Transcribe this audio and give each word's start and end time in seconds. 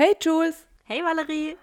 Hey 0.00 0.14
Jules. 0.20 0.64
Hey 0.84 1.02
Valerie. 1.02 1.56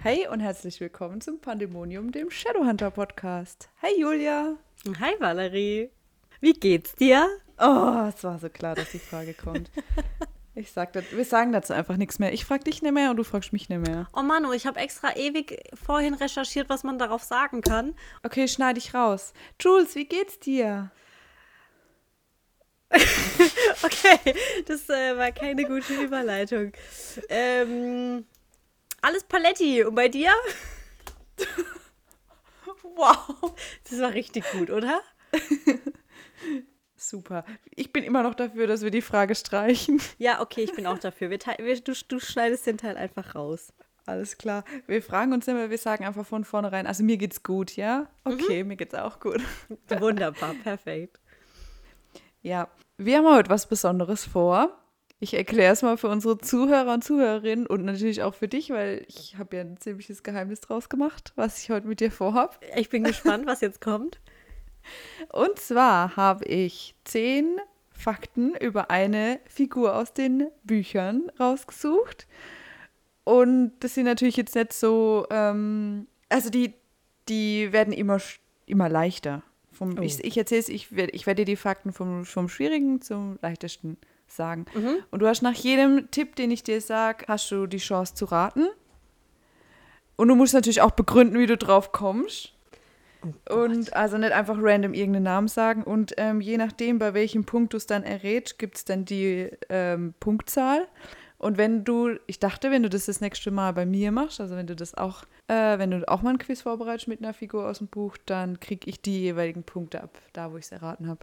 Hey 0.00 0.28
und 0.28 0.38
herzlich 0.38 0.80
willkommen 0.80 1.20
zum 1.20 1.40
Pandemonium, 1.40 2.12
dem 2.12 2.30
Shadowhunter 2.30 2.92
Podcast. 2.92 3.70
Hey 3.80 4.00
Julia. 4.00 4.56
Hi 5.00 5.14
Valerie. 5.18 5.90
Wie 6.40 6.52
geht's 6.52 6.94
dir? 6.94 7.28
Oh, 7.58 8.08
es 8.08 8.22
war 8.22 8.38
so 8.38 8.48
klar, 8.48 8.74
dass 8.74 8.90
die 8.92 8.98
Frage 8.98 9.34
kommt. 9.34 9.70
Ich 10.54 10.72
sag 10.72 10.92
das, 10.92 11.04
wir 11.12 11.24
sagen 11.24 11.52
dazu 11.52 11.72
einfach 11.72 11.96
nichts 11.96 12.18
mehr. 12.18 12.32
Ich 12.32 12.44
frag 12.44 12.64
dich 12.64 12.82
nicht 12.82 12.92
mehr 12.92 13.10
und 13.10 13.16
du 13.16 13.22
fragst 13.22 13.52
mich 13.52 13.68
nicht 13.68 13.86
mehr. 13.86 14.08
Oh 14.12 14.22
Manu, 14.22 14.50
ich 14.50 14.66
habe 14.66 14.80
extra 14.80 15.14
ewig 15.14 15.62
vorhin 15.72 16.14
recherchiert, 16.14 16.68
was 16.68 16.82
man 16.82 16.98
darauf 16.98 17.22
sagen 17.22 17.60
kann. 17.60 17.94
Okay, 18.24 18.48
schneide 18.48 18.80
ich 18.80 18.92
raus. 18.92 19.34
Jules, 19.60 19.94
wie 19.94 20.06
geht's 20.06 20.40
dir? 20.40 20.90
okay, 23.84 24.18
das 24.66 24.88
äh, 24.88 25.16
war 25.16 25.30
keine 25.30 25.64
gute 25.64 25.94
Überleitung. 25.94 26.72
Ähm, 27.28 28.26
alles 29.00 29.22
Paletti. 29.22 29.84
Und 29.84 29.94
bei 29.94 30.08
dir? 30.08 30.32
wow. 32.96 33.54
Das 33.88 34.00
war 34.00 34.12
richtig 34.12 34.44
gut, 34.50 34.70
oder? 34.70 35.02
Super. 36.96 37.44
Ich 37.76 37.92
bin 37.92 38.02
immer 38.02 38.24
noch 38.24 38.34
dafür, 38.34 38.66
dass 38.66 38.82
wir 38.82 38.90
die 38.90 39.02
Frage 39.02 39.34
streichen. 39.34 40.00
Ja, 40.18 40.40
okay, 40.40 40.62
ich 40.62 40.72
bin 40.72 40.86
auch 40.86 40.98
dafür. 40.98 41.30
Wir, 41.30 41.38
wir, 41.38 41.80
du, 41.80 41.92
du 42.08 42.18
schneidest 42.18 42.66
den 42.66 42.76
Teil 42.76 42.96
einfach 42.96 43.36
raus. 43.36 43.72
Alles 44.04 44.38
klar. 44.38 44.64
Wir 44.86 45.02
fragen 45.02 45.32
uns 45.32 45.46
immer, 45.46 45.70
wir 45.70 45.78
sagen 45.78 46.04
einfach 46.04 46.26
von 46.26 46.44
vornherein, 46.44 46.86
also 46.86 47.04
mir 47.04 47.18
geht's 47.18 47.42
gut, 47.42 47.76
ja? 47.76 48.08
Okay, 48.24 48.62
mhm. 48.62 48.68
mir 48.68 48.76
geht's 48.76 48.94
auch 48.94 49.20
gut. 49.20 49.42
Wunderbar, 50.00 50.54
perfekt. 50.64 51.20
Ja, 52.40 52.68
wir 52.96 53.18
haben 53.18 53.28
heute 53.28 53.50
was 53.50 53.68
Besonderes 53.68 54.24
vor. 54.24 54.76
Ich 55.20 55.34
erkläre 55.34 55.72
es 55.72 55.82
mal 55.82 55.98
für 55.98 56.08
unsere 56.08 56.38
Zuhörer 56.38 56.94
und 56.94 57.04
Zuhörerinnen 57.04 57.66
und 57.66 57.84
natürlich 57.84 58.22
auch 58.22 58.34
für 58.34 58.48
dich, 58.48 58.70
weil 58.70 59.04
ich 59.08 59.36
habe 59.36 59.56
ja 59.56 59.62
ein 59.62 59.76
ziemliches 59.76 60.22
Geheimnis 60.22 60.60
draus 60.60 60.88
gemacht, 60.88 61.32
was 61.36 61.60
ich 61.62 61.70
heute 61.70 61.86
mit 61.86 62.00
dir 62.00 62.10
vorhab. 62.10 62.58
Ich 62.76 62.88
bin 62.88 63.04
gespannt, 63.04 63.44
was 63.46 63.60
jetzt 63.60 63.80
kommt. 63.80 64.20
Und 65.32 65.58
zwar 65.58 66.16
habe 66.16 66.44
ich 66.44 66.94
zehn 67.04 67.58
Fakten 67.90 68.54
über 68.54 68.90
eine 68.90 69.40
Figur 69.48 69.96
aus 69.96 70.14
den 70.14 70.48
Büchern 70.62 71.30
rausgesucht. 71.38 72.26
Und 73.24 73.72
das 73.80 73.94
sind 73.94 74.04
natürlich 74.04 74.36
jetzt 74.36 74.54
nicht 74.54 74.72
so, 74.72 75.26
ähm, 75.30 76.06
also 76.28 76.48
die, 76.48 76.74
die 77.28 77.72
werden 77.72 77.92
immer, 77.92 78.18
immer 78.66 78.88
leichter. 78.88 79.42
Vom, 79.72 79.98
oh. 79.98 80.02
Ich, 80.02 80.24
ich 80.24 80.38
erzähle 80.38 80.60
es, 80.60 80.68
ich, 80.68 80.92
ich 80.92 81.26
werde 81.26 81.44
dir 81.44 81.52
die 81.52 81.56
Fakten 81.56 81.92
vom, 81.92 82.24
vom 82.24 82.48
Schwierigen 82.48 83.02
zum 83.02 83.38
Leichtesten 83.42 83.96
sagen. 84.26 84.66
Mhm. 84.74 84.96
Und 85.10 85.20
du 85.20 85.26
hast 85.26 85.42
nach 85.42 85.54
jedem 85.54 86.10
Tipp, 86.10 86.36
den 86.36 86.50
ich 86.50 86.62
dir 86.62 86.80
sage, 86.80 87.24
hast 87.28 87.50
du 87.50 87.66
die 87.66 87.78
Chance 87.78 88.14
zu 88.14 88.26
raten. 88.26 88.68
Und 90.16 90.28
du 90.28 90.34
musst 90.34 90.54
natürlich 90.54 90.80
auch 90.80 90.90
begründen, 90.92 91.38
wie 91.38 91.46
du 91.46 91.56
drauf 91.56 91.92
kommst. 91.92 92.54
Oh 93.50 93.54
und 93.54 93.94
also 93.94 94.16
nicht 94.18 94.32
einfach 94.32 94.56
random 94.60 94.94
irgendeinen 94.94 95.24
Namen 95.24 95.48
sagen. 95.48 95.82
Und 95.82 96.14
ähm, 96.18 96.40
je 96.40 96.56
nachdem, 96.56 96.98
bei 96.98 97.14
welchem 97.14 97.44
Punkt 97.44 97.72
du 97.72 97.76
es 97.76 97.86
dann 97.86 98.04
errätst, 98.04 98.58
gibt 98.58 98.76
es 98.76 98.84
dann 98.84 99.04
die 99.04 99.50
ähm, 99.68 100.14
Punktzahl. 100.20 100.86
Und 101.38 101.56
wenn 101.56 101.84
du, 101.84 102.18
ich 102.26 102.40
dachte, 102.40 102.70
wenn 102.70 102.82
du 102.82 102.88
das 102.88 103.06
das 103.06 103.20
nächste 103.20 103.50
Mal 103.50 103.72
bei 103.72 103.86
mir 103.86 104.10
machst, 104.10 104.40
also 104.40 104.56
wenn 104.56 104.66
du 104.66 104.74
das 104.74 104.96
auch, 104.96 105.22
äh, 105.46 105.78
wenn 105.78 105.92
du 105.92 106.08
auch 106.08 106.22
mal 106.22 106.30
ein 106.30 106.38
Quiz 106.38 106.62
vorbereitest 106.62 107.06
mit 107.06 107.22
einer 107.22 107.32
Figur 107.32 107.68
aus 107.68 107.78
dem 107.78 107.86
Buch, 107.86 108.16
dann 108.26 108.58
kriege 108.58 108.88
ich 108.90 109.00
die 109.00 109.20
jeweiligen 109.20 109.62
Punkte 109.62 110.02
ab, 110.02 110.18
da 110.32 110.52
wo 110.52 110.56
ich 110.56 110.64
es 110.64 110.72
erraten 110.72 111.08
habe. 111.08 111.20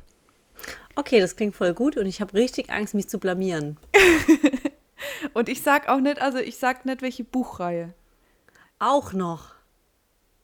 Okay, 0.96 1.20
das 1.20 1.36
klingt 1.36 1.56
voll 1.56 1.74
gut 1.74 1.98
und 1.98 2.06
ich 2.06 2.22
habe 2.22 2.34
richtig 2.34 2.70
Angst, 2.70 2.94
mich 2.94 3.10
zu 3.10 3.20
blamieren. 3.20 3.78
und 5.34 5.50
ich 5.50 5.62
sag 5.62 5.90
auch 5.90 6.00
nicht, 6.00 6.22
also 6.22 6.38
ich 6.38 6.58
sag 6.58 6.86
nicht, 6.86 7.02
welche 7.02 7.26
Buchreihe. 7.26 7.94
Auch 8.80 9.12
noch. 9.12 9.55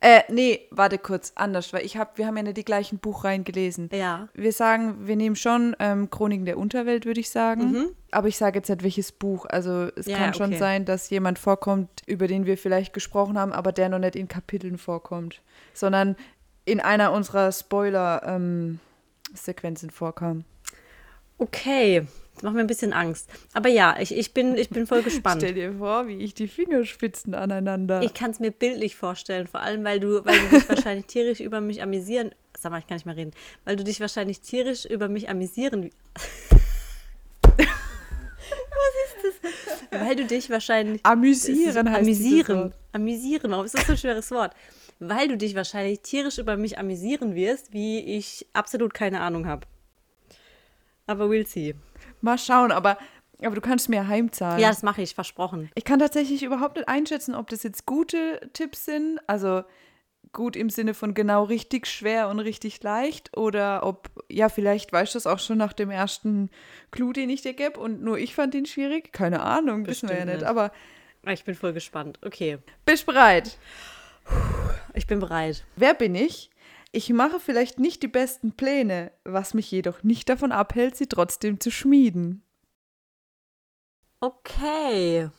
Äh, 0.03 0.23
nee, 0.29 0.62
warte 0.72 0.97
kurz, 0.97 1.31
anders, 1.35 1.73
weil 1.73 1.85
ich 1.85 1.95
hab, 1.95 2.17
wir 2.17 2.25
haben 2.25 2.35
ja 2.35 2.41
nicht 2.41 2.57
die 2.57 2.66
gleichen 2.66 2.97
Buchreihen 2.97 3.44
gelesen. 3.44 3.88
Ja. 3.94 4.29
Wir 4.34 4.51
sagen, 4.51 5.07
wir 5.07 5.16
nehmen 5.16 5.35
schon 5.35 5.75
ähm, 5.79 6.09
Chroniken 6.09 6.45
der 6.45 6.57
Unterwelt, 6.57 7.06
würde 7.06 7.19
ich 7.19 7.29
sagen. 7.29 7.72
Mhm. 7.72 7.89
Aber 8.09 8.28
ich 8.28 8.35
sage 8.35 8.57
jetzt 8.57 8.69
nicht, 8.69 8.81
welches 8.81 9.12
Buch. 9.12 9.45
Also 9.45 9.89
es 9.95 10.07
ja, 10.07 10.17
kann 10.17 10.34
schon 10.34 10.50
okay. 10.50 10.57
sein, 10.57 10.85
dass 10.85 11.12
jemand 11.12 11.38
vorkommt, 11.38 11.88
über 12.07 12.28
den 12.28 12.47
wir 12.47 12.57
vielleicht 12.57 12.94
gesprochen 12.94 13.38
haben, 13.38 13.53
aber 13.53 13.72
der 13.72 13.89
noch 13.89 14.00
nicht 14.00 14.16
in 14.16 14.28
Kapiteln 14.28 14.79
vorkommt. 14.79 15.44
Sondern 15.75 16.16
in 16.66 16.79
einer 16.79 17.12
unserer 17.12 17.51
Spoiler-Sequenzen 17.51 19.89
ähm, 19.89 19.94
vorkam. 19.94 20.45
Okay, 21.38 22.07
das 22.41 22.46
macht 22.46 22.56
mir 22.56 22.62
ein 22.62 22.68
bisschen 22.68 22.91
Angst. 22.91 23.29
Aber 23.53 23.69
ja, 23.69 23.96
ich, 24.00 24.18
ich, 24.18 24.34
bin, 24.34 24.57
ich 24.57 24.72
bin 24.72 24.88
voll 24.88 25.03
gespannt. 25.03 25.44
Stell 25.44 25.53
dir 25.53 25.74
vor, 25.74 26.07
wie 26.07 26.18
ich 26.18 26.34
die 26.34 26.47
Fingerspitzen 26.47 27.35
aneinander. 27.35 28.02
Ich 28.02 28.16
kann 28.16 28.31
es 28.31 28.40
mir 28.40 28.50
bildlich 28.50 28.96
vorstellen, 28.96 29.46
vor 29.46 29.59
allem, 29.59 29.84
weil 29.84 30.00
du, 30.00 30.25
weil 30.25 30.40
du 30.40 30.57
dich 30.57 30.68
wahrscheinlich 30.68 31.06
tierisch 31.06 31.40
über 31.40 31.62
mich 31.62 31.84
amüsieren. 31.84 32.31
Sag 32.57 32.72
mal, 32.72 32.80
ich 32.80 32.88
kann 32.88 32.96
nicht 32.96 33.06
mehr 33.06 33.16
reden. 33.16 33.31
Weil 33.63 33.75
du 33.75 33.84
dich 33.84 34.00
wahrscheinlich 34.00 34.41
tierisch 34.41 34.85
über 34.85 35.07
mich 35.07 35.30
amüsieren. 35.30 35.91
Was 37.57 37.68
ist 39.06 39.44
das? 39.91 40.01
Weil 40.01 40.16
du 40.16 40.25
dich 40.25 40.50
wahrscheinlich. 40.50 41.06
Amüsieren 41.06 41.91
heißt 41.91 42.01
Amüsieren. 42.01 42.74
Amüsieren. 42.91 43.51
Warum 43.51 43.66
ist 43.66 43.75
das 43.75 43.85
so 43.85 43.91
ein 43.91 43.97
schweres 44.00 44.31
Wort? 44.31 44.56
Weil 44.97 45.28
du 45.28 45.38
dich 45.38 45.53
wahrscheinlich 45.53 46.00
tierisch 46.00 46.40
über 46.40 46.57
mich 46.57 46.80
amüsieren 46.80 47.35
wirst, 47.35 47.72
wie 47.72 48.00
ich 48.00 48.47
absolut 48.53 48.96
keine 48.96 49.22
Ahnung 49.22 49.46
habe. 49.46 49.68
Aber 51.06 51.25
we'll 51.25 51.46
see. 51.46 51.75
Mal 52.22 52.38
schauen, 52.38 52.72
aber, 52.72 52.98
aber 53.44 53.56
du 53.56 53.62
kannst 53.62 53.90
mir 53.90 54.08
heimzahlen. 54.08 54.59
Ja, 54.59 54.70
das 54.70 54.84
mache 54.84 55.02
ich, 55.02 55.16
versprochen. 55.16 55.70
Ich 55.76 55.84
kann 55.84 56.00
tatsächlich 56.00 56.44
überhaupt 56.44 56.78
nicht 56.78 56.88
einschätzen, 56.88 57.36
ob 57.36 57.50
das 57.50 57.64
jetzt 57.64 57.86
gute 57.86 58.50
Tipps 58.54 58.86
sind. 58.86 59.20
Also 59.28 59.64
gut 60.34 60.56
im 60.56 60.70
Sinne 60.70 60.94
von 60.94 61.14
genau 61.14 61.44
richtig 61.44 61.88
schwer 61.88 62.30
und 62.30 62.40
richtig 62.40 62.81
leicht 62.84 63.36
oder 63.38 63.86
ob, 63.86 64.10
ja, 64.30 64.50
vielleicht 64.50 64.94
weißt 64.94 65.14
du 65.14 65.18
es 65.18 65.28
auch 65.28 65.40
schon 65.40 65.58
nach 65.58 65.74
dem 65.74 65.90
ersten 65.90 66.50
Clou, 66.92 67.12
den 67.12 67.30
ich 67.30 67.42
dir 67.42 67.54
gebe 67.54 67.80
und 67.80 68.02
nur 68.02 68.18
ich 68.18 68.36
fand 68.36 68.56
ihn 68.56 68.66
schwierig. 68.66 69.12
Keine 69.12 69.42
Ahnung, 69.42 69.88
wissen 69.88 70.10
wir 70.10 70.18
ja 70.18 70.26
nicht, 70.26 70.44
aber. 70.44 70.72
Ich 71.28 71.44
bin 71.44 71.56
voll 71.56 71.74
gespannt. 71.74 72.20
Okay. 72.24 72.60
Bist 72.86 73.06
bereit? 73.06 73.58
Ich 74.94 75.08
bin 75.08 75.20
bereit. 75.20 75.64
Wer 75.76 75.94
bin 75.94 76.16
ich? 76.16 76.50
Ich 76.94 77.09
mache 77.09 77.40
vielleicht 77.40 77.79
nicht 77.79 78.03
die 78.03 78.09
besten 78.09 78.52
Pläne, 78.52 79.12
was 79.24 79.53
mich 79.53 79.72
jedoch 79.72 80.03
nicht 80.03 80.28
davon 80.28 80.52
abhält, 80.52 80.97
sie 80.97 81.07
trotzdem 81.07 81.59
zu 81.59 81.72
schmieden. 81.72 82.44
Okay. 84.19 85.30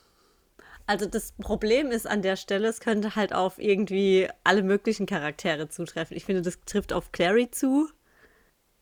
Also 0.87 1.05
das 1.05 1.31
Problem 1.33 1.91
ist 1.91 2.07
an 2.07 2.23
der 2.23 2.35
Stelle, 2.35 2.67
es 2.67 2.79
könnte 2.79 3.15
halt 3.15 3.33
auf 3.33 3.59
irgendwie 3.59 4.27
alle 4.43 4.63
möglichen 4.63 5.05
Charaktere 5.05 5.69
zutreffen. 5.69 6.17
Ich 6.17 6.25
finde, 6.25 6.41
das 6.41 6.59
trifft 6.65 6.91
auf 6.91 7.11
Clary 7.11 7.49
zu, 7.51 7.87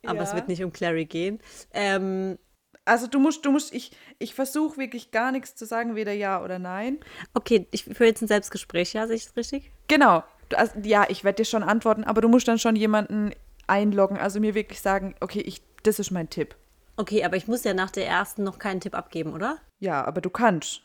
aber 0.05 0.19
ja. 0.19 0.23
es 0.23 0.33
wird 0.33 0.47
nicht 0.47 0.63
um 0.63 0.71
Clary 0.71 1.05
gehen. 1.05 1.39
Ähm, 1.73 2.39
also 2.85 3.05
du 3.05 3.19
musst, 3.19 3.45
du 3.45 3.51
musst, 3.51 3.73
ich, 3.73 3.91
ich 4.17 4.33
versuche 4.33 4.77
wirklich 4.77 5.11
gar 5.11 5.31
nichts 5.31 5.55
zu 5.55 5.65
sagen, 5.65 5.95
weder 5.95 6.13
ja 6.13 6.41
oder 6.41 6.57
nein. 6.57 6.99
Okay, 7.35 7.67
ich 7.71 7.83
führe 7.83 8.05
jetzt 8.05 8.23
ein 8.23 8.27
Selbstgespräch, 8.27 8.93
ja, 8.93 9.05
sehe 9.05 9.17
ich 9.17 9.25
das 9.25 9.35
richtig? 9.35 9.71
Genau 9.87 10.23
also, 10.55 10.73
ja, 10.83 11.05
ich 11.09 11.23
werde 11.23 11.37
dir 11.37 11.45
schon 11.45 11.63
antworten, 11.63 12.03
aber 12.03 12.21
du 12.21 12.27
musst 12.29 12.47
dann 12.47 12.59
schon 12.59 12.75
jemanden 12.75 13.31
einloggen, 13.67 14.17
also 14.17 14.39
mir 14.39 14.55
wirklich 14.55 14.81
sagen, 14.81 15.15
okay, 15.21 15.41
ich, 15.41 15.61
das 15.83 15.99
ist 15.99 16.11
mein 16.11 16.29
Tipp. 16.29 16.55
Okay, 16.97 17.23
aber 17.23 17.37
ich 17.37 17.47
muss 17.47 17.63
ja 17.63 17.73
nach 17.73 17.89
der 17.91 18.07
ersten 18.07 18.43
noch 18.43 18.59
keinen 18.59 18.81
Tipp 18.81 18.95
abgeben, 18.95 19.33
oder? 19.33 19.57
Ja, 19.79 20.03
aber 20.05 20.21
du 20.21 20.29
kannst. 20.29 20.81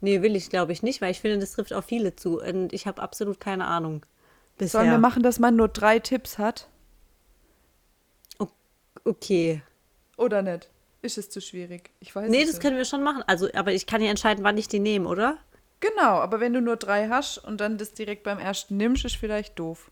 Nee, 0.00 0.22
will 0.22 0.36
ich, 0.36 0.50
glaube 0.50 0.72
ich 0.72 0.82
nicht, 0.82 1.00
weil 1.00 1.10
ich 1.10 1.20
finde, 1.20 1.38
das 1.38 1.52
trifft 1.52 1.72
auf 1.72 1.84
viele 1.84 2.16
zu 2.16 2.40
und 2.40 2.72
ich 2.72 2.86
habe 2.86 3.02
absolut 3.02 3.40
keine 3.40 3.66
Ahnung. 3.66 4.04
Bisher. 4.58 4.80
Sollen 4.80 4.90
wir 4.90 4.98
machen, 4.98 5.22
dass 5.22 5.38
man 5.38 5.56
nur 5.56 5.68
drei 5.68 5.98
Tipps 5.98 6.38
hat? 6.38 6.68
Okay. 9.04 9.62
Oder 10.16 10.42
nicht? 10.42 10.70
Ist 11.02 11.18
es 11.18 11.28
zu 11.28 11.40
schwierig? 11.40 11.90
Ich 12.00 12.14
weiß 12.16 12.30
Nee, 12.30 12.44
das 12.44 12.52
nicht. 12.54 12.62
können 12.62 12.76
wir 12.76 12.84
schon 12.86 13.02
machen. 13.02 13.22
Also, 13.26 13.48
aber 13.54 13.72
ich 13.72 13.86
kann 13.86 14.00
ja 14.00 14.08
entscheiden, 14.08 14.42
wann 14.44 14.56
ich 14.56 14.68
die 14.68 14.78
nehme, 14.78 15.08
oder? 15.08 15.36
Genau, 15.84 16.20
aber 16.20 16.40
wenn 16.40 16.54
du 16.54 16.62
nur 16.62 16.76
drei 16.76 17.08
hast 17.08 17.36
und 17.36 17.60
dann 17.60 17.76
das 17.76 17.92
direkt 17.92 18.22
beim 18.22 18.38
ersten 18.38 18.78
nimmst, 18.78 19.04
ist 19.04 19.16
vielleicht 19.16 19.58
doof. 19.58 19.90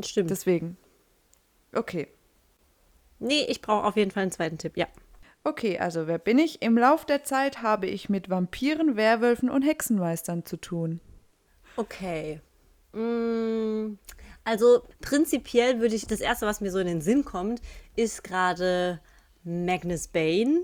Stimmt. 0.00 0.30
Deswegen. 0.30 0.78
Okay. 1.74 2.08
Nee, 3.18 3.44
ich 3.48 3.60
brauche 3.60 3.84
auf 3.84 3.96
jeden 3.96 4.10
Fall 4.10 4.22
einen 4.22 4.32
zweiten 4.32 4.56
Tipp, 4.56 4.78
ja. 4.78 4.86
Okay, 5.44 5.78
also 5.78 6.06
wer 6.06 6.18
bin 6.18 6.38
ich? 6.38 6.62
Im 6.62 6.78
Lauf 6.78 7.04
der 7.04 7.24
Zeit 7.24 7.60
habe 7.60 7.88
ich 7.88 8.08
mit 8.08 8.30
Vampiren, 8.30 8.96
Werwölfen 8.96 9.50
und 9.50 9.60
Hexenmeistern 9.60 10.46
zu 10.46 10.56
tun. 10.56 11.00
Okay. 11.76 12.40
Mm, 12.92 13.98
also 14.44 14.82
prinzipiell 15.02 15.80
würde 15.80 15.94
ich, 15.94 16.06
das 16.06 16.20
Erste, 16.20 16.46
was 16.46 16.62
mir 16.62 16.70
so 16.70 16.78
in 16.78 16.86
den 16.86 17.02
Sinn 17.02 17.26
kommt, 17.26 17.60
ist 17.96 18.24
gerade 18.24 18.98
Magnus 19.44 20.08
Bane. 20.08 20.62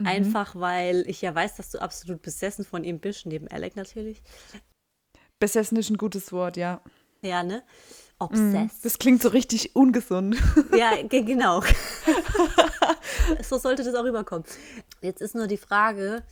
Mhm. 0.00 0.06
Einfach 0.06 0.54
weil 0.54 1.04
ich 1.08 1.22
ja 1.22 1.34
weiß, 1.34 1.56
dass 1.56 1.70
du 1.70 1.80
absolut 1.80 2.22
besessen 2.22 2.64
von 2.64 2.84
ihm 2.84 3.00
bist, 3.00 3.26
neben 3.26 3.48
Alec 3.48 3.74
natürlich. 3.76 4.22
Besessen 5.40 5.76
ist 5.76 5.90
ein 5.90 5.96
gutes 5.98 6.32
Wort, 6.32 6.56
ja. 6.56 6.80
Ja, 7.22 7.42
ne? 7.42 7.56
Mhm. 7.58 7.62
Obsessed. 8.20 8.84
Das 8.84 8.98
klingt 8.98 9.22
so 9.22 9.28
richtig 9.28 9.74
ungesund. 9.76 10.36
Ja, 10.76 11.00
ge- 11.02 11.22
genau. 11.22 11.62
so 13.42 13.58
sollte 13.58 13.84
das 13.84 13.94
auch 13.94 14.04
rüberkommen. 14.04 14.44
Jetzt 15.00 15.20
ist 15.20 15.34
nur 15.34 15.46
die 15.46 15.56
Frage, 15.56 16.22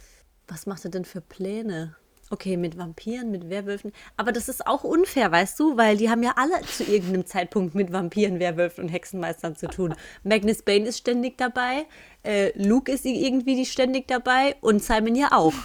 was 0.49 0.67
macht 0.67 0.85
er 0.85 0.91
denn 0.91 1.05
für 1.05 1.21
Pläne? 1.21 1.97
Okay, 2.29 2.57
mit 2.57 2.77
Vampiren, 2.77 3.31
mit 3.31 3.49
Werwölfen. 3.49 3.93
Aber 4.17 4.33
das 4.33 4.49
ist 4.49 4.67
auch 4.67 4.83
unfair, 4.83 5.31
weißt 5.31 5.59
du? 5.61 5.77
Weil 5.77 5.97
die 5.97 6.11
haben 6.11 6.25
ja 6.25 6.33
alle 6.37 6.61
zu 6.63 6.83
irgendeinem 6.83 7.25
Zeitpunkt 7.25 7.75
mit 7.75 7.93
Vampiren, 7.93 8.41
Werwölfen 8.41 8.85
und 8.85 8.91
Hexenmeistern 8.91 9.55
zu 9.55 9.69
tun. 9.69 9.95
Magnus 10.25 10.63
Bane 10.63 10.87
ist 10.87 10.99
ständig 10.99 11.39
dabei, 11.39 11.87
äh, 12.25 12.51
Luke 12.61 12.91
ist 12.91 13.05
irgendwie 13.05 13.65
ständig 13.65 14.09
dabei 14.09 14.57
und 14.61 14.83
Simon 14.83 15.15
ja 15.15 15.33
auch. 15.33 15.55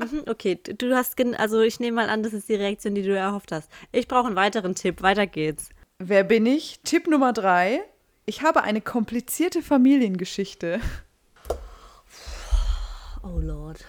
Mhm, 0.00 0.22
okay, 0.26 0.54
du 0.56 0.94
hast, 0.94 1.20
also 1.38 1.60
ich 1.60 1.80
nehme 1.80 1.96
mal 1.96 2.08
an, 2.08 2.22
das 2.22 2.32
ist 2.32 2.48
die 2.48 2.54
Reaktion, 2.54 2.94
die 2.94 3.02
du 3.02 3.14
erhofft 3.14 3.52
hast. 3.52 3.70
Ich 3.92 4.08
brauche 4.08 4.26
einen 4.26 4.36
weiteren 4.36 4.74
Tipp. 4.74 5.02
Weiter 5.02 5.26
geht's. 5.26 5.68
Wer 5.98 6.24
bin 6.24 6.46
ich? 6.46 6.80
Tipp 6.82 7.06
Nummer 7.06 7.32
drei. 7.32 7.82
Ich 8.24 8.42
habe 8.42 8.62
eine 8.62 8.80
komplizierte 8.80 9.62
Familiengeschichte. 9.62 10.80
Oh 13.22 13.38
Lord. 13.38 13.84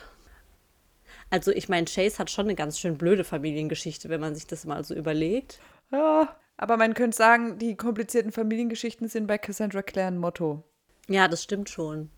Also 1.29 1.51
ich 1.51 1.68
meine, 1.68 1.85
Chase 1.85 2.19
hat 2.19 2.31
schon 2.31 2.45
eine 2.45 2.56
ganz 2.56 2.79
schön 2.79 2.97
blöde 2.97 3.24
Familiengeschichte, 3.24 4.09
wenn 4.09 4.21
man 4.21 4.35
sich 4.35 4.47
das 4.47 4.65
mal 4.65 4.83
so 4.83 4.94
überlegt. 4.94 5.59
Ja, 5.91 6.35
aber 6.57 6.77
man 6.77 6.94
könnte 6.94 7.15
sagen, 7.15 7.59
die 7.59 7.75
komplizierten 7.75 8.31
Familiengeschichten 8.31 9.07
sind 9.07 9.27
bei 9.27 9.38
Cassandra 9.38 9.81
Clare 9.81 10.07
ein 10.07 10.18
Motto. 10.18 10.63
Ja, 11.07 11.27
das 11.27 11.44
stimmt 11.44 11.69
schon. 11.69 12.09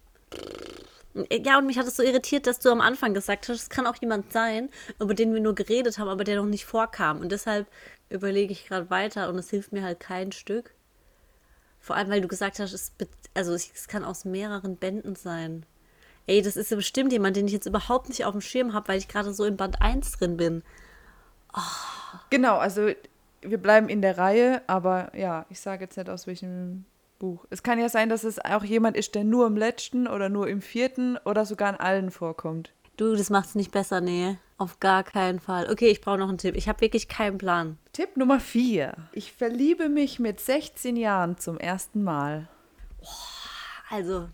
Ja, 1.32 1.58
und 1.58 1.66
mich 1.66 1.78
hat 1.78 1.88
es 1.88 1.96
so 1.96 2.04
irritiert, 2.04 2.46
dass 2.46 2.60
du 2.60 2.70
am 2.70 2.82
Anfang 2.82 3.14
gesagt 3.14 3.50
hast, 3.50 3.62
es 3.64 3.70
kann 3.70 3.88
auch 3.88 3.96
jemand 3.96 4.32
sein, 4.32 4.70
über 5.00 5.16
den 5.16 5.34
wir 5.34 5.42
nur 5.42 5.56
geredet 5.56 5.98
haben, 5.98 6.08
aber 6.08 6.24
der 6.24 6.38
noch 6.38 6.46
nicht 6.46 6.66
vorkam. 6.66 7.20
Und 7.20 7.32
deshalb 7.32 7.68
überlege 8.10 8.52
ich 8.52 8.68
gerade 8.68 8.90
weiter 8.90 9.30
und 9.30 9.38
es 9.38 9.50
hilft 9.50 9.72
mir 9.72 9.84
halt 9.84 10.00
kein 10.00 10.32
Stück. 10.32 10.76
Vor 11.80 11.96
allem, 11.96 12.10
weil 12.10 12.22
du 12.22 12.28
gesagt 12.28 12.60
hast, 12.60 12.74
es, 12.74 12.94
also 13.34 13.54
es 13.54 13.88
kann 13.88 14.04
aus 14.04 14.24
mehreren 14.24 14.78
Bänden 14.78 15.16
sein. 15.16 15.66
Ey, 16.30 16.44
das 16.44 16.56
ist 16.56 16.70
ja 16.70 16.78
bestimmt 16.78 17.12
jemand, 17.12 17.36
den 17.36 17.48
ich 17.48 17.54
jetzt 17.54 17.66
überhaupt 17.66 18.08
nicht 18.08 18.24
auf 18.24 18.34
dem 18.34 18.42
Schirm 18.42 18.74
habe, 18.74 18.90
weil 18.90 19.00
ich 19.00 19.08
gerade 19.08 19.34
so 19.34 19.46
in 19.46 19.58
Band 19.58 19.82
1 19.82 20.12
drin 20.12 20.38
bin. 20.38 20.62
Genau, 22.30 22.58
also 22.60 22.92
wir 23.42 23.58
bleiben 23.58 23.90
in 23.90 24.04
der 24.04 24.20
Reihe, 24.20 24.62
aber 24.68 25.12
ja, 25.18 25.48
ich 25.50 25.60
sage 25.60 25.86
jetzt 25.86 25.98
nicht 25.98 26.08
aus 26.08 26.28
welchem 26.28 26.86
Buch. 27.18 27.48
Es 27.50 27.64
kann 27.64 27.80
ja 27.80 27.90
sein, 27.90 28.10
dass 28.10 28.24
es 28.24 28.38
auch 28.38 28.64
jemand 28.64 28.96
ist, 28.96 29.16
der 29.16 29.24
nur 29.24 29.48
im 29.48 29.58
letzten 29.58 30.08
oder 30.08 30.30
nur 30.30 30.48
im 30.48 30.62
vierten 30.62 31.18
oder 31.26 31.48
sogar 31.48 31.72
in 31.72 31.80
allen 31.80 32.12
vorkommt. 32.12 32.74
Du, 32.96 33.16
das 33.16 33.32
macht's 33.32 33.56
nicht 33.56 33.72
besser, 33.72 34.00
nee. 34.00 34.38
Auf 34.60 34.80
gar 34.80 35.04
keinen 35.04 35.40
Fall. 35.40 35.68
Okay, 35.72 35.88
ich 35.88 36.00
brauche 36.00 36.20
noch 36.20 36.30
einen 36.30 36.38
Tipp. 36.38 36.56
Ich 36.56 36.70
habe 36.70 36.82
wirklich 36.82 37.08
keinen 37.08 37.40
Plan. 37.40 37.80
Tipp 37.92 38.18
Nummer 38.18 38.40
vier. 38.40 38.94
Ich 39.14 39.34
verliebe 39.34 39.90
mich 39.90 40.20
mit 40.20 40.40
16 40.40 40.96
Jahren 40.96 41.40
zum 41.40 41.58
ersten 41.58 42.04
Mal. 42.04 42.48
Also, 43.90 44.30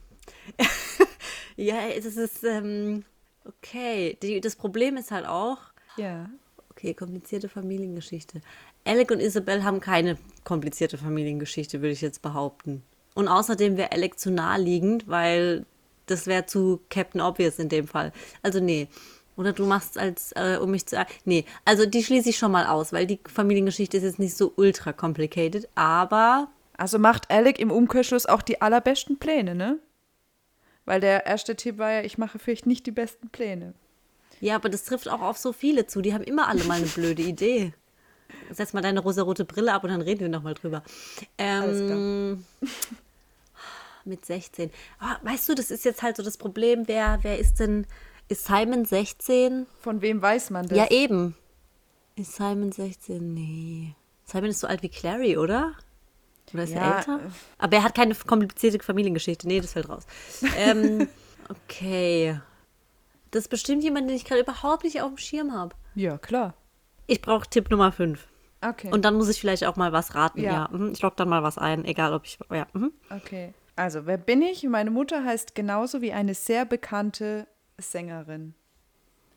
ja, 1.56 1.88
es 1.88 2.06
ist, 2.06 2.44
ähm, 2.44 3.04
okay. 3.46 4.18
Die, 4.22 4.42
das 4.42 4.56
Problem 4.56 4.98
ist 4.98 5.12
halt 5.12 5.26
auch, 5.26 5.58
Ja. 5.98 6.30
okay, 6.72 6.94
komplizierte 6.94 7.50
Familiengeschichte. 7.50 8.42
Alec 8.86 9.12
und 9.12 9.20
Isabel 9.20 9.64
haben 9.64 9.80
keine 9.80 10.18
komplizierte 10.44 10.98
Familiengeschichte, 10.98 11.82
würde 11.82 11.94
ich 11.94 12.02
jetzt 12.02 12.22
behaupten. 12.22 12.84
Und 13.16 13.28
außerdem 13.28 13.78
wäre 13.78 13.92
Alec 13.92 14.20
zu 14.20 14.30
naheliegend, 14.32 15.08
weil 15.08 15.66
das 16.06 16.28
wäre 16.28 16.46
zu 16.46 16.82
Captain 16.90 17.22
Obvious 17.22 17.58
in 17.60 17.70
dem 17.70 17.88
Fall. 17.88 18.12
Also, 18.44 18.60
nee. 18.60 18.88
Oder 19.38 19.52
du 19.54 19.66
machst 19.66 19.98
als, 19.98 20.32
äh, 20.34 20.58
um 20.62 20.72
mich 20.72 20.86
zu. 20.86 20.96
Nee, 21.26 21.44
also 21.66 21.86
die 21.86 22.04
schließe 22.04 22.30
ich 22.30 22.38
schon 22.38 22.52
mal 22.54 22.68
aus, 22.68 22.94
weil 22.94 23.06
die 23.06 23.20
Familiengeschichte 23.28 23.98
ist 23.98 24.04
jetzt 24.04 24.20
nicht 24.20 24.38
so 24.38 24.54
ultra 24.56 24.94
complicated, 24.94 25.68
aber 25.76 26.48
Also 26.78 27.00
macht 27.00 27.30
Alec 27.32 27.58
im 27.60 27.72
Umkehrschluss 27.72 28.26
auch 28.28 28.42
die 28.42 28.62
allerbesten 28.62 29.18
Pläne, 29.18 29.56
ne? 29.56 29.80
Weil 30.86 31.02
der 31.02 31.26
erste 31.26 31.56
Tipp 31.56 31.78
war 31.78 31.92
ja, 31.92 32.02
ich 32.02 32.18
mache 32.18 32.40
vielleicht 32.40 32.66
nicht 32.66 32.86
die 32.86 32.92
besten 32.92 33.30
Pläne. 33.30 33.74
Ja, 34.40 34.56
aber 34.56 34.70
das 34.70 34.84
trifft 34.84 35.08
auch 35.10 35.22
auf 35.22 35.38
so 35.38 35.54
viele 35.54 35.88
zu. 35.88 36.02
Die 36.02 36.14
haben 36.14 36.24
immer 36.24 36.48
alle 36.48 36.64
mal 36.66 36.78
eine 36.78 36.88
blöde 36.88 37.24
Idee. 37.24 37.74
Setz 38.52 38.74
mal 38.74 38.82
deine 38.82 39.00
rosarote 39.00 39.46
Brille 39.46 39.74
ab 39.74 39.84
und 39.84 39.90
dann 39.90 40.02
reden 40.02 40.22
wir 40.22 40.30
nochmal 40.30 40.54
drüber. 40.54 40.84
Ähm, 41.38 42.46
mit 44.04 44.26
16. 44.26 44.72
Ah, 45.00 45.18
weißt 45.24 45.50
du, 45.50 45.56
das 45.56 45.72
ist 45.72 45.86
jetzt 45.86 46.04
halt 46.04 46.18
so 46.18 46.24
das 46.24 46.38
Problem. 46.38 46.88
Wer, 46.88 47.20
wer 47.22 47.40
ist 47.40 47.60
denn. 47.60 47.88
Ist 48.28 48.46
Simon 48.46 48.86
16? 48.86 49.68
Von 49.80 50.02
wem 50.02 50.22
weiß 50.22 50.50
man 50.50 50.68
das? 50.68 50.78
Ja, 50.78 50.90
eben. 50.90 51.36
Ist 52.16 52.36
Simon 52.36 52.72
16? 52.72 53.34
Nee. 53.34 53.96
Simon 54.26 54.50
ist 54.50 54.60
so 54.60 54.68
alt 54.68 54.82
wie 54.82 54.90
Clary, 54.90 55.38
oder? 55.38 55.74
Oder 56.56 56.64
ist 56.64 56.74
er 56.74 56.82
Ja, 56.82 56.98
älter? 56.98 57.20
äh. 57.24 57.30
Aber 57.58 57.78
er 57.78 57.84
hat 57.84 57.96
keine 57.96 58.16
komplizierte 58.16 58.80
Familiengeschichte. 58.84 59.48
Nee, 59.48 59.62
das 59.62 59.74
fällt 59.74 59.90
raus. 59.90 60.06
ähm, 60.58 61.08
okay. 61.50 62.40
Das 63.32 63.44
ist 63.44 63.50
bestimmt 63.50 63.84
jemand, 63.84 64.10
den 64.10 64.16
ich 64.16 64.26
gerade 64.26 64.42
überhaupt 64.42 64.84
nicht 64.84 65.02
auf 65.02 65.10
dem 65.10 65.18
Schirm 65.18 65.54
habe. 65.54 65.76
Ja, 65.96 66.18
klar. 66.18 66.54
Ich 67.08 67.22
brauche 67.22 67.48
Tipp 67.50 67.70
Nummer 67.70 67.92
5. 67.92 68.26
Okay. 68.62 68.92
Und 68.92 69.06
dann 69.06 69.16
muss 69.16 69.30
ich 69.30 69.40
vielleicht 69.40 69.66
auch 69.66 69.76
mal 69.76 69.92
was 69.92 70.16
raten. 70.16 70.40
Ja. 70.42 70.52
Ja, 70.52 70.70
mhm, 70.72 70.92
ich 70.92 71.02
log 71.02 71.16
dann 71.18 71.30
mal 71.30 71.44
was 71.44 71.58
ein, 71.58 71.86
egal 71.86 72.14
ob 72.14 72.26
ich. 72.26 72.40
Ja, 72.52 72.66
mhm. 72.74 72.92
okay. 73.10 73.54
Also, 73.76 74.06
wer 74.06 74.18
bin 74.18 74.42
ich? 74.42 74.64
Meine 74.64 74.90
Mutter 74.90 75.24
heißt 75.24 75.54
genauso 75.54 76.02
wie 76.02 76.14
eine 76.14 76.34
sehr 76.34 76.66
bekannte 76.66 77.46
Sängerin. 77.78 78.56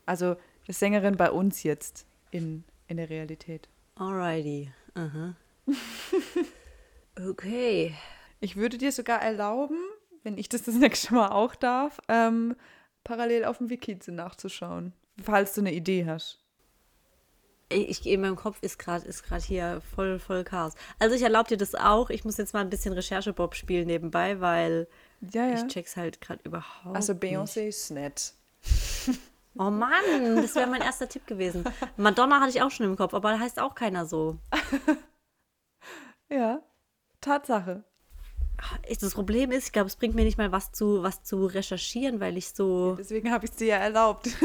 Also, 0.05 0.37
Sängerin 0.67 1.17
bei 1.17 1.29
uns 1.29 1.63
jetzt 1.63 2.05
in, 2.31 2.63
in 2.87 2.97
der 2.97 3.09
Realität. 3.09 3.67
Alrighty. 3.95 4.71
Aha. 4.95 5.35
okay. 7.19 7.95
Ich 8.39 8.55
würde 8.55 8.77
dir 8.77 8.91
sogar 8.91 9.21
erlauben, 9.21 9.77
wenn 10.23 10.37
ich 10.37 10.49
das 10.49 10.63
das 10.63 10.75
nächste 10.75 11.13
Mal 11.13 11.29
auch 11.29 11.55
darf, 11.55 11.99
ähm, 12.07 12.55
parallel 13.03 13.45
auf 13.45 13.57
dem 13.57 13.69
Wiki 13.69 13.99
zu 13.99 14.11
nachzuschauen, 14.11 14.93
falls 15.21 15.53
du 15.53 15.61
eine 15.61 15.73
Idee 15.73 16.05
hast. 16.05 16.39
Ich, 17.71 18.07
in 18.07 18.21
meinem 18.21 18.35
Kopf 18.35 18.57
ist 18.61 18.79
gerade 18.79 19.05
ist 19.05 19.23
hier 19.45 19.81
voll, 19.93 20.17
voll 20.17 20.43
Chaos. 20.43 20.73
Also 20.97 21.15
ich 21.15 21.21
erlaube 21.21 21.49
dir 21.49 21.57
das 21.57 21.75
auch. 21.75 22.09
Ich 22.09 22.25
muss 22.25 22.37
jetzt 22.37 22.53
mal 22.53 22.61
ein 22.61 22.69
bisschen 22.71 22.93
Recherche-Bob 22.93 23.53
spielen 23.53 23.85
nebenbei, 23.85 24.41
weil 24.41 24.87
Ja, 25.21 25.45
ja. 25.45 25.53
ich 25.53 25.67
check's 25.67 25.95
halt 25.95 26.19
gerade 26.19 26.41
überhaupt 26.43 26.95
Also. 26.95 27.13
Beyoncé 27.13 27.67
ist 27.67 27.91
nett. 27.91 28.33
Oh 29.55 29.69
Mann, 29.69 30.35
das 30.35 30.55
wäre 30.55 30.67
mein 30.67 30.81
erster 30.81 31.07
Tipp 31.09 31.27
gewesen. 31.27 31.63
Madonna 31.97 32.39
hatte 32.39 32.49
ich 32.49 32.61
auch 32.61 32.71
schon 32.71 32.87
im 32.87 32.95
Kopf, 32.95 33.13
aber 33.13 33.31
da 33.33 33.39
heißt 33.39 33.59
auch 33.59 33.75
keiner 33.75 34.05
so. 34.05 34.37
Ja, 36.29 36.61
Tatsache. 37.21 37.83
Das 38.99 39.13
Problem 39.13 39.51
ist, 39.51 39.67
ich 39.67 39.71
glaube, 39.71 39.87
es 39.87 39.95
bringt 39.95 40.15
mir 40.15 40.25
nicht 40.25 40.37
mal 40.37 40.51
was 40.51 40.71
zu, 40.71 41.01
was 41.01 41.23
zu 41.23 41.45
recherchieren, 41.45 42.19
weil 42.19 42.35
ich 42.35 42.49
so. 42.49 42.95
Deswegen 42.95 43.31
habe 43.31 43.45
ich 43.45 43.51
es 43.51 43.57
dir 43.57 43.67
ja 43.67 43.77
erlaubt. 43.77 44.29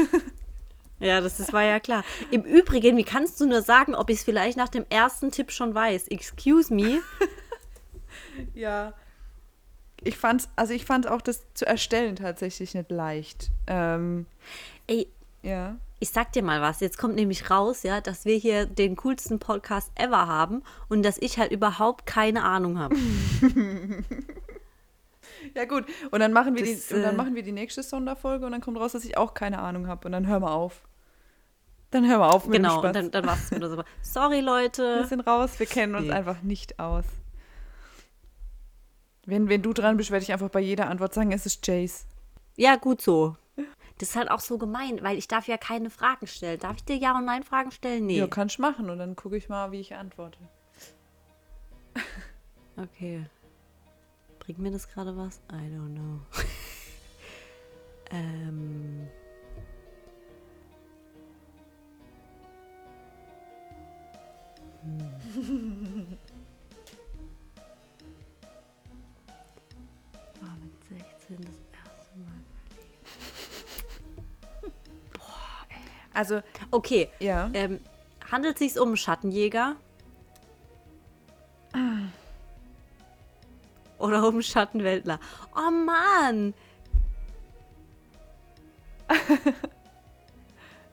Ja, 0.99 1.19
das, 1.19 1.37
das 1.37 1.51
war 1.51 1.63
ja 1.63 1.79
klar. 1.79 2.03
Im 2.31 2.43
Übrigen, 2.43 2.95
wie 2.97 3.03
kannst 3.03 3.41
du 3.41 3.45
nur 3.45 3.61
sagen, 3.61 3.95
ob 3.95 4.09
ich 4.09 4.19
es 4.19 4.23
vielleicht 4.23 4.57
nach 4.57 4.69
dem 4.69 4.85
ersten 4.89 5.31
Tipp 5.31 5.51
schon 5.51 5.75
weiß? 5.75 6.07
Excuse 6.07 6.73
me. 6.73 7.01
ja. 8.53 8.93
Ich 10.01 10.17
fand's, 10.17 10.49
also 10.55 10.73
ich 10.73 10.85
fand 10.85 11.07
auch 11.07 11.21
das 11.21 11.41
zu 11.53 11.65
erstellen 11.65 12.15
tatsächlich 12.15 12.73
nicht 12.75 12.91
leicht. 12.91 13.49
Ähm, 13.67 14.25
Ey, 14.87 15.07
ja. 15.41 15.77
Ich 16.05 16.11
sag 16.11 16.31
dir 16.33 16.43
mal 16.43 16.61
was. 16.61 16.81
Jetzt 16.81 16.99
kommt 16.99 17.15
nämlich 17.15 17.49
raus, 17.49 17.81
ja, 17.81 17.99
dass 17.99 18.25
wir 18.25 18.35
hier 18.37 18.67
den 18.67 18.95
coolsten 18.97 19.39
Podcast 19.39 19.91
ever 19.95 20.27
haben 20.27 20.61
und 20.87 21.03
dass 21.03 21.17
ich 21.17 21.39
halt 21.39 21.51
überhaupt 21.51 22.05
keine 22.05 22.43
Ahnung 22.43 22.77
habe. 22.77 22.95
Ja, 25.53 25.65
gut. 25.65 25.85
Und 26.11 26.19
dann 26.21 26.33
machen 26.33 26.55
wir 26.55 26.65
Das, 26.65 26.87
die, 26.87 26.93
und 26.95 27.03
dann 27.03 27.13
äh, 27.13 27.17
machen 27.17 27.35
wir 27.35 27.43
die 27.43 27.51
nächste 27.51 27.83
Sonderfolge 27.83 28.45
und 28.47 28.51
dann 28.51 28.61
kommt 28.61 28.77
raus, 28.79 28.93
dass 28.93 29.05
ich 29.05 29.15
auch 29.17 29.33
keine 29.35 29.59
Ahnung 29.59 29.87
habe. 29.87 30.07
Und 30.07 30.11
dann 30.11 30.25
hören 30.27 30.41
wir 30.41 30.51
auf. 30.51 30.81
Dann 31.91 32.07
hören 32.09 32.19
wir 32.19 32.33
auf 32.33 32.45
mit 32.47 32.55
Genau, 32.57 32.77
dem 32.81 32.89
Spaß. 32.89 32.93
dann, 32.93 33.11
dann 33.11 33.25
war's 33.27 33.51
mit 33.51 33.61
so. 33.61 33.83
Sorry, 34.01 34.37
wir 34.37 34.41
Leute. 34.41 35.05
sind 35.05 35.21
raus, 35.21 35.51
wir 35.59 35.65
kennen 35.67 35.93
uns 35.95 36.07
Nee. 36.07 36.11
einfach 36.13 36.41
nicht 36.41 36.79
aus. 36.79 37.05
Wenn, 39.25 39.47
wenn 39.49 39.61
du 39.61 39.71
dran 39.73 39.97
bist, 39.97 40.09
werde 40.11 40.23
ich 40.23 40.33
einfach 40.33 40.49
bei 40.49 40.61
jeder 40.61 40.89
Antwort 40.89 41.13
sagen, 41.13 41.31
es 41.31 41.45
ist 41.45 41.65
Jace. 41.65 42.05
Ja, 42.57 42.75
gut 42.75 43.01
so. 43.01 43.35
Das 43.97 44.09
ist 44.09 44.15
halt 44.15 44.29
auch 44.29 44.41
so 44.41 44.57
gemein, 44.57 45.01
weil 45.03 45.17
ich 45.17 45.27
darf 45.27 45.47
ja 45.47 45.57
keine 45.57 45.89
Fragen 45.89 46.27
stellen. 46.27 46.59
Darf 46.59 46.77
ich 46.77 46.83
dir 46.83 46.97
Ja- 46.97 47.17
und 47.17 47.25
Nein-Fragen 47.25 47.71
stellen? 47.71 48.05
Nee. 48.05 48.19
Ja, 48.19 48.27
kann 48.27 48.47
ich 48.47 48.59
machen 48.59 48.89
und 48.89 48.99
dann 48.99 49.15
gucke 49.15 49.37
ich 49.37 49.47
mal, 49.47 49.71
wie 49.71 49.79
ich 49.79 49.95
antworte. 49.95 50.39
Okay. 52.77 53.25
Bringt 54.39 54.59
mir 54.59 54.69
das 54.69 54.89
gerade 54.89 55.15
was? 55.15 55.39
I 55.49 55.71
don't 55.73 55.95
know. 55.95 56.19
ähm. 58.11 59.07
Hm. 64.83 66.17
16 71.27 71.37
das 71.41 71.64
Also, 76.15 76.41
Okay, 76.71 77.09
ja. 77.19 77.49
ähm, 77.53 77.79
handelt 78.31 78.55
es 78.55 78.59
sich 78.73 78.81
um 78.81 78.89
einen 78.89 78.97
Schattenjäger? 78.97 79.75
Oder 83.99 84.25
um 84.27 84.35
einen 84.35 84.43
Schattenweltler? 84.43 85.19
Oh 85.55 85.69
Mann! 85.71 86.53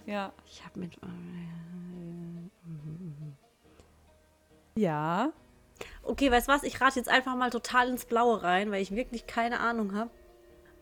Ja. 0.05 0.33
Ich 0.47 0.65
habe 0.65 0.81
mit. 0.81 0.99
Ja. 4.75 5.33
Okay, 6.03 6.31
weißt 6.31 6.49
du 6.49 6.53
was? 6.53 6.65
Ich 6.65 6.81
rate 6.81 6.99
jetzt 6.99 7.09
einfach 7.09 7.37
mal 7.37 7.51
total 7.51 7.89
ins 7.89 8.05
Blaue 8.05 8.43
rein, 8.43 8.73
weil 8.73 8.83
ich 8.83 8.95
wirklich 8.95 9.29
keine 9.29 9.61
Ahnung 9.61 9.95
habe. 9.95 10.11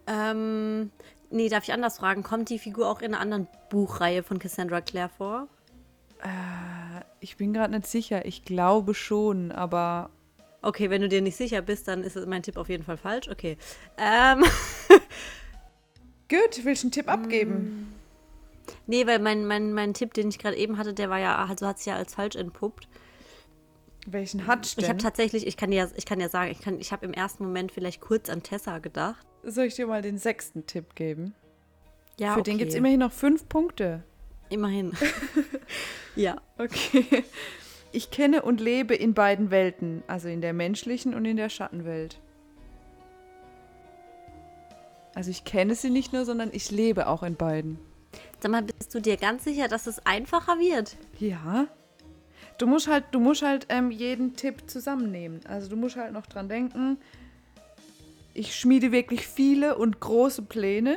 Ähm, 0.07 0.91
nee, 1.31 1.49
darf 1.49 1.65
ich 1.65 1.73
anders 1.73 1.99
fragen? 1.99 2.23
Kommt 2.23 2.49
die 2.51 2.59
Figur 2.59 2.89
auch 2.89 3.01
in 3.01 3.15
einer 3.15 3.21
anderen 3.21 3.49
Buchreihe 3.69 4.23
von 4.23 4.39
Cassandra 4.39 4.81
Clare 4.81 5.11
vor? 5.17 5.49
Ich 7.21 7.37
bin 7.37 7.53
gerade 7.53 7.75
nicht 7.75 7.87
sicher. 7.87 8.25
Ich 8.27 8.45
glaube 8.45 8.95
schon, 8.95 9.53
aber 9.53 10.11
Okay, 10.63 10.91
wenn 10.91 11.01
du 11.01 11.09
dir 11.09 11.23
nicht 11.23 11.37
sicher 11.37 11.63
bist, 11.63 11.89
dann 11.89 12.03
ist 12.03 12.17
mein 12.27 12.43
Tipp 12.43 12.57
auf 12.57 12.69
jeden 12.69 12.85
Fall 12.85 12.99
falsch. 12.99 13.29
Okay. 13.29 13.57
Ähm, 13.97 14.45
gut, 16.29 16.65
willst 16.65 16.83
du 16.83 16.87
einen 16.87 16.93
Tipp 16.93 17.09
abgeben? 17.09 17.95
nee, 18.87 19.07
weil 19.07 19.21
mein, 19.21 19.47
mein, 19.47 19.73
mein 19.73 19.95
Tipp, 19.95 20.13
den 20.15 20.29
ich 20.29 20.39
gerade 20.39 20.57
eben 20.57 20.77
hatte, 20.77 20.93
der 20.93 21.09
war 21.09 21.19
ja, 21.19 21.37
also 21.37 21.67
hat 21.67 21.79
sich 21.79 21.87
ja 21.87 21.97
als 21.97 22.15
falsch 22.15 22.37
entpuppt. 22.37 22.89
Welchen 24.07 24.47
hat 24.47 24.67
Ich 24.67 24.77
habe 24.85 24.97
denn? 24.97 24.99
tatsächlich, 24.99 25.47
ich 25.47 25.57
kann 25.57 25.71
dir, 25.71 25.91
ich 25.97 26.05
kann 26.07 26.21
ja 26.21 26.29
sagen, 26.29 26.51
ich, 26.51 26.61
kann, 26.61 26.79
ich 26.79 26.93
habe 26.93 27.07
im 27.07 27.13
ersten 27.13 27.45
Moment 27.45 27.73
vielleicht 27.73 28.01
kurz 28.01 28.29
an 28.29 28.43
Tessa 28.43 28.79
gedacht. 28.79 29.27
Soll 29.43 29.67
ich 29.67 29.75
dir 29.75 29.87
mal 29.87 30.03
den 30.03 30.19
sechsten 30.19 30.67
Tipp 30.67 30.95
geben? 30.95 31.35
Ja, 32.19 32.35
Für 32.35 32.43
den 32.43 32.59
gibt 32.59 32.71
es 32.71 32.77
immerhin 32.77 33.01
noch 33.01 33.13
fünf 33.13 33.49
Punkte. 33.49 34.03
Immerhin. 34.51 34.93
ja. 36.17 36.41
Okay. 36.59 37.25
Ich 37.93 38.11
kenne 38.11 38.43
und 38.43 38.61
lebe 38.61 38.95
in 38.95 39.15
beiden 39.15 39.51
Welten, 39.51 40.03
also 40.07 40.29
in 40.29 40.41
der 40.41 40.53
menschlichen 40.53 41.15
und 41.15 41.25
in 41.25 41.37
der 41.37 41.49
Schattenwelt. 41.49 42.21
Also 45.15 45.31
ich 45.31 45.45
kenne 45.45 45.75
sie 45.75 45.91
nicht 45.91 46.13
nur, 46.13 46.25
sondern 46.25 46.51
ich 46.53 46.71
lebe 46.71 47.07
auch 47.09 47.23
in 47.23 47.37
beiden. 47.37 47.79
Sag 48.41 48.53
mal, 48.53 48.63
bist 48.63 48.95
du 48.95 49.01
dir 49.01 49.17
ganz 49.17 49.45
sicher, 49.45 49.69
dass 49.69 49.87
es 49.87 50.05
einfacher 50.07 50.59
wird? 50.59 50.97
Ja. 51.19 51.67
Du 52.59 52.67
musst 52.67 52.89
halt, 52.89 53.05
du 53.13 53.21
musst 53.21 53.43
halt 53.43 53.67
ähm, 53.71 53.91
jeden 53.91 54.37
Tipp 54.37 54.69
zusammennehmen. 54.69 55.41
Also 55.47 55.69
du 55.69 55.77
musst 55.77 55.97
halt 55.97 56.13
noch 56.13 56.27
dran 56.27 56.49
denken, 56.49 56.99
ich 58.41 58.59
schmiede 58.59 58.91
wirklich 58.91 59.27
viele 59.27 59.77
und 59.77 60.01
große 60.01 60.41
Pläne 60.41 60.97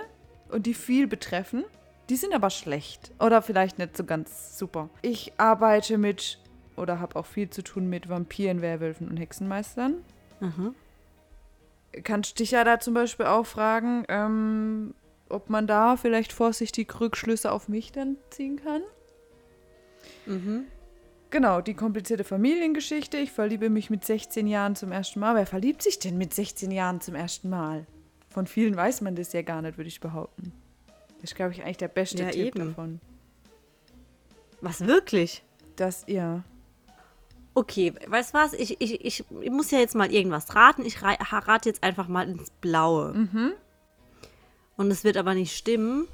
und 0.50 0.65
die 0.65 0.73
viel 0.73 1.07
betreffen. 1.07 1.65
Die 2.09 2.15
sind 2.15 2.33
aber 2.33 2.50
schlecht 2.50 3.12
oder 3.19 3.41
vielleicht 3.41 3.79
nicht 3.79 3.97
so 3.97 4.05
ganz 4.05 4.57
super. 4.57 4.89
Ich 5.01 5.33
arbeite 5.38 5.97
mit 5.97 6.39
oder 6.77 7.01
habe 7.01 7.17
auch 7.17 7.25
viel 7.25 7.50
zu 7.50 7.62
tun 7.62 7.89
mit 7.89 8.07
Vampiren, 8.07 8.62
Werwölfen 8.62 9.09
und 9.09 9.17
Hexenmeistern. 9.17 10.05
Mhm. 10.39 10.73
Kannst 12.05 12.39
dich 12.39 12.51
ja 12.51 12.63
da 12.63 12.79
zum 12.79 12.93
Beispiel 12.93 13.25
auch 13.25 13.45
fragen, 13.45 14.05
ähm, 14.07 14.95
ob 15.27 15.50
man 15.50 15.67
da 15.67 15.97
vielleicht 15.97 16.31
vorsichtig 16.31 16.97
Rückschlüsse 16.97 17.51
auf 17.51 17.67
mich 17.67 17.91
dann 17.91 18.15
ziehen 18.29 18.55
kann. 18.55 18.83
Mhm. 20.25 20.67
Genau, 21.33 21.61
die 21.61 21.73
komplizierte 21.73 22.23
Familiengeschichte. 22.23 23.17
Ich 23.17 23.31
verliebe 23.31 23.71
mich 23.71 23.89
mit 23.89 24.05
16 24.05 24.45
Jahren 24.45 24.75
zum 24.75 24.91
ersten 24.91 25.19
Mal. 25.19 25.33
Wer 25.33 25.47
verliebt 25.47 25.81
sich 25.81 25.97
denn 25.97 26.15
mit 26.15 26.31
16 26.31 26.69
Jahren 26.69 27.01
zum 27.01 27.15
ersten 27.15 27.49
Mal? 27.49 27.87
Von 28.29 28.45
vielen 28.45 28.75
weiß 28.75 29.01
man 29.01 29.15
das 29.15 29.33
ja 29.33 29.41
gar 29.41 29.63
nicht, 29.63 29.75
würde 29.79 29.87
ich 29.87 29.99
behaupten. 29.99 30.51
Das 31.21 31.31
ist, 31.31 31.35
glaube 31.35 31.51
ich, 31.53 31.63
eigentlich 31.63 31.77
der 31.77 31.87
beste 31.87 32.21
Ja, 32.21 32.29
Tipp 32.29 32.55
eben. 32.55 32.67
davon. 32.67 33.01
Was 34.61 34.85
wirklich? 34.85 35.41
Das, 35.75 36.03
ja. 36.05 36.43
Okay, 37.55 37.93
weißt 38.05 38.35
du 38.35 38.37
was? 38.37 38.53
Ich, 38.53 38.79
ich, 38.79 39.03
ich, 39.03 39.25
ich 39.41 39.49
muss 39.49 39.71
ja 39.71 39.79
jetzt 39.79 39.95
mal 39.95 40.11
irgendwas 40.13 40.53
raten. 40.53 40.85
Ich 40.85 41.01
ra- 41.01 41.17
rate 41.19 41.67
jetzt 41.67 41.81
einfach 41.81 42.07
mal 42.07 42.29
ins 42.29 42.51
Blaue. 42.61 43.11
Mhm. 43.11 43.53
Und 44.77 44.91
es 44.91 45.03
wird 45.03 45.17
aber 45.17 45.33
nicht 45.33 45.57
stimmen. 45.57 46.07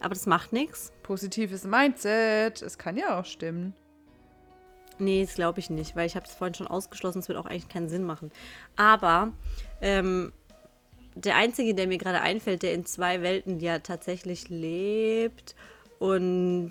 Aber 0.00 0.14
das 0.14 0.24
macht 0.24 0.54
nichts. 0.54 0.92
Positives 1.02 1.64
Mindset. 1.64 2.62
Es 2.62 2.78
kann 2.78 2.96
ja 2.96 3.20
auch 3.20 3.26
stimmen. 3.26 3.74
Nee, 4.98 5.24
das 5.24 5.34
glaube 5.34 5.60
ich 5.60 5.70
nicht, 5.70 5.94
weil 5.94 6.06
ich 6.06 6.16
habe 6.16 6.26
es 6.26 6.32
vorhin 6.32 6.54
schon 6.54 6.66
ausgeschlossen. 6.66 7.18
Es 7.18 7.28
wird 7.28 7.38
auch 7.38 7.46
eigentlich 7.46 7.68
keinen 7.68 7.88
Sinn 7.88 8.04
machen. 8.04 8.30
Aber 8.76 9.32
ähm, 9.80 10.32
der 11.14 11.36
Einzige, 11.36 11.74
der 11.74 11.86
mir 11.86 11.98
gerade 11.98 12.20
einfällt, 12.20 12.62
der 12.62 12.74
in 12.74 12.84
zwei 12.84 13.22
Welten 13.22 13.60
ja 13.60 13.78
tatsächlich 13.78 14.48
lebt 14.48 15.54
und 15.98 16.70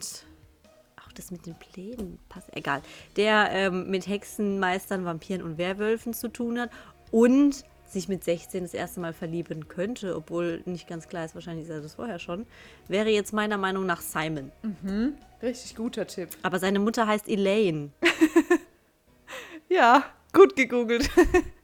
auch 1.03 1.11
das 1.13 1.31
mit 1.31 1.45
den 1.45 1.55
Plänen 1.55 2.19
passt, 2.29 2.49
egal, 2.55 2.81
der 3.15 3.49
ähm, 3.51 3.89
mit 3.89 4.07
Hexenmeistern, 4.07 5.05
Vampiren 5.05 5.41
und 5.41 5.57
Werwölfen 5.57 6.13
zu 6.13 6.27
tun 6.29 6.59
hat 6.59 6.69
und 7.11 7.63
sich 7.87 8.07
mit 8.07 8.23
16 8.23 8.63
das 8.63 8.73
erste 8.73 8.99
Mal 8.99 9.13
verlieben 9.13 9.67
könnte, 9.67 10.15
obwohl 10.15 10.61
nicht 10.65 10.87
ganz 10.87 11.07
klar 11.07 11.25
ist, 11.25 11.35
wahrscheinlich 11.35 11.65
ist 11.65 11.71
er 11.71 11.81
das 11.81 11.95
vorher 11.95 12.19
schon, 12.19 12.45
wäre 12.87 13.09
jetzt 13.09 13.33
meiner 13.33 13.57
Meinung 13.57 13.85
nach 13.85 14.01
Simon. 14.01 14.51
Richtig 15.45 15.75
guter 15.75 16.05
Tipp. 16.07 16.29
Aber 16.41 16.59
seine 16.59 16.79
Mutter 16.79 17.07
heißt 17.07 17.27
Elaine. 17.29 17.91
Ja, 19.67 20.03
gut 20.31 20.55
gegoogelt. 20.55 21.09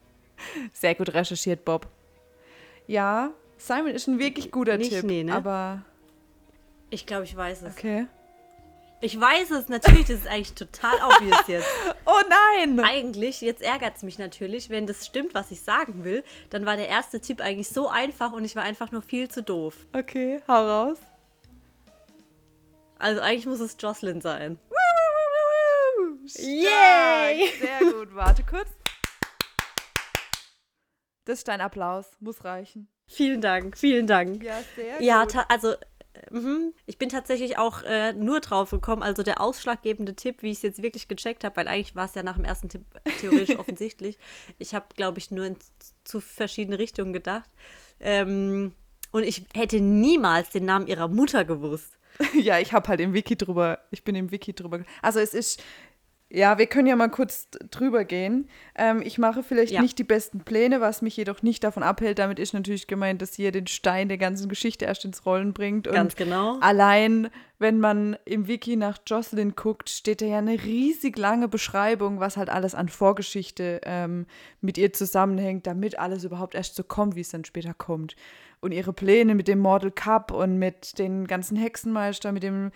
Sehr 0.72 0.94
gut 0.96 1.14
recherchiert, 1.14 1.64
Bob. 1.64 1.86
Ja, 2.88 3.30
Simon 3.56 3.92
ist 3.92 4.08
ein 4.08 4.18
wirklich 4.18 4.50
guter 4.50 4.76
Nicht, 4.76 4.90
Tipp. 4.90 5.04
nee, 5.04 5.22
ne? 5.22 5.34
Aber, 5.34 5.82
Ich 6.90 7.06
glaube, 7.06 7.22
ich 7.24 7.36
weiß 7.36 7.62
es. 7.62 7.72
okay. 7.76 8.06
Ich 9.00 9.18
weiß 9.20 9.50
es, 9.52 9.68
natürlich, 9.68 10.06
das 10.06 10.18
ist 10.20 10.26
eigentlich 10.26 10.54
total 10.54 10.94
obvious 11.08 11.46
jetzt. 11.46 11.68
Oh 12.04 12.20
nein! 12.28 12.80
Eigentlich, 12.80 13.40
jetzt 13.40 13.62
ärgert 13.62 13.96
es 13.96 14.02
mich 14.02 14.18
natürlich, 14.18 14.68
wenn 14.68 14.86
das 14.88 15.06
stimmt, 15.06 15.32
was 15.34 15.50
ich 15.52 15.62
sagen 15.62 16.02
will, 16.04 16.24
dann 16.50 16.66
war 16.66 16.76
der 16.76 16.88
erste 16.88 17.20
Tipp 17.20 17.40
eigentlich 17.40 17.68
so 17.68 17.88
einfach 17.88 18.32
und 18.32 18.44
ich 18.44 18.54
war 18.56 18.64
einfach 18.64 18.90
nur 18.90 19.02
viel 19.02 19.28
zu 19.30 19.42
doof. 19.44 19.76
Okay, 19.92 20.40
hau 20.48 20.66
raus. 20.66 20.98
Also 23.02 23.20
eigentlich 23.20 23.46
muss 23.46 23.58
es 23.60 23.76
Jocelyn 23.80 24.20
sein. 24.20 24.58
Yay! 26.38 27.48
Sehr 27.60 27.80
gut. 27.92 28.14
Warte 28.14 28.44
kurz. 28.44 28.68
Das 31.24 31.38
ist 31.38 31.48
dein 31.48 31.60
Applaus. 31.60 32.06
Muss 32.20 32.44
reichen. 32.44 32.88
Vielen 33.08 33.40
Dank, 33.40 33.76
vielen 33.76 34.06
Dank. 34.06 34.42
Ja, 34.42 34.60
sehr 34.76 35.02
Ja, 35.02 35.22
gut. 35.24 35.32
ta- 35.32 35.46
also 35.48 35.72
äh, 35.72 35.76
mhm. 36.30 36.72
ich 36.86 36.98
bin 36.98 37.08
tatsächlich 37.08 37.58
auch 37.58 37.82
äh, 37.82 38.12
nur 38.12 38.40
drauf 38.40 38.70
gekommen, 38.70 39.02
also 39.02 39.22
der 39.24 39.40
ausschlaggebende 39.40 40.14
Tipp, 40.14 40.42
wie 40.42 40.50
ich 40.52 40.58
es 40.58 40.62
jetzt 40.62 40.82
wirklich 40.82 41.08
gecheckt 41.08 41.42
habe, 41.44 41.56
weil 41.56 41.68
eigentlich 41.68 41.94
war 41.96 42.04
es 42.06 42.14
ja 42.14 42.22
nach 42.22 42.36
dem 42.36 42.44
ersten 42.44 42.68
Tipp 42.68 42.84
theoretisch 43.20 43.56
offensichtlich. 43.58 44.16
Ich 44.58 44.74
habe, 44.74 44.86
glaube 44.96 45.18
ich, 45.18 45.30
nur 45.32 45.44
in 45.44 45.56
zu 46.04 46.20
verschiedene 46.20 46.78
Richtungen 46.78 47.12
gedacht. 47.12 47.50
Ähm, 48.00 48.74
und 49.10 49.24
ich 49.24 49.44
hätte 49.54 49.80
niemals 49.80 50.50
den 50.50 50.64
Namen 50.64 50.86
ihrer 50.86 51.08
Mutter 51.08 51.44
gewusst. 51.44 51.98
Ja, 52.34 52.58
ich 52.58 52.72
habe 52.72 52.88
halt 52.88 53.00
im 53.00 53.12
Wiki 53.14 53.36
drüber, 53.36 53.78
ich 53.90 54.04
bin 54.04 54.14
im 54.14 54.30
Wiki 54.30 54.54
drüber. 54.54 54.80
Also 55.00 55.20
es 55.20 55.34
ist, 55.34 55.62
ja, 56.34 56.56
wir 56.56 56.66
können 56.66 56.86
ja 56.86 56.96
mal 56.96 57.10
kurz 57.10 57.48
drüber 57.70 58.04
gehen. 58.04 58.48
Ähm, 58.74 59.02
ich 59.04 59.18
mache 59.18 59.42
vielleicht 59.42 59.72
Ja. 59.72 59.82
nicht 59.82 59.98
die 59.98 60.04
besten 60.04 60.40
Pläne, 60.40 60.80
was 60.80 61.02
mich 61.02 61.14
jedoch 61.16 61.42
nicht 61.42 61.62
davon 61.62 61.82
abhält. 61.82 62.18
Damit 62.18 62.38
ist 62.38 62.54
natürlich 62.54 62.86
gemeint, 62.86 63.20
dass 63.20 63.34
hier 63.34 63.52
den 63.52 63.66
Stein 63.66 64.08
der 64.08 64.16
ganzen 64.16 64.48
Geschichte 64.48 64.86
erst 64.86 65.04
ins 65.04 65.26
Rollen 65.26 65.52
bringt. 65.52 65.86
Und 65.86 65.92
Ganz 65.94 66.16
genau. 66.16 66.56
Allein, 66.60 67.28
wenn 67.58 67.80
man 67.80 68.16
im 68.24 68.48
Wiki 68.48 68.76
nach 68.76 68.98
Jocelyn 69.06 69.54
guckt, 69.56 69.90
steht 69.90 70.22
da 70.22 70.26
ja 70.26 70.38
eine 70.38 70.62
riesig 70.62 71.18
lange 71.18 71.48
Beschreibung, 71.48 72.18
was 72.18 72.38
halt 72.38 72.48
alles 72.48 72.74
an 72.74 72.88
Vorgeschichte 72.88 73.82
ähm, 73.84 74.24
mit 74.62 74.78
ihr 74.78 74.92
zusammenhängt, 74.94 75.66
damit 75.66 75.98
alles 75.98 76.24
überhaupt 76.24 76.54
erst 76.54 76.76
so 76.76 76.82
kommt, 76.82 77.14
wie 77.14 77.20
es 77.20 77.28
dann 77.28 77.44
später 77.44 77.74
kommt. 77.74 78.16
Und 78.62 78.72
ihre 78.72 78.94
Pläne 78.94 79.34
mit 79.34 79.48
dem 79.48 79.58
Mortal 79.58 79.90
Cup 79.90 80.30
und 80.30 80.58
mit 80.58 80.98
den 80.98 81.26
ganzen 81.26 81.56
Hexenmeister, 81.56 82.32
mit 82.32 82.42
dem, 82.42 82.70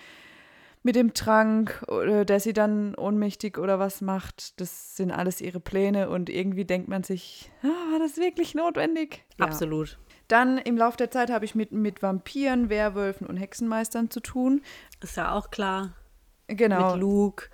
mit 0.82 0.96
dem 0.96 1.14
Trank, 1.14 1.84
oder 1.88 2.24
der 2.24 2.40
sie 2.40 2.52
dann 2.52 2.94
ohnmächtig 2.96 3.56
oder 3.56 3.78
was 3.78 4.00
macht, 4.00 4.60
das 4.60 4.96
sind 4.96 5.10
alles 5.12 5.40
ihre 5.40 5.60
Pläne 5.60 6.10
und 6.10 6.28
irgendwie 6.28 6.64
denkt 6.64 6.88
man 6.88 7.04
sich, 7.04 7.50
ah, 7.62 7.92
war 7.92 8.00
das 8.00 8.18
wirklich 8.18 8.54
notwendig? 8.54 9.24
Ja. 9.38 9.46
Absolut. 9.46 9.96
Dann 10.28 10.58
im 10.58 10.76
Laufe 10.76 10.96
der 10.96 11.10
Zeit 11.10 11.30
habe 11.30 11.44
ich 11.44 11.54
mit, 11.54 11.70
mit 11.70 12.02
Vampiren, 12.02 12.68
Werwölfen 12.68 13.26
und 13.26 13.36
Hexenmeistern 13.36 14.10
zu 14.10 14.20
tun. 14.20 14.62
Ist 15.00 15.16
ja 15.16 15.32
auch 15.32 15.50
klar. 15.50 15.92
Genau. 16.48 16.92
Mit 16.92 17.00
Luke, 17.00 17.46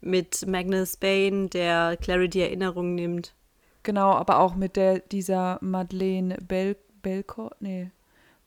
mit 0.00 0.46
Magnus 0.46 0.96
Bane, 0.96 1.48
der 1.48 1.98
Clary 1.98 2.28
die 2.28 2.40
Erinnerung 2.40 2.94
nimmt. 2.94 3.34
Genau, 3.82 4.12
aber 4.12 4.38
auch 4.38 4.56
mit 4.56 4.76
der 4.76 5.00
dieser 5.00 5.58
Madeleine 5.60 6.38
Bel 6.38 6.76
Belcourt, 7.10 7.54
nee, 7.62 7.92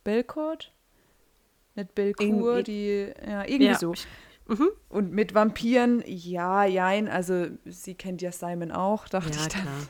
Belcourt? 0.04 0.74
Nicht 1.76 1.96
Belcourt, 1.96 2.68
die, 2.68 3.08
ja, 3.26 3.44
irgendwie 3.46 3.68
Ja. 3.68 3.76
so. 3.78 3.94
Mhm. 4.48 4.68
Und 4.90 5.14
mit 5.14 5.34
Vampiren, 5.34 6.04
ja, 6.06 6.66
jein, 6.66 7.08
also 7.08 7.48
sie 7.64 7.96
kennt 7.96 8.22
ja 8.22 8.34
Simon 8.34 8.74
auch, 8.74 9.08
dachte 9.08 9.30
Ja, 9.32 9.42
ich 9.48 9.54
dann. 9.54 9.62
klar. 9.64 9.88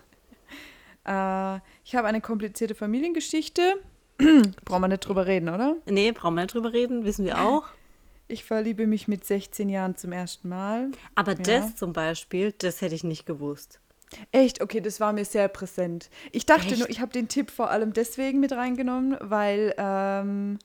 Äh, 1.57 1.61
ich 1.83 1.95
habe 1.95 2.07
eine 2.07 2.21
komplizierte 2.21 2.75
Familiengeschichte. 2.75 3.77
Brauchen 4.65 4.81
wir 4.83 4.88
nicht 4.89 4.99
drüber 5.07 5.25
reden, 5.25 5.49
oder? 5.49 5.77
Nee, 5.88 6.11
brauchen 6.11 6.35
wir 6.35 6.41
nicht 6.43 6.53
drüber 6.53 6.71
reden, 6.73 7.05
wissen 7.05 7.25
wir 7.25 7.39
auch. 7.41 7.63
Ich 8.27 8.43
verliebe 8.43 8.85
mich 8.85 9.07
mit 9.07 9.25
16 9.25 9.69
Jahren 9.69 9.95
zum 9.95 10.11
ersten 10.11 10.49
Mal. 10.49 10.91
Aber 11.15 11.31
Ja. 11.31 11.38
das 11.61 11.75
zum 11.77 11.93
Beispiel, 11.93 12.51
das 12.51 12.81
hätte 12.81 12.93
ich 12.93 13.03
nicht 13.03 13.25
gewusst. 13.25 13.79
Echt? 14.31 14.61
Okay, 14.61 14.81
das 14.81 14.99
war 14.99 15.13
mir 15.13 15.25
sehr 15.25 15.47
präsent. 15.47 16.09
Ich 16.31 16.45
dachte 16.45 16.69
Echt? 16.69 16.79
nur, 16.79 16.89
ich 16.89 16.99
habe 16.99 17.11
den 17.11 17.27
Tipp 17.27 17.51
vor 17.51 17.69
allem 17.69 17.93
deswegen 17.93 18.39
mit 18.39 18.51
reingenommen, 18.51 19.17
weil 19.21 19.73
ähm, 19.77 20.59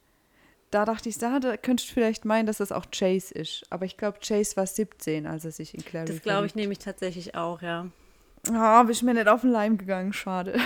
da 0.70 0.84
dachte 0.84 1.08
ich, 1.08 1.18
da, 1.18 1.38
da 1.38 1.56
könntest 1.56 1.90
du 1.90 1.94
vielleicht 1.94 2.24
meinen, 2.24 2.46
dass 2.46 2.58
das 2.58 2.72
auch 2.72 2.86
Chase 2.90 3.34
ist. 3.34 3.64
Aber 3.70 3.84
ich 3.84 3.96
glaube, 3.96 4.18
Chase 4.20 4.56
war 4.56 4.66
17, 4.66 5.26
als 5.26 5.44
er 5.44 5.52
sich 5.52 5.74
in 5.74 5.84
Clary 5.84 6.06
Das 6.06 6.22
glaube 6.22 6.46
ich 6.46 6.54
nämlich 6.54 6.78
tatsächlich 6.78 7.34
auch, 7.34 7.62
ja. 7.62 7.88
Ah, 8.52 8.82
bin 8.82 8.92
ich 8.92 9.02
mir 9.02 9.14
nicht 9.14 9.28
auf 9.28 9.42
den 9.42 9.50
Leim 9.50 9.78
gegangen, 9.78 10.12
schade. 10.12 10.58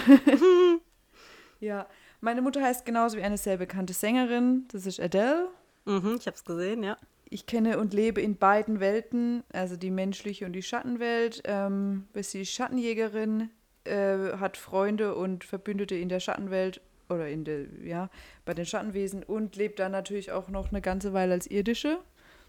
ja, 1.60 1.86
meine 2.20 2.42
Mutter 2.42 2.62
heißt 2.62 2.84
genauso 2.84 3.16
wie 3.16 3.22
eine 3.22 3.38
sehr 3.38 3.56
bekannte 3.56 3.92
Sängerin, 3.92 4.66
das 4.72 4.86
ist 4.86 4.98
Adele. 4.98 5.48
Mhm, 5.84 6.16
ich 6.18 6.26
habe 6.26 6.36
es 6.36 6.44
gesehen, 6.44 6.82
ja. 6.82 6.96
Ich 7.30 7.46
kenne 7.46 7.78
und 7.78 7.92
lebe 7.92 8.20
in 8.20 8.36
beiden 8.36 8.80
Welten, 8.80 9.44
also 9.52 9.76
die 9.76 9.90
menschliche 9.90 10.46
und 10.46 10.52
die 10.52 10.62
Schattenwelt. 10.62 11.42
Ähm, 11.44 12.08
ist 12.14 12.30
sie 12.30 12.46
Schattenjägerin, 12.46 13.50
äh, 13.84 14.32
hat 14.38 14.56
Freunde 14.56 15.14
und 15.14 15.44
Verbündete 15.44 15.94
in 15.94 16.08
der 16.08 16.20
Schattenwelt 16.20 16.80
oder 17.08 17.28
in 17.28 17.44
der, 17.44 17.66
ja, 17.84 18.10
bei 18.44 18.54
den 18.54 18.66
Schattenwesen 18.66 19.22
und 19.22 19.56
lebt 19.56 19.78
dann 19.78 19.92
natürlich 19.92 20.32
auch 20.32 20.48
noch 20.48 20.70
eine 20.70 20.80
ganze 20.80 21.12
Weile 21.12 21.34
als 21.34 21.46
irdische. 21.46 21.98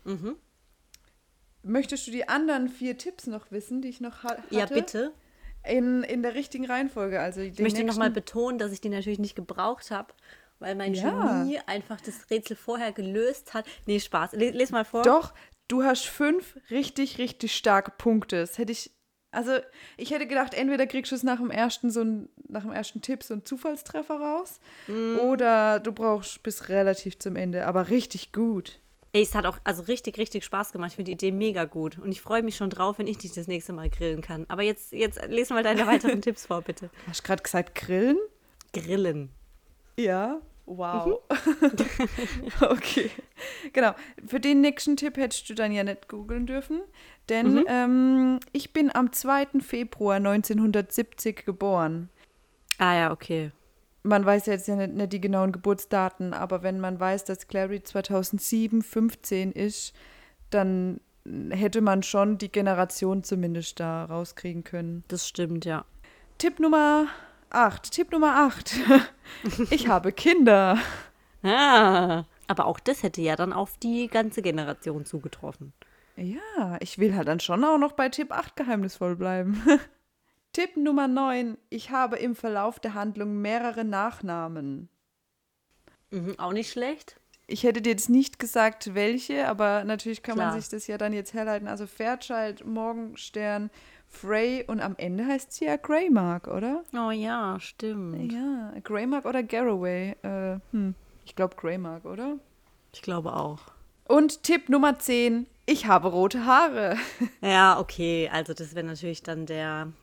Mhm. 0.06 0.36
Möchtest 1.64 2.08
du 2.08 2.12
die 2.12 2.28
anderen 2.28 2.70
vier 2.70 2.98
Tipps 2.98 3.28
noch 3.28 3.52
wissen, 3.52 3.82
die 3.82 3.90
ich 3.90 4.00
noch 4.00 4.24
ha 4.24 4.38
hatte? 4.38 4.56
Ja, 4.56 4.66
bitte. 4.66 5.12
In, 5.68 6.04
in 6.04 6.24
der 6.24 6.36
richtigen 6.36 6.66
Reihenfolge. 6.66 7.20
Also 7.20 7.42
Ich 7.42 7.60
möchte 7.60 7.84
nochmal 7.84 8.12
betonen, 8.12 8.58
dass 8.60 8.72
ich 8.72 8.80
die 8.80 8.88
natürlich 8.88 9.20
nicht 9.20 9.36
gebraucht 9.36 9.92
habe, 9.92 10.14
weil 10.60 10.76
mein 10.76 10.94
Ja. 10.94 11.44
Genie 11.44 11.60
einfach 11.66 12.00
das 12.02 12.30
Rätsel 12.30 12.56
vorher 12.56 12.92
gelöst 12.92 13.54
hat. 13.54 13.66
Nee, 13.86 14.00
Spaß. 14.00 14.34
Les, 14.34 14.52
les 14.52 14.72
mal 14.72 14.86
vor. 14.86 15.04
Doch, 15.04 15.34
du 15.68 15.84
hast 15.84 16.06
fünf 16.06 16.58
richtig, 16.70 17.18
richtig 17.18 17.56
starke 17.56 17.92
Punkte. 17.98 18.38
Das 18.42 18.58
hätte 18.58 18.72
ich. 18.72 18.92
Also, 19.32 19.60
ich 19.96 20.10
hätte 20.10 20.26
gedacht, 20.26 20.56
entweder 20.56 20.88
kriegst 20.88 21.12
du 21.12 21.16
es 21.16 21.22
nach 21.22 21.38
dem 21.38 21.52
ersten, 21.52 21.92
so 21.92 22.02
ein, 22.02 22.30
nach 22.48 22.64
dem 22.64 22.72
ersten 22.72 23.02
Tipp 23.02 23.22
so 23.22 23.36
einen 23.36 23.46
Zufallstreffer 23.46 24.16
raus. 24.20 24.60
Oder 25.22 25.80
du 25.80 25.92
brauchst 25.92 26.42
bis 26.42 26.68
relativ 26.70 27.20
zum 27.20 27.36
Ende. 27.36 27.68
Aber 27.68 27.90
richtig 27.90 28.32
gut. 28.32 28.80
Ey, 29.12 29.22
es 29.24 29.34
hat 29.36 29.46
auch 29.46 29.58
also 29.64 29.84
richtig, 29.84 30.18
richtig 30.18 30.44
Spaß 30.46 30.72
gemacht. 30.72 30.92
Ich 30.92 30.96
finde 30.96 31.10
die 31.10 31.14
Idee 31.14 31.32
mega 31.32 31.66
gut. 31.66 32.00
Und 32.00 32.12
ich 32.12 32.22
freue 32.22 32.42
mich 32.44 32.56
schon 32.56 32.70
drauf, 32.72 32.98
wenn 32.98 33.06
ich 33.08 33.20
dich 33.20 33.32
das 33.32 33.48
nächste 33.48 33.72
Mal 33.74 33.90
grillen 33.90 34.22
kann. 34.22 34.46
Aber 34.50 34.64
jetzt, 34.64 34.94
jetzt 34.94 35.24
lese 35.28 35.54
mal 35.54 35.64
deine 35.64 35.86
weiteren 35.88 36.22
Tipps 36.24 36.48
vor, 36.48 36.62
bitte. 36.64 36.90
Hast 37.08 37.22
du 37.22 37.28
gerade 37.28 37.44
gesagt, 37.44 37.76
grillen? 37.76 38.18
Grillen. 38.74 39.30
Ja. 39.96 40.42
Wow. 40.70 41.22
okay. 42.62 43.10
Genau. 43.74 43.94
Für 44.28 44.40
den 44.40 44.62
nächsten 44.62 44.98
Tipp 44.98 45.18
hättest 45.18 45.50
du 45.50 45.56
dann 45.56 45.72
ja 45.72 45.84
nicht 45.84 46.08
googeln 46.08 46.46
dürfen. 46.46 46.82
Denn 47.28 47.64
ähm, 47.68 48.40
ich 48.52 48.72
bin 48.72 48.94
am 48.94 49.12
2. 49.12 49.62
Februar 49.62 50.18
1970 50.18 51.44
geboren. 51.44 52.10
Ah 52.78 52.96
ja, 52.96 53.12
okay. 53.12 53.52
man 54.04 54.24
weiß 54.24 54.46
jetzt 54.46 54.68
ja 54.68 54.76
nicht, 54.76 54.94
nicht 54.94 55.12
die 55.12 55.20
genauen 55.20 55.52
Geburtsdaten, 55.52 56.34
aber 56.34 56.62
wenn 56.62 56.80
man 56.80 57.00
weiß, 57.00 57.26
dass 57.26 57.48
Clary 57.48 57.82
2007 57.84 58.84
15 58.84 59.52
ist, 59.52 59.94
dann 60.52 61.02
hätte 61.50 61.82
man 61.82 62.04
schon 62.04 62.38
die 62.38 62.52
Generation 62.52 63.24
zumindest 63.24 63.80
da 63.80 64.06
rauskriegen 64.06 64.64
können. 64.64 65.04
Das 65.08 65.28
stimmt, 65.28 65.66
ja. 65.66 65.84
Tipp 66.38 66.60
Nummer 66.60 67.08
8. 67.52 67.92
Tipp 67.92 68.12
Nummer 68.12 68.36
8. 68.48 68.76
ich 69.70 69.88
habe 69.88 70.12
Kinder. 70.12 70.78
Ah, 71.44 72.24
aber 72.48 72.66
auch 72.66 72.80
das 72.80 73.04
hätte 73.04 73.22
ja 73.22 73.36
dann 73.36 73.54
auf 73.54 73.78
die 73.78 74.08
ganze 74.08 74.42
Generation 74.42 75.06
zugetroffen. 75.06 75.74
Ja, 76.16 76.78
ich 76.82 77.00
will 77.00 77.16
halt 77.16 77.28
dann 77.28 77.40
schon 77.40 77.64
auch 77.64 77.78
noch 77.78 77.94
bei 77.94 78.10
Tipp 78.10 78.32
8 78.32 78.56
geheimnisvoll 78.56 79.16
bleiben. 79.16 79.62
Tipp 80.54 80.76
Nummer 80.76 81.08
9. 81.08 81.58
Ich 81.70 81.92
habe 81.92 82.18
im 82.18 82.36
Verlauf 82.36 82.80
der 82.80 82.94
Handlung 82.94 83.42
mehrere 83.42 83.86
Nachnamen. 83.86 84.90
Mhm, 86.12 86.38
auch 86.40 86.54
nicht 86.54 86.72
schlecht. 86.72 87.20
Ich 87.48 87.64
hätte 87.64 87.82
dir 87.82 87.92
jetzt 87.92 88.10
nicht 88.10 88.38
gesagt, 88.38 88.94
welche, 88.94 89.48
aber 89.48 89.84
natürlich 89.84 90.22
kann 90.22 90.36
Klar. 90.36 90.52
man 90.52 90.60
sich 90.62 90.70
das 90.70 90.88
ja 90.88 90.98
dann 90.98 91.14
jetzt 91.14 91.34
herleiten. 91.34 91.68
Also 91.68 91.88
Fairchild, 91.88 92.66
Morgenstern, 92.66 93.72
Frey 94.10 94.66
und 94.68 94.82
am 94.82 94.96
Ende 94.98 95.26
heißt 95.26 95.54
sie 95.54 95.66
ja 95.66 95.76
Greymark, 95.78 96.48
oder? 96.48 96.84
Oh 96.94 97.12
ja, 97.12 97.58
stimmt. 97.60 98.32
Ja, 98.32 98.74
Greymark 98.84 99.26
oder 99.26 99.44
Garraway. 99.44 100.16
Äh, 100.24 100.60
hm, 100.72 100.96
ich 101.26 101.36
glaube 101.36 101.56
Greymark, 101.56 102.06
oder? 102.06 102.38
Ich 102.94 103.02
glaube 103.02 103.34
auch. 103.36 103.60
Und 104.08 104.42
Tipp 104.44 104.68
Nummer 104.70 104.98
10. 104.98 105.46
Ich 105.68 105.86
habe 105.86 106.08
rote 106.10 106.46
Haare. 106.46 106.98
Ja, 107.42 107.80
okay. 107.80 108.30
Also 108.34 108.54
das 108.54 108.74
wäre 108.76 108.86
natürlich 108.86 109.22
dann 109.22 109.46
der 109.46 109.94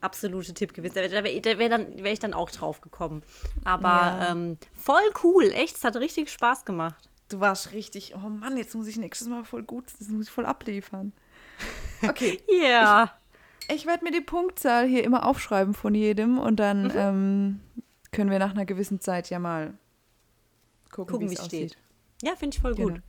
absolute 0.00 0.54
Tipp 0.54 0.72
gewesen. 0.72 0.94
Da 0.94 1.02
wäre 1.22 1.58
wär, 1.58 1.68
dann- 1.68 1.98
ich 2.04 2.18
dann 2.18 2.32
auch 2.32 2.50
drauf 2.50 2.80
gekommen. 2.80 3.22
Aber 3.64 3.88
Ja. 3.88 4.30
ähm, 4.32 4.56
voll 4.72 5.02
cool. 5.22 5.44
Echt, 5.52 5.76
es 5.76 5.84
hat 5.84 5.96
richtig 5.96 6.30
Spaß 6.30 6.64
gemacht. 6.64 7.10
Du 7.28 7.38
warst 7.38 7.72
richtig, 7.72 8.14
oh 8.16 8.28
Mann, 8.28 8.56
jetzt 8.56 8.74
muss 8.74 8.86
ich 8.88 8.96
nächstes 8.96 9.28
Mal 9.28 9.44
voll 9.44 9.62
gut, 9.62 9.84
das 10.00 10.08
muss 10.08 10.26
ich 10.26 10.32
voll 10.32 10.46
abliefern. 10.46 11.12
Okay, 12.02 12.40
Ja. 12.62 13.12
ich 13.68 13.86
werde 13.86 14.04
mir 14.04 14.10
die 14.12 14.20
Punktzahl 14.20 14.86
hier 14.86 15.04
immer 15.04 15.26
aufschreiben 15.26 15.74
von 15.74 15.94
jedem 15.94 16.38
und 16.38 16.56
dann 16.56 16.92
ähm, 16.96 17.60
können 18.12 18.30
wir 18.30 18.38
nach 18.38 18.52
einer 18.52 18.64
gewissen 18.66 19.00
Zeit 19.00 19.30
ja 19.30 19.38
mal 19.38 19.74
gucken, 20.90 21.12
Gucken, 21.12 21.30
wie 21.30 21.34
es 21.34 21.40
aussieht. 21.40 21.72
steht. 21.72 21.78
Ja, 22.22 22.36
finde 22.36 22.56
ich 22.56 22.60
voll 22.62 22.74
gut. 22.74 22.94
Genau. 22.94 23.04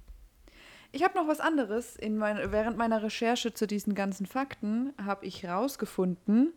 Ich 0.94 1.04
habe 1.04 1.18
noch 1.18 1.28
was 1.28 1.40
anderes. 1.40 1.96
In 1.96 2.18
mein, 2.18 2.52
während 2.52 2.78
meiner 2.78 3.02
Recherche 3.02 3.54
zu 3.54 3.66
diesen 3.66 3.96
ganzen 3.96 4.26
Fakten 4.26 4.94
habe 5.04 5.26
ich 5.26 5.46
rausgefunden, 5.46 6.54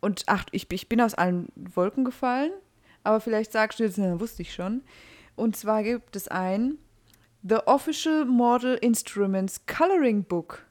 und 0.00 0.22
ach, 0.26 0.44
ich, 0.50 0.70
ich 0.72 0.88
bin 0.88 1.00
aus 1.02 1.12
allen 1.14 1.48
Wolken 1.56 2.04
gefallen, 2.06 2.52
aber 3.04 3.20
vielleicht 3.20 3.52
sagst 3.52 3.78
du 3.80 3.84
jetzt, 3.84 3.98
na, 3.98 4.18
wusste 4.18 4.40
ich 4.42 4.54
schon. 4.54 4.82
Und 5.36 5.56
zwar 5.56 5.82
gibt 5.82 6.16
es 6.16 6.26
ein 6.28 6.78
The 7.42 7.56
Official 7.66 8.24
Model 8.24 8.76
Instruments 8.76 9.66
Coloring 9.66 10.24
Book. 10.24 10.64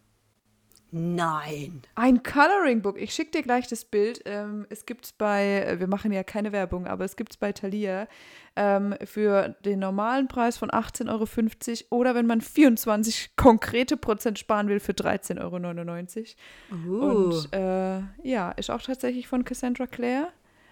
Nein. 0.91 1.82
Ein 1.95 2.23
Coloring 2.23 2.82
Book. 2.82 2.99
Ich 2.99 3.13
schicke 3.13 3.32
dir 3.32 3.43
gleich 3.43 3.67
das 3.67 3.86
Bild. 3.86 4.21
Ähm, 4.25 4.65
es 4.69 4.86
gibt 4.86 5.06
es 5.06 5.12
bei, 5.12 5.63
äh, 5.63 5.80
wir 5.80 5.88
machen 5.88 6.12
ja 6.12 6.23
keine 6.23 6.52
Werbung, 6.52 6.88
aber 6.88 7.06
es 7.06 7.15
gibt 7.15 7.34
es 7.34 7.38
bei 7.38 7.52
Thalia 7.52 8.08
ähm, 8.56 8.95
für 9.06 9.56
den 9.65 9.80
normalen 9.80 10.28
Preis 10.28 10.58
von 10.58 10.69
18,50 10.71 11.86
Euro 11.91 11.99
oder 12.02 12.15
wenn 12.15 12.25
man 12.25 12.41
24 12.41 13.36
konkrete 13.36 13.97
Prozent 13.97 14.39
sparen 14.39 14.67
will, 14.67 14.80
für 14.80 14.93
13,99 14.93 16.36
Euro. 16.71 16.88
Uh. 16.88 17.06
Und 17.06 17.54
äh, 17.54 18.02
ja, 18.23 18.52
ist 18.52 18.71
auch 18.71 18.82
tatsächlich 18.82 19.28
von 19.28 19.45
Cassandra 19.45 19.86
Clare. 19.86 20.30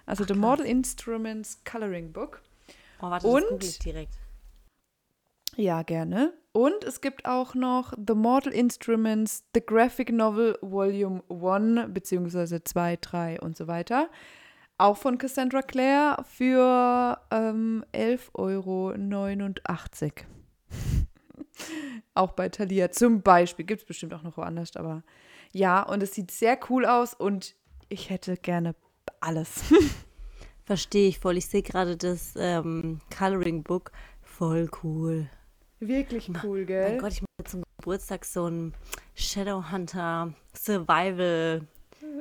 Also 0.07 0.23
The 0.23 0.33
Model 0.33 0.65
Instruments 0.65 1.61
Coloring 1.69 2.11
Book. 2.11 2.41
oh, 3.01 3.09
warte, 3.09 3.27
Und- 3.27 3.61
das 3.61 3.77
direkt. 3.79 4.13
Ja, 5.57 5.81
gerne. 5.81 6.33
Und 6.51 6.83
es 6.83 7.01
gibt 7.01 7.25
auch 7.25 7.55
noch 7.55 7.91
The 7.93 8.13
Mortal 8.13 8.53
Instruments, 8.53 9.43
The 9.55 9.61
Graphic 9.65 10.11
Novel 10.11 10.55
Volume 10.61 11.23
1, 11.29 11.91
beziehungsweise 11.93 12.63
2, 12.63 12.97
3 13.01 13.41
und 13.41 13.57
so 13.57 13.67
weiter. 13.67 14.07
Auch 14.77 14.97
von 14.97 15.17
Cassandra 15.17 15.63
Clare 15.63 16.23
für 16.25 17.19
ähm, 17.31 17.83
11,89 17.91 18.35
Euro. 18.35 18.93
auch 22.13 22.33
bei 22.33 22.49
Thalia 22.49 22.91
zum 22.91 23.23
Beispiel. 23.23 23.65
Gibt 23.65 23.81
es 23.81 23.87
bestimmt 23.87 24.13
auch 24.13 24.21
noch 24.21 24.37
woanders, 24.37 24.75
aber 24.75 25.01
ja, 25.53 25.81
und 25.81 26.03
es 26.03 26.13
sieht 26.13 26.29
sehr 26.29 26.59
cool 26.69 26.85
aus 26.85 27.15
und 27.15 27.55
ich 27.89 28.11
hätte 28.11 28.37
gerne 28.37 28.75
alles. 29.21 29.63
Verstehe 30.65 31.07
ich 31.07 31.17
voll. 31.17 31.37
Ich 31.37 31.47
sehe 31.47 31.63
gerade 31.63 31.97
das 31.97 32.35
ähm, 32.37 33.01
Coloring 33.17 33.63
Book. 33.63 33.91
Voll 34.21 34.69
cool. 34.83 35.27
Wirklich 35.79 36.29
cool, 36.43 36.59
Mein 36.59 36.67
gell? 36.67 36.97
Gott, 36.97 37.11
ich 37.11 37.21
muss 37.21 37.51
zum 37.51 37.63
Geburtstag 37.79 38.25
so 38.25 38.47
ein 38.47 38.73
Shadowhunter 39.15 40.33
Survival 40.55 41.61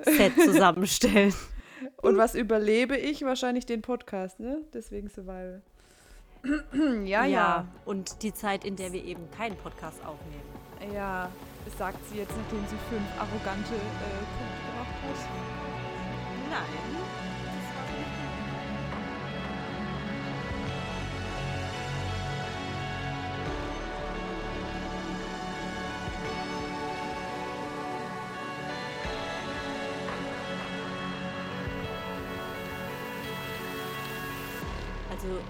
Set 0.02 0.34
zusammenstellen. 0.44 1.34
Und 1.96 2.16
was 2.16 2.34
überlebe 2.34 2.96
ich? 2.96 3.22
Wahrscheinlich 3.22 3.66
den 3.66 3.82
Podcast, 3.82 4.40
ne? 4.40 4.60
Deswegen 4.74 5.08
Survival. 5.08 5.62
ja, 7.04 7.24
ja, 7.24 7.66
Und 7.84 8.22
die 8.22 8.32
Zeit, 8.32 8.64
in 8.64 8.76
der 8.76 8.92
wir 8.92 9.02
eben 9.04 9.30
keinen 9.30 9.56
Podcast 9.56 10.04
aufnehmen. 10.04 10.94
ja. 10.94 11.30
Das 11.64 11.76
sagt 11.78 11.98
sie 12.08 12.18
jetzt, 12.18 12.30
nachdem 12.30 12.64
sie 12.68 12.76
fünf 12.88 13.02
arrogante 13.18 13.74
äh, 13.74 14.22
Punkte 14.38 14.60
gebracht 14.68 15.02
hat. 15.02 15.28
Nein. 16.48 17.25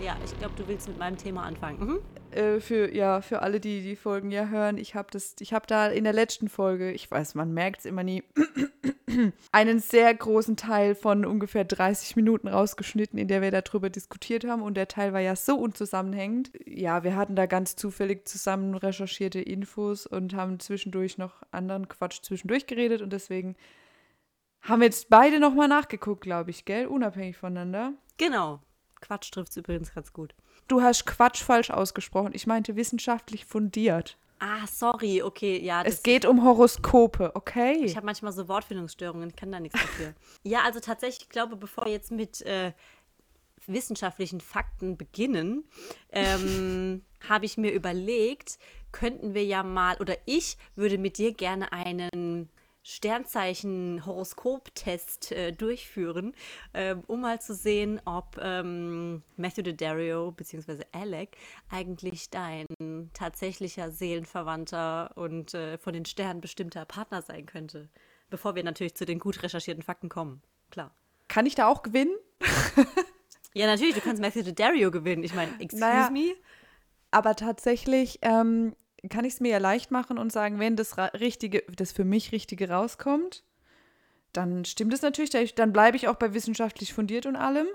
Ja, 0.00 0.16
ich 0.24 0.38
glaube, 0.38 0.54
du 0.56 0.66
willst 0.68 0.88
mit 0.88 0.98
meinem 0.98 1.16
Thema 1.16 1.44
anfangen. 1.44 1.78
Mhm. 1.78 1.98
Äh, 2.30 2.60
für, 2.60 2.94
ja, 2.94 3.20
für 3.20 3.42
alle, 3.42 3.60
die 3.60 3.82
die 3.82 3.96
Folgen 3.96 4.30
ja 4.30 4.48
hören, 4.48 4.78
ich 4.78 4.94
habe 4.94 5.08
das, 5.10 5.36
ich 5.40 5.52
habe 5.52 5.66
da 5.66 5.88
in 5.88 6.04
der 6.04 6.12
letzten 6.12 6.48
Folge, 6.48 6.92
ich 6.92 7.10
weiß, 7.10 7.34
man 7.34 7.52
merkt 7.52 7.80
es 7.80 7.86
immer 7.86 8.02
nie, 8.02 8.22
einen 9.52 9.78
sehr 9.78 10.12
großen 10.14 10.56
Teil 10.56 10.94
von 10.94 11.24
ungefähr 11.24 11.64
30 11.64 12.16
Minuten 12.16 12.48
rausgeschnitten, 12.48 13.18
in 13.18 13.28
der 13.28 13.42
wir 13.42 13.50
darüber 13.50 13.90
diskutiert 13.90 14.44
haben. 14.44 14.62
Und 14.62 14.76
der 14.76 14.88
Teil 14.88 15.12
war 15.12 15.20
ja 15.20 15.36
so 15.36 15.56
unzusammenhängend. 15.56 16.50
Ja, 16.66 17.04
wir 17.04 17.16
hatten 17.16 17.36
da 17.36 17.46
ganz 17.46 17.76
zufällig 17.76 18.28
zusammen 18.28 18.74
recherchierte 18.74 19.40
Infos 19.40 20.06
und 20.06 20.34
haben 20.34 20.60
zwischendurch 20.60 21.18
noch 21.18 21.42
anderen 21.50 21.88
Quatsch 21.88 22.22
zwischendurch 22.22 22.66
geredet. 22.66 23.02
Und 23.02 23.12
deswegen 23.12 23.56
haben 24.60 24.80
wir 24.80 24.86
jetzt 24.86 25.08
beide 25.08 25.38
nochmal 25.38 25.68
nachgeguckt, 25.68 26.22
glaube 26.22 26.50
ich, 26.50 26.64
gell? 26.64 26.86
Unabhängig 26.86 27.36
voneinander. 27.36 27.92
Genau. 28.18 28.60
Quatsch 29.00 29.30
trifft 29.30 29.50
es 29.50 29.56
übrigens 29.56 29.94
ganz 29.94 30.12
gut. 30.12 30.34
Du 30.68 30.82
hast 30.82 31.06
Quatsch 31.06 31.42
falsch 31.42 31.70
ausgesprochen. 31.70 32.32
Ich 32.34 32.46
meinte 32.46 32.76
wissenschaftlich 32.76 33.44
fundiert. 33.44 34.16
Ah, 34.38 34.66
sorry, 34.66 35.22
okay, 35.22 35.58
ja. 35.62 35.82
Es 35.82 36.02
geht 36.02 36.26
um 36.26 36.44
Horoskope, 36.44 37.34
okay? 37.34 37.80
Ich 37.84 37.96
habe 37.96 38.04
manchmal 38.04 38.32
so 38.32 38.48
Wortfindungsstörungen, 38.48 39.30
ich 39.30 39.36
kann 39.36 39.50
da 39.50 39.60
nichts 39.60 39.80
dafür. 39.80 40.12
ja, 40.42 40.62
also 40.64 40.78
tatsächlich, 40.80 41.22
ich 41.22 41.28
glaube, 41.30 41.56
bevor 41.56 41.86
wir 41.86 41.92
jetzt 41.92 42.10
mit 42.10 42.42
äh, 42.42 42.72
wissenschaftlichen 43.66 44.42
Fakten 44.42 44.98
beginnen, 44.98 45.64
ähm, 46.12 47.02
habe 47.28 47.46
ich 47.46 47.56
mir 47.56 47.72
überlegt, 47.72 48.58
könnten 48.92 49.32
wir 49.32 49.44
ja 49.44 49.62
mal, 49.62 49.96
oder 50.00 50.16
ich 50.26 50.58
würde 50.74 50.98
mit 50.98 51.16
dir 51.16 51.32
gerne 51.32 51.72
einen 51.72 52.50
Sternzeichen-Horoskop-Test 52.86 55.32
äh, 55.32 55.52
durchführen, 55.52 56.34
äh, 56.72 56.94
um 57.08 57.22
mal 57.22 57.40
zu 57.40 57.52
sehen, 57.52 58.00
ob 58.04 58.38
ähm, 58.40 59.24
Matthew 59.36 59.62
Daddario 59.62 60.30
bzw. 60.30 60.84
Alec 60.92 61.36
eigentlich 61.68 62.30
dein 62.30 62.64
tatsächlicher 63.12 63.90
Seelenverwandter 63.90 65.10
und 65.16 65.52
äh, 65.54 65.78
von 65.78 65.94
den 65.94 66.04
Sternen 66.04 66.40
bestimmter 66.40 66.84
Partner 66.84 67.22
sein 67.22 67.46
könnte. 67.46 67.88
Bevor 68.30 68.54
wir 68.54 68.62
natürlich 68.62 68.94
zu 68.94 69.04
den 69.04 69.18
gut 69.18 69.42
recherchierten 69.42 69.82
Fakten 69.82 70.08
kommen. 70.08 70.40
Klar. 70.70 70.94
Kann 71.26 71.44
ich 71.44 71.56
da 71.56 71.66
auch 71.66 71.82
gewinnen? 71.82 72.14
ja, 73.52 73.66
natürlich, 73.66 73.96
du 73.96 74.00
kannst 74.00 74.22
Matthew 74.22 74.44
Daddario 74.44 74.92
gewinnen. 74.92 75.24
Ich 75.24 75.34
meine, 75.34 75.50
excuse 75.58 75.80
naja, 75.80 76.08
me. 76.10 76.36
Aber 77.10 77.34
tatsächlich, 77.34 78.20
ähm, 78.22 78.76
kann 79.08 79.24
ich 79.24 79.34
es 79.34 79.40
mir 79.40 79.52
ja 79.52 79.58
leicht 79.58 79.90
machen 79.90 80.18
und 80.18 80.32
sagen, 80.32 80.58
wenn 80.58 80.76
das 80.76 80.96
Richtige, 80.98 81.62
das 81.74 81.92
für 81.92 82.04
mich 82.04 82.32
Richtige 82.32 82.70
rauskommt, 82.70 83.44
dann 84.32 84.64
stimmt 84.64 84.92
es 84.92 85.02
natürlich, 85.02 85.54
dann 85.54 85.72
bleibe 85.72 85.96
ich 85.96 86.08
auch 86.08 86.16
bei 86.16 86.34
wissenschaftlich 86.34 86.92
fundiert 86.92 87.26
und 87.26 87.36
allem 87.36 87.68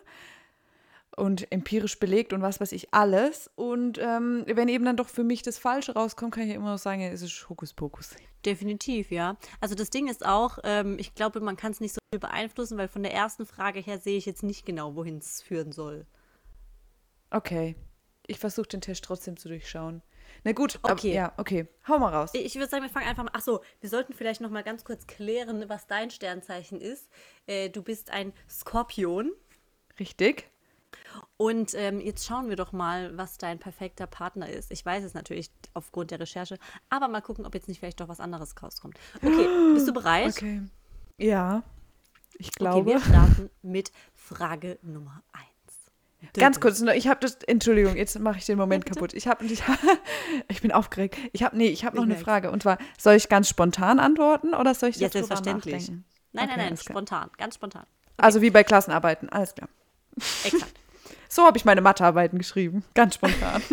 und 1.18 1.52
empirisch 1.52 2.00
belegt 2.00 2.34
und 2.34 2.42
was 2.42 2.62
weiß 2.62 2.72
ich 2.72 2.94
alles. 2.94 3.50
Und 3.56 3.98
ähm, 3.98 4.44
wenn 4.48 4.68
eben 4.70 4.86
dann 4.86 4.98
doch 4.98 5.10
für 5.10 5.24
mich 5.24 5.42
das 5.42 5.58
Falsche 5.58 5.94
rauskommt, 5.94 6.34
kann 6.34 6.44
ich 6.44 6.50
ja 6.50 6.56
immer 6.56 6.72
noch 6.72 6.78
sagen, 6.78 7.02
ja, 7.02 7.10
es 7.10 7.22
ist 7.22 7.50
Hokuspokus. 7.50 8.16
Definitiv, 8.46 9.12
ja. 9.12 9.38
Also 9.60 9.76
das 9.76 9.90
Ding 9.90 10.08
ist 10.08 10.26
auch, 10.26 10.60
ähm, 10.64 10.98
ich 11.00 11.14
glaube, 11.14 11.42
man 11.42 11.58
kann 11.58 11.72
es 11.72 11.80
nicht 11.80 11.94
so 11.94 12.00
viel 12.12 12.20
beeinflussen, 12.20 12.78
weil 12.78 12.88
von 12.88 13.04
der 13.04 13.14
ersten 13.14 13.46
Frage 13.46 13.80
her 13.80 14.00
sehe 14.00 14.18
ich 14.18 14.26
jetzt 14.26 14.44
nicht 14.44 14.66
genau, 14.66 14.96
wohin 14.96 15.18
es 15.18 15.42
führen 15.42 15.72
soll. 15.72 16.06
Okay. 17.30 17.76
Ich 18.28 18.40
versuche 18.40 18.68
den 18.68 18.82
Test 18.82 19.04
trotzdem 19.04 19.36
zu 19.36 19.50
durchschauen. 19.50 20.02
Na 20.44 20.54
gut, 20.54 20.80
okay. 20.82 21.14
Ja, 21.14 21.34
okay. 21.38 21.68
Hau 21.88 22.00
mal 22.00 22.14
raus. 22.14 22.32
Ich 22.34 22.56
würde 22.56 22.68
sagen, 22.68 22.84
wir 22.84 22.90
fangen 22.90 23.08
einfach 23.08 23.24
mal. 23.24 23.32
Achso, 23.34 23.62
wir 23.80 23.90
sollten 23.90 24.14
vielleicht 24.14 24.42
noch 24.42 24.50
mal 24.50 24.64
ganz 24.64 24.84
kurz 24.84 25.06
klären, 25.06 25.66
was 25.70 25.86
dein 25.88 26.10
Sternzeichen 26.10 26.82
ist. 26.82 27.10
Äh, 27.46 27.70
du 27.70 27.84
bist 27.84 28.10
ein 28.10 28.34
Skorpion. 28.50 29.32
Richtig. 30.00 30.50
Und 31.38 31.74
ähm, 31.76 32.00
jetzt 32.00 32.26
schauen 32.26 32.50
wir 32.50 32.56
doch 32.56 32.72
mal, 32.72 33.16
was 33.18 33.38
dein 33.38 33.60
perfekter 33.60 34.08
Partner 34.08 34.50
ist. 34.50 34.72
Ich 34.72 34.86
weiß 34.86 35.04
es 35.04 35.14
natürlich 35.14 35.52
aufgrund 35.74 36.12
der 36.12 36.20
Recherche, 36.20 36.58
aber 36.90 37.08
mal 37.08 37.22
gucken, 37.22 37.46
ob 37.46 37.54
jetzt 37.54 37.68
nicht 37.68 37.80
vielleicht 37.80 38.00
doch 38.00 38.08
was 38.08 38.20
anderes 38.20 38.54
rauskommt. 38.62 38.98
Okay, 39.18 39.48
bist 39.74 39.88
du 39.88 39.94
bereit? 39.94 40.30
Okay. 40.30 40.62
Ja, 41.18 41.64
ich 42.38 42.52
glaube. 42.52 42.80
Okay, 42.80 42.86
wir 42.88 43.00
starten 43.00 43.50
mit 43.62 43.92
Frage 44.14 44.80
Nummer 44.82 45.24
1. 45.34 45.51
Ganz 46.34 46.60
kurz, 46.60 46.82
ich 46.82 47.08
habe 47.08 47.20
das, 47.20 47.36
Entschuldigung, 47.48 47.96
jetzt 47.96 48.18
mache 48.20 48.38
ich 48.38 48.46
den 48.46 48.58
Moment 48.58 48.88
ja, 48.88 48.94
kaputt. 48.94 49.14
Ich 49.14 49.28
habe, 49.28 49.44
ich, 49.46 49.64
ich, 50.48 50.62
bin 50.62 50.72
aufgeregt. 50.72 51.18
Ich 51.34 51.44
habe, 51.44 51.58
nee, 51.58 51.68
ich 51.68 51.84
habe 51.84 51.98
noch 51.98 52.04
eine 52.04 52.16
Frage. 52.16 52.52
Und 52.52 52.64
zwar, 52.64 52.78
soll 52.98 53.16
ich 53.16 53.28
ganz 53.28 53.50
spontan 53.50 54.00
antworten 54.00 54.54
oder 54.54 54.74
soll 54.74 54.90
ich 54.90 54.98
ja, 54.98 55.10
selbstverständlich. 55.10 55.74
nachdenken? 55.74 56.06
Nein, 56.34 56.46
okay, 56.46 56.58
nein, 56.58 56.68
nein, 56.70 56.78
spontan, 56.78 57.30
ganz 57.38 57.56
spontan. 57.56 57.84
Okay. 57.84 58.14
Also 58.18 58.42
wie 58.42 58.52
bei 58.52 58.64
Klassenarbeiten, 58.64 59.30
alles 59.30 59.56
klar. 59.56 59.70
Exakt. 60.44 60.74
So 61.34 61.46
habe 61.46 61.58
ich 61.58 61.64
meine 61.64 61.80
Mathearbeiten 61.80 62.38
geschrieben, 62.38 62.84
ganz 62.94 63.16
spontan. 63.16 63.64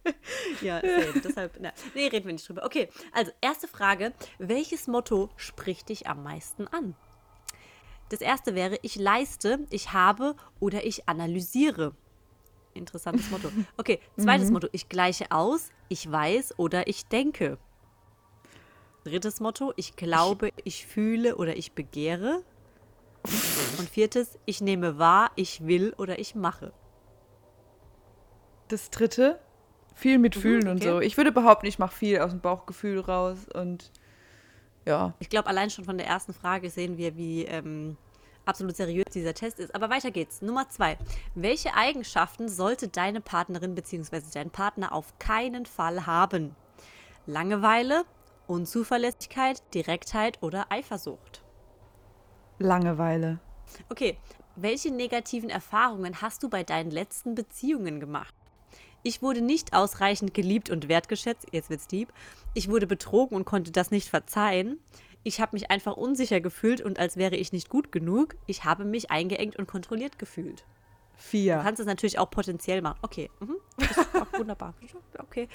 ja, 0.60 0.80
same. 0.80 1.20
deshalb, 1.22 1.56
na, 1.60 1.72
nee, 1.94 2.08
reden 2.08 2.26
wir 2.26 2.32
nicht 2.32 2.48
drüber. 2.48 2.64
Okay, 2.64 2.88
also 3.12 3.30
erste 3.40 3.68
Frage, 3.68 4.12
welches 4.40 4.88
Motto 4.88 5.30
spricht 5.36 5.88
dich 5.88 6.08
am 6.08 6.24
meisten 6.24 6.66
an? 6.66 6.96
Das 8.08 8.20
erste 8.20 8.54
wäre, 8.54 8.78
ich 8.82 8.96
leiste, 8.96 9.60
ich 9.70 9.92
habe 9.92 10.36
oder 10.60 10.84
ich 10.84 11.08
analysiere. 11.08 11.94
Interessantes 12.74 13.30
Motto. 13.30 13.50
Okay, 13.76 14.00
zweites 14.18 14.48
mhm. 14.48 14.54
Motto, 14.54 14.68
ich 14.72 14.88
gleiche 14.88 15.30
aus, 15.30 15.70
ich 15.88 16.10
weiß 16.10 16.58
oder 16.58 16.86
ich 16.86 17.06
denke. 17.06 17.58
Drittes 19.04 19.40
Motto, 19.40 19.72
ich 19.76 19.96
glaube, 19.96 20.50
ich 20.64 20.86
fühle 20.86 21.36
oder 21.36 21.56
ich 21.56 21.72
begehre. 21.72 22.42
Und 23.78 23.88
viertes, 23.88 24.38
ich 24.46 24.60
nehme 24.60 24.98
wahr, 24.98 25.30
ich 25.36 25.66
will 25.66 25.94
oder 25.96 26.18
ich 26.18 26.34
mache. 26.34 26.72
Das 28.68 28.90
dritte, 28.90 29.40
viel 29.94 30.18
mit 30.18 30.36
mhm, 30.36 30.40
Fühlen 30.40 30.62
okay. 30.62 30.70
und 30.70 30.82
so. 30.82 31.00
Ich 31.00 31.16
würde 31.16 31.32
behaupten, 31.32 31.66
ich 31.66 31.78
mache 31.78 31.94
viel 31.94 32.18
aus 32.18 32.30
dem 32.30 32.40
Bauchgefühl 32.40 33.00
raus 33.00 33.46
und 33.52 33.90
ja. 34.86 35.12
Ich 35.18 35.28
glaube, 35.28 35.48
allein 35.48 35.70
schon 35.70 35.84
von 35.84 35.98
der 35.98 36.06
ersten 36.06 36.32
Frage 36.32 36.70
sehen 36.70 36.96
wir, 36.96 37.16
wie 37.16 37.44
ähm, 37.44 37.96
absolut 38.46 38.76
seriös 38.76 39.06
dieser 39.12 39.34
Test 39.34 39.58
ist. 39.58 39.74
Aber 39.74 39.90
weiter 39.90 40.10
geht's. 40.10 40.40
Nummer 40.40 40.68
zwei. 40.68 40.96
Welche 41.34 41.74
Eigenschaften 41.74 42.48
sollte 42.48 42.88
deine 42.88 43.20
Partnerin 43.20 43.74
bzw. 43.74 44.22
dein 44.32 44.50
Partner 44.50 44.92
auf 44.92 45.18
keinen 45.18 45.66
Fall 45.66 46.06
haben? 46.06 46.54
Langeweile, 47.26 48.04
Unzuverlässigkeit, 48.46 49.62
Direktheit 49.74 50.42
oder 50.42 50.70
Eifersucht? 50.70 51.42
Langeweile. 52.58 53.40
Okay. 53.88 54.16
Welche 54.58 54.90
negativen 54.90 55.50
Erfahrungen 55.50 56.22
hast 56.22 56.42
du 56.42 56.48
bei 56.48 56.62
deinen 56.62 56.90
letzten 56.90 57.34
Beziehungen 57.34 58.00
gemacht? 58.00 58.34
Ich 59.06 59.22
wurde 59.22 59.40
nicht 59.40 59.72
ausreichend 59.72 60.34
geliebt 60.34 60.68
und 60.68 60.88
wertgeschätzt. 60.88 61.46
Jetzt 61.52 61.70
wird's 61.70 61.86
deep. 61.86 62.12
Ich 62.54 62.68
wurde 62.68 62.88
betrogen 62.88 63.36
und 63.36 63.44
konnte 63.44 63.70
das 63.70 63.92
nicht 63.92 64.08
verzeihen. 64.08 64.80
Ich 65.22 65.40
habe 65.40 65.54
mich 65.54 65.70
einfach 65.70 65.96
unsicher 65.96 66.40
gefühlt 66.40 66.80
und 66.80 66.98
als 66.98 67.16
wäre 67.16 67.36
ich 67.36 67.52
nicht 67.52 67.68
gut 67.68 67.92
genug. 67.92 68.34
Ich 68.46 68.64
habe 68.64 68.84
mich 68.84 69.12
eingeengt 69.12 69.54
und 69.54 69.68
kontrolliert 69.68 70.18
gefühlt. 70.18 70.64
Vier. 71.14 71.58
Du 71.58 71.62
kannst 71.62 71.78
es 71.78 71.86
natürlich 71.86 72.18
auch 72.18 72.30
potenziell 72.30 72.82
machen. 72.82 72.98
Okay. 73.02 73.30
Mhm. 73.38 73.56
Wunderbar. 74.36 74.74
Okay. 75.18 75.48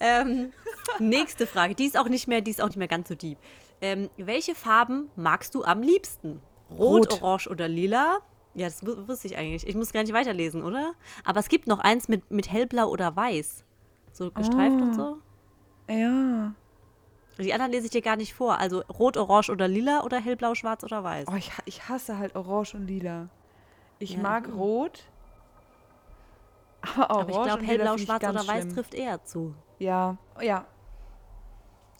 Ähm, 0.00 0.52
nächste 0.98 1.46
Frage. 1.46 1.74
Die 1.74 1.84
ist 1.84 1.98
auch 1.98 2.08
nicht 2.08 2.26
mehr, 2.28 2.40
die 2.40 2.50
ist 2.50 2.62
auch 2.62 2.68
nicht 2.68 2.78
mehr 2.78 2.88
ganz 2.88 3.08
so 3.08 3.14
deep. 3.14 3.36
Ähm, 3.82 4.08
welche 4.16 4.54
Farben 4.54 5.10
magst 5.16 5.54
du 5.54 5.64
am 5.64 5.82
liebsten? 5.82 6.40
Rot, 6.70 7.12
Rot, 7.12 7.22
Orange 7.22 7.48
oder 7.48 7.68
Lila? 7.68 8.20
Ja, 8.56 8.66
das 8.66 8.84
wusste 8.84 9.28
ich 9.28 9.36
eigentlich. 9.36 9.66
Ich 9.66 9.74
muss 9.74 9.92
gar 9.92 10.02
nicht 10.02 10.14
weiterlesen, 10.14 10.62
oder? 10.62 10.94
Aber 11.24 11.40
es 11.40 11.48
gibt 11.48 11.66
noch 11.66 11.78
eins 11.78 12.08
mit, 12.08 12.30
mit 12.30 12.50
hellblau 12.50 12.88
oder 12.88 13.14
weiß. 13.14 13.64
So 14.12 14.30
gestreift 14.30 14.76
oh. 14.80 14.82
und 14.82 14.94
so. 14.94 15.18
Ja. 15.90 16.54
Die 17.38 17.52
anderen 17.52 17.70
lese 17.70 17.84
ich 17.84 17.92
dir 17.92 18.00
gar 18.00 18.16
nicht 18.16 18.32
vor. 18.32 18.58
Also 18.58 18.80
rot, 18.98 19.18
orange 19.18 19.50
oder 19.50 19.68
lila 19.68 20.04
oder 20.04 20.18
hellblau, 20.18 20.54
schwarz 20.54 20.84
oder 20.84 21.04
weiß. 21.04 21.28
Oh, 21.30 21.36
ich, 21.36 21.52
ich 21.66 21.86
hasse 21.90 22.16
halt 22.16 22.34
orange 22.34 22.74
und 22.74 22.86
lila. 22.86 23.28
Ich 23.98 24.12
ja. 24.12 24.20
mag 24.20 24.48
rot. 24.54 25.04
Aber, 26.96 27.10
aber 27.10 27.28
ich 27.28 27.42
glaube, 27.42 27.62
hellblau, 27.62 27.98
schwarz 27.98 28.24
oder 28.24 28.38
schlimm. 28.38 28.54
weiß 28.54 28.68
trifft 28.68 28.94
eher 28.94 29.22
zu. 29.22 29.54
Ja, 29.78 30.16
ja. 30.40 30.64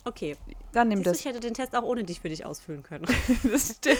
Okay. 0.07 0.37
Dann 0.73 0.87
nimm 0.89 1.03
das. 1.03 1.19
Ich 1.19 1.25
hätte 1.25 1.41
den 1.41 1.53
Test 1.53 1.75
auch 1.75 1.83
ohne 1.83 2.05
dich 2.05 2.21
für 2.21 2.29
dich 2.29 2.47
ausfüllen 2.47 2.85
können. 2.85 3.07
das 3.43 3.77
stimmt. 3.77 3.99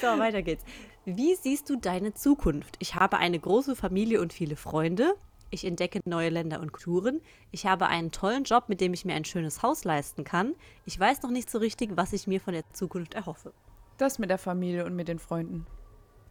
So, 0.00 0.06
weiter 0.18 0.42
geht's. 0.42 0.64
Wie 1.04 1.36
siehst 1.36 1.70
du 1.70 1.76
deine 1.76 2.14
Zukunft? 2.14 2.74
Ich 2.80 2.96
habe 2.96 3.18
eine 3.18 3.38
große 3.38 3.76
Familie 3.76 4.20
und 4.20 4.32
viele 4.32 4.56
Freunde. 4.56 5.14
Ich 5.50 5.64
entdecke 5.64 6.00
neue 6.04 6.30
Länder 6.30 6.60
und 6.60 6.72
Kulturen. 6.72 7.20
Ich 7.52 7.64
habe 7.64 7.86
einen 7.86 8.10
tollen 8.10 8.42
Job, 8.42 8.64
mit 8.68 8.80
dem 8.80 8.92
ich 8.92 9.04
mir 9.04 9.14
ein 9.14 9.24
schönes 9.24 9.62
Haus 9.62 9.84
leisten 9.84 10.24
kann. 10.24 10.54
Ich 10.84 10.98
weiß 10.98 11.22
noch 11.22 11.30
nicht 11.30 11.48
so 11.48 11.58
richtig, 11.58 11.96
was 11.96 12.12
ich 12.12 12.26
mir 12.26 12.40
von 12.40 12.52
der 12.52 12.68
Zukunft 12.72 13.14
erhoffe. 13.14 13.52
Das 13.98 14.18
mit 14.18 14.30
der 14.30 14.38
Familie 14.38 14.84
und 14.84 14.96
mit 14.96 15.06
den 15.06 15.20
Freunden. 15.20 15.64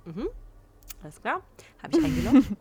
Mhm. 0.03 0.27
Alles 1.01 1.21
klar. 1.21 1.41
Habe 1.81 1.97
ich 1.97 2.03
eingeloggt. 2.03 2.47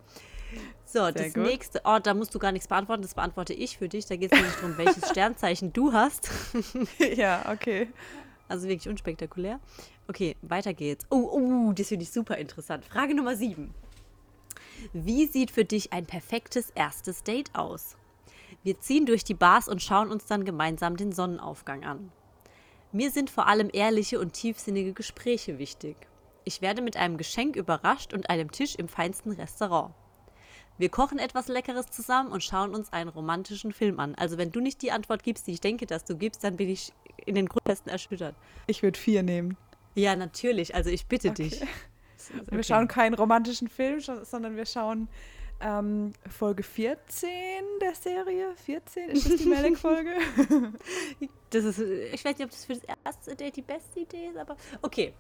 So, 0.84 1.04
Sehr 1.04 1.12
das 1.12 1.34
gut. 1.34 1.44
nächste, 1.44 1.82
oh, 1.84 1.98
da 2.02 2.14
musst 2.14 2.34
du 2.34 2.38
gar 2.38 2.52
nichts 2.52 2.68
beantworten, 2.68 3.02
das 3.02 3.14
beantworte 3.14 3.52
ich 3.52 3.78
für 3.78 3.88
dich. 3.88 4.06
Da 4.06 4.16
geht 4.16 4.32
es 4.32 4.38
nämlich 4.38 4.56
darum, 4.56 4.78
welches 4.78 5.08
Sternzeichen 5.11 5.72
du 5.72 5.92
hast. 5.92 6.30
ja, 7.16 7.44
okay. 7.52 7.88
Also 8.48 8.68
wirklich 8.68 8.88
unspektakulär. 8.88 9.61
Okay, 10.08 10.37
weiter 10.40 10.72
geht's. 10.72 11.04
Oh, 11.11 11.28
oh, 11.30 11.72
das 11.72 11.88
finde 11.88 12.04
ich 12.04 12.11
super 12.11 12.38
interessant. 12.38 12.87
Frage 12.87 13.14
Nummer 13.14 13.37
sieben. 13.37 13.74
Wie 14.92 15.26
sieht 15.26 15.50
für 15.50 15.64
dich 15.64 15.92
ein 15.92 16.06
perfektes 16.06 16.70
erstes 16.70 17.22
Date 17.22 17.54
aus? 17.54 17.96
Wir 18.62 18.80
ziehen 18.80 19.06
durch 19.06 19.24
die 19.24 19.34
Bars 19.34 19.68
und 19.68 19.82
schauen 19.82 20.11
uns 20.11 20.26
dann 20.26 20.44
gemeinsam 20.44 20.96
den 20.96 21.12
Sonnenaufgang 21.12 21.84
an. 21.84 22.11
Mir 22.90 23.11
sind 23.11 23.28
vor 23.28 23.46
allem 23.46 23.68
ehrliche 23.72 24.18
und 24.18 24.32
tiefsinnige 24.32 24.94
Gespräche 24.94 25.58
wichtig. 25.58 25.96
Ich 26.44 26.62
werde 26.62 26.80
mit 26.80 26.96
einem 26.96 27.18
Geschenk 27.18 27.56
überrascht 27.56 28.14
und 28.14 28.30
einem 28.30 28.50
Tisch 28.50 28.74
im 28.76 28.88
feinsten 28.88 29.32
Restaurant. 29.32 29.92
Wir 30.79 30.88
kochen 30.88 31.19
etwas 31.19 31.49
Leckeres 31.49 31.87
zusammen 31.91 32.31
und 32.31 32.43
schauen 32.45 32.75
uns 32.75 32.93
einen 32.93 33.09
romantischen 33.11 33.73
Film 33.73 33.99
an. 34.01 34.14
Also 34.14 34.38
wenn 34.38 34.53
du 34.53 34.61
nicht 34.61 34.81
die 34.83 34.93
Antwort 34.93 35.23
gibst, 35.25 35.47
die 35.47 35.53
ich 35.53 35.61
denke, 35.61 35.87
dass 35.87 36.05
du 36.05 36.17
gibst, 36.17 36.45
dann 36.45 36.57
bin 36.57 36.69
ich 36.69 36.93
in 37.27 37.35
den 37.35 37.47
Grundfesten 37.47 37.91
erschüttert. 37.91 38.37
Ich 38.67 38.83
würde 38.83 38.99
vier 38.99 39.23
nehmen. 39.23 39.57
Ja, 39.95 40.14
natürlich. 40.14 40.75
Also 40.75 40.91
ich 40.91 41.07
bitte 41.07 41.31
Okay. 41.31 41.49
dich. 41.49 41.61
Und 42.41 42.53
Wir 42.53 42.62
schauen 42.62 42.88
keinen 42.88 43.14
romantischen 43.14 43.69
Film, 43.69 44.01
sondern 44.01 44.57
wir 44.57 44.67
schauen 44.67 45.09
ähm, 45.61 46.12
Folge 46.29 46.62
14 46.62 47.29
der 47.81 47.95
Serie. 47.95 48.55
14? 48.64 49.11
Ist 49.11 49.29
das 49.31 49.37
die 49.37 49.47
Melek-Folge? 49.47 50.12
Das 51.51 51.64
ist, 51.64 51.79
ich 51.79 52.23
weiß 52.25 52.37
nicht, 52.37 52.45
ob 52.45 52.51
das 52.51 52.67
für 52.67 52.75
das 52.75 52.83
erste 53.05 53.35
Date 53.35 53.57
die 53.57 53.62
beste 53.62 54.01
Idee 54.01 54.27
ist, 54.27 54.37
aber 54.37 54.55
okay. 54.83 55.14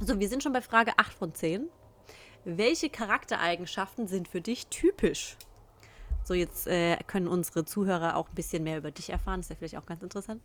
So, 0.00 0.18
wir 0.18 0.28
sind 0.28 0.42
schon 0.42 0.52
bei 0.52 0.60
Frage 0.60 0.92
8 0.96 1.14
von 1.14 1.32
10. 1.32 1.68
Welche 2.48 2.90
Charaktereigenschaften 2.90 4.06
sind 4.06 4.28
für 4.28 4.40
dich 4.40 4.68
typisch? 4.68 5.36
So, 6.22 6.32
jetzt 6.32 6.68
äh, 6.68 6.96
können 7.08 7.26
unsere 7.26 7.64
Zuhörer 7.64 8.16
auch 8.16 8.28
ein 8.28 8.34
bisschen 8.36 8.62
mehr 8.62 8.78
über 8.78 8.92
dich 8.92 9.10
erfahren. 9.10 9.40
Ist 9.40 9.50
ja 9.50 9.56
vielleicht 9.56 9.76
auch 9.76 9.84
ganz 9.84 10.00
interessant. 10.00 10.42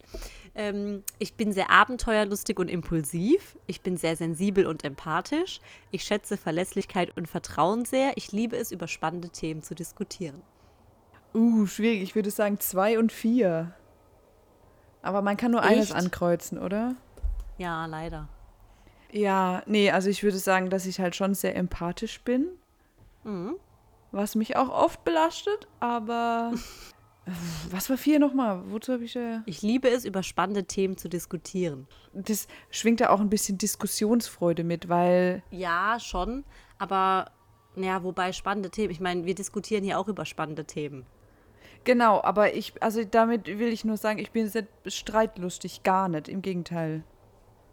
Ähm, 0.55 1.03
ich 1.19 1.35
bin 1.35 1.53
sehr 1.53 1.69
abenteuerlustig 1.69 2.57
und 2.57 2.69
impulsiv. 2.69 3.55
Ich 3.67 3.81
bin 3.81 3.97
sehr 3.97 4.15
sensibel 4.15 4.65
und 4.65 4.83
empathisch. 4.83 5.59
Ich 5.91 6.03
schätze 6.03 6.37
Verlässlichkeit 6.37 7.15
und 7.15 7.27
Vertrauen 7.27 7.85
sehr. 7.85 8.13
Ich 8.15 8.31
liebe 8.31 8.57
es, 8.57 8.71
über 8.71 8.87
spannende 8.87 9.29
Themen 9.29 9.61
zu 9.61 9.75
diskutieren. 9.75 10.41
uh, 11.35 11.67
schwierig. 11.67 12.01
Ich 12.01 12.15
würde 12.15 12.31
sagen 12.31 12.59
zwei 12.59 12.97
und 12.97 13.11
vier. 13.11 13.75
Aber 15.03 15.21
man 15.21 15.37
kann 15.37 15.51
nur 15.51 15.61
eines 15.61 15.91
Echt? 15.91 15.95
ankreuzen, 15.95 16.57
oder? 16.57 16.95
Ja, 17.59 17.85
leider. 17.85 18.27
Ja, 19.11 19.63
nee, 19.65 19.91
also 19.91 20.09
ich 20.09 20.23
würde 20.23 20.37
sagen, 20.37 20.69
dass 20.69 20.85
ich 20.85 20.99
halt 20.99 21.15
schon 21.15 21.33
sehr 21.33 21.55
empathisch 21.55 22.21
bin. 22.21 22.47
Mhm. 23.23 23.55
Was 24.11 24.35
mich 24.35 24.55
auch 24.55 24.69
oft 24.69 25.03
belastet, 25.03 25.67
aber. 25.79 26.53
Was 27.69 27.87
war 27.89 27.97
vier 27.97 28.17
nochmal? 28.19 28.63
Wozu 28.71 28.93
habe 28.93 29.03
ich 29.03 29.15
äh, 29.15 29.41
Ich 29.45 29.61
liebe 29.61 29.87
es, 29.87 30.05
über 30.05 30.23
spannende 30.23 30.63
Themen 30.63 30.97
zu 30.97 31.07
diskutieren. 31.07 31.87
Das 32.13 32.47
schwingt 32.71 32.99
da 32.99 33.09
auch 33.09 33.19
ein 33.19 33.29
bisschen 33.29 33.59
Diskussionsfreude 33.59 34.63
mit, 34.63 34.89
weil. 34.89 35.43
Ja, 35.51 35.99
schon. 35.99 36.43
Aber, 36.79 37.31
ja, 37.75 38.03
wobei 38.03 38.33
spannende 38.33 38.71
Themen. 38.71 38.89
Ich 38.89 38.99
meine, 38.99 39.25
wir 39.25 39.35
diskutieren 39.35 39.83
hier 39.83 39.99
auch 39.99 40.07
über 40.07 40.25
spannende 40.25 40.65
Themen. 40.65 41.05
Genau, 41.83 42.21
aber 42.23 42.53
ich, 42.53 42.73
also 42.81 43.03
damit 43.03 43.47
will 43.47 43.71
ich 43.71 43.85
nur 43.85 43.97
sagen, 43.97 44.19
ich 44.19 44.31
bin 44.31 44.49
sehr 44.49 44.67
streitlustig, 44.85 45.83
gar 45.83 46.09
nicht. 46.09 46.27
Im 46.27 46.41
Gegenteil. 46.41 47.03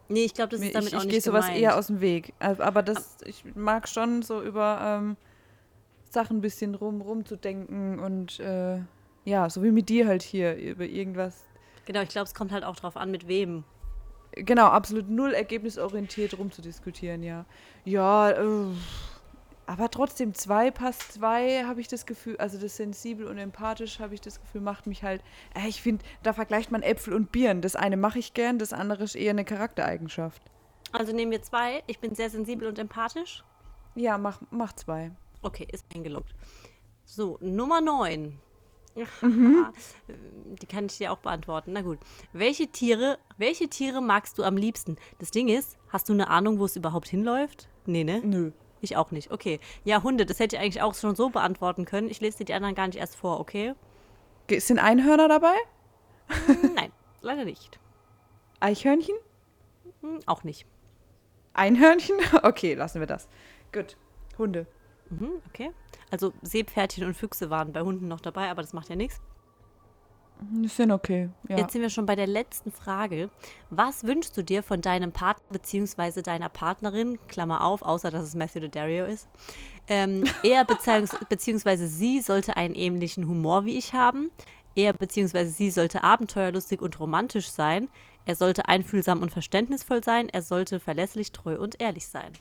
Nee, 0.09 0.25
ich 0.25 0.35
glaube, 0.35 0.51
das 0.51 0.61
ist 0.61 0.75
damit 0.75 0.89
ich 0.89 0.95
auch 0.95 1.01
ich 1.01 1.07
nicht 1.07 1.13
gehe 1.13 1.21
sowas 1.21 1.49
eher 1.49 1.77
aus 1.77 1.89
dem 1.89 2.01
Weg. 2.01 2.35
Äh, 2.39 2.57
Aber 2.59 2.83
das, 2.83 3.19
ich 3.25 3.45
mag 3.55 3.89
schon 3.89 4.23
so 4.23 4.43
über 4.43 4.81
ähm, 4.83 5.17
Sachen 6.11 6.39
ein 6.39 6.41
bisschen 6.41 6.75
rum, 6.75 7.01
rumzudenken 7.01 7.99
und 7.99 8.41
äh, 8.41 8.79
ja, 9.25 9.51
so 9.51 9.63
wie 9.63 9.71
mit 9.71 9.89
dir 9.91 10.07
halt 10.07 10.23
hier 10.23 10.57
über 10.57 10.85
irgendwas. 10.85 11.45
Genau, 11.85 12.01
ich 12.03 12.09
glaube, 12.09 12.25
es 12.25 12.35
kommt 12.35 12.53
halt 12.53 12.65
auch 12.65 12.77
drauf 12.77 12.97
an, 12.97 13.11
mit 13.11 13.29
wem. 13.29 13.65
Genau, 14.33 14.67
absolut 14.67 15.09
null 15.09 15.33
ergebnisorientiert 15.33 16.39
rumzudiskutieren, 16.39 17.23
ja. 17.23 17.45
Ja, 17.85 18.31
äh, 18.31 18.67
aber 19.69 19.91
trotzdem, 19.91 20.33
zwei 20.33 20.71
passt 20.71 21.13
zwei, 21.13 21.65
habe 21.65 21.83
ich 21.83 21.89
das 21.89 22.07
Gefühl, 22.07 22.39
also 22.39 22.59
das 22.59 22.79
sensibel 22.79 23.27
und 23.27 23.37
empathisch, 23.37 24.01
habe 24.01 24.15
ich 24.15 24.21
das 24.23 24.41
Gefühl, 24.41 24.63
macht 24.63 24.87
mich 24.87 25.03
halt, 25.03 25.23
äh, 25.55 25.69
ich 25.69 25.83
finde, 25.83 26.03
da 26.23 26.33
vergleicht 26.33 26.73
man 26.73 26.83
Äpfel 26.83 27.13
und 27.13 27.33
Birnen. 27.33 27.61
Das 27.61 27.77
eine 27.77 27.99
mache 27.99 28.19
ich 28.19 28.33
gern, 28.33 28.59
das 28.59 28.73
andere 28.73 29.05
ist 29.05 29.15
eher 29.15 29.33
eine 29.33 29.45
Charaktereigenschaft. 29.45 30.41
Also 30.93 31.13
nehmen 31.13 31.31
wir 31.33 31.43
zwei. 31.43 31.83
Ich 31.87 31.99
bin 31.99 32.15
sehr 32.15 32.31
sensibel 32.31 32.67
und 32.67 32.79
empathisch. 32.79 33.45
Ja, 33.95 34.17
mach, 34.17 34.41
mach 34.51 34.73
zwei. 34.73 35.11
Okay, 35.43 35.69
ist 35.71 35.85
eingeloggt. 35.95 36.35
So, 37.05 37.37
Nummer 37.43 37.83
9. 37.83 38.39
Die 38.97 40.67
kann 40.67 40.87
ich 40.87 40.97
dir 40.97 41.13
auch 41.13 41.19
beantworten. 41.19 41.73
Na 41.75 41.83
gut. 41.83 41.99
Welche 42.33 42.69
Tiere, 42.69 43.19
welche 43.37 43.69
Tiere 43.69 44.01
magst 44.01 44.39
du 44.39 44.45
am 44.45 44.57
liebsten? 44.57 44.97
Das 45.19 45.31
Ding 45.31 45.49
ist, 45.49 45.77
hast 45.91 46.09
du 46.09 46.15
eine 46.15 46.31
Ahnung, 46.31 46.59
wo 46.59 46.65
es 46.65 46.75
überhaupt 46.75 47.09
hinläuft? 47.09 47.69
Nee, 47.85 48.05
ne? 48.05 48.23
Nö. 48.25 48.53
Ich 48.81 48.97
auch 48.97 49.11
nicht. 49.11 49.31
Okay. 49.31 49.61
Ja, 49.85 50.03
Hunde, 50.03 50.25
das 50.27 50.39
hätte 50.39 50.57
ich 50.57 50.63
eigentlich 50.63 50.83
auch 50.83 50.95
schon 50.95 51.15
so 51.17 51.31
beantworten 51.31 51.85
können. 51.85 52.09
Ich 52.11 52.21
lese 52.21 52.39
dir 52.39 52.45
die 52.45 52.55
anderen 52.55 52.75
gar 52.75 52.87
nicht 52.87 52.99
erst 52.99 53.17
vor, 53.17 53.41
okay? 53.41 53.75
Sind 54.59 54.79
Einhörner 54.79 55.29
dabei? 55.29 55.55
Hm, 56.47 56.75
Nein, 56.75 56.93
leider 57.21 57.45
nicht. 57.45 57.79
Eichhörnchen? 58.61 59.17
Hm, 60.01 60.21
auch 60.27 60.45
nicht. 60.45 60.67
Einhörnchen? 61.55 62.17
Okay, 62.43 62.75
lassen 62.75 63.01
wir 63.01 63.07
das. 63.07 63.29
Gut. 63.73 63.97
Hunde. 64.39 64.67
Mhm, 65.11 65.43
okay. 65.49 65.73
Also 66.11 66.33
Seepferdchen 66.43 67.05
und 67.05 67.15
Füchse 67.15 67.51
waren 67.51 67.73
bei 67.73 67.81
Hunden 67.81 68.09
noch 68.09 68.21
dabei, 68.21 68.51
aber 68.51 68.63
das 68.63 68.73
macht 68.73 68.89
ja 68.89 68.97
nichts. 68.97 69.21
Die 70.41 70.69
sind 70.69 70.93
okay. 70.93 71.31
Ja. 71.49 71.59
Jetzt 71.59 71.73
sind 71.73 71.83
wir 71.83 71.91
schon 71.91 72.07
bei 72.07 72.17
der 72.17 72.27
letzten 72.27 72.71
Frage. 72.71 73.31
Was 73.71 74.05
wünschst 74.05 74.37
du 74.37 74.43
dir 74.43 74.63
von 74.63 74.81
deinem 74.81 75.13
Partner 75.13 75.45
bzw. 75.51 76.23
deiner 76.23 76.49
Partnerin, 76.49 77.19
Klammer 77.29 77.65
auf, 77.65 77.83
außer 77.83 78.11
dass 78.11 78.25
es 78.25 78.35
Matthew 78.35 78.61
Daddario 78.61 79.07
ist? 79.07 79.29
Ähm, 79.89 80.25
er 80.43 80.65
beziehungsweise 81.29 81.89
sie 81.89 82.21
sollte 82.21 82.57
einen 82.57 82.75
ähnlichen 82.75 83.27
Humor 83.27 83.65
wie 83.65 83.77
ich 83.77 83.95
haben. 83.95 84.31
Er 84.75 84.93
bzw. 84.93 85.47
sie 85.47 85.71
sollte 85.71 86.05
abenteuerlustig 86.05 86.81
und 86.81 86.99
romantisch 87.01 87.51
sein. 87.51 87.89
Er 88.25 88.37
sollte 88.37 88.69
einfühlsam 88.69 89.23
und 89.23 89.33
verständnisvoll 89.33 90.05
sein. 90.05 90.29
Er 90.29 90.43
sollte 90.43 90.81
verlässlich, 90.81 91.33
treu 91.33 91.59
und 91.59 91.81
ehrlich 91.81 92.07
sein. 92.07 92.33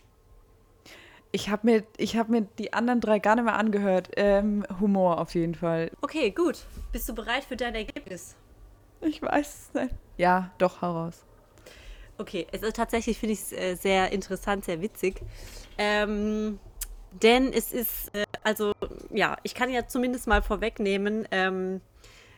Ich 1.31 1.49
habe 1.49 1.67
mir, 1.67 1.83
ich 1.97 2.15
hab 2.17 2.29
mir 2.29 2.47
die 2.57 2.73
anderen 2.73 3.01
drei 3.01 3.19
gar 3.19 3.35
nicht 3.35 3.45
mehr 3.45 3.55
angehört. 3.55 4.09
Ähm, 4.15 4.65
Humor 4.79 5.19
auf 5.19 5.35
jeden 5.35 5.55
Fall. 5.55 5.91
Okay, 6.01 6.31
gut. 6.31 6.65
Bist 6.91 7.07
du 7.09 7.15
bereit 7.15 7.43
für 7.43 7.57
dein 7.57 7.75
Ergebnis? 7.75 8.35
Ich 9.01 9.21
weiß 9.21 9.69
es 9.69 9.73
nicht. 9.73 9.95
Ja, 10.17 10.51
doch, 10.57 10.81
hau 10.81 10.91
raus. 10.91 11.23
Okay, 12.17 12.47
es 12.51 12.63
ist 12.63 12.75
tatsächlich 12.75 13.19
finde 13.19 13.33
ich 13.33 13.39
es 13.41 13.51
äh, 13.51 13.75
sehr 13.75 14.11
interessant, 14.11 14.65
sehr 14.65 14.81
witzig. 14.81 15.21
Ähm, 15.77 16.59
denn 17.11 17.53
es 17.53 17.71
ist, 17.71 18.13
äh, 18.15 18.25
also 18.43 18.73
ja, 19.11 19.37
ich 19.43 19.53
kann 19.53 19.69
ja 19.69 19.87
zumindest 19.87 20.27
mal 20.27 20.41
vorwegnehmen, 20.41 21.27
ähm, 21.31 21.81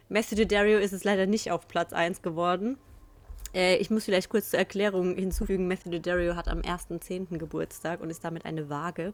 Matthew 0.10 0.36
Daddario 0.36 0.80
ist 0.80 0.92
es 0.92 1.04
leider 1.04 1.28
nicht 1.28 1.52
auf 1.52 1.68
Platz 1.68 1.94
1 1.94 2.22
geworden. 2.22 2.78
Äh, 3.54 3.78
ich 3.78 3.90
muss 3.90 4.06
vielleicht 4.06 4.30
kurz 4.30 4.52
zur 4.52 4.60
Erklärung 4.60 5.16
hinzufügen, 5.16 5.68
Matthew 5.68 5.92
Daddario 5.92 6.36
hat 6.36 6.48
am 6.48 6.60
1.10. 6.60 7.38
Geburtstag 7.38 8.02
und 8.02 8.10
ist 8.10 8.24
damit 8.24 8.46
eine 8.46 8.70
Waage. 8.70 9.14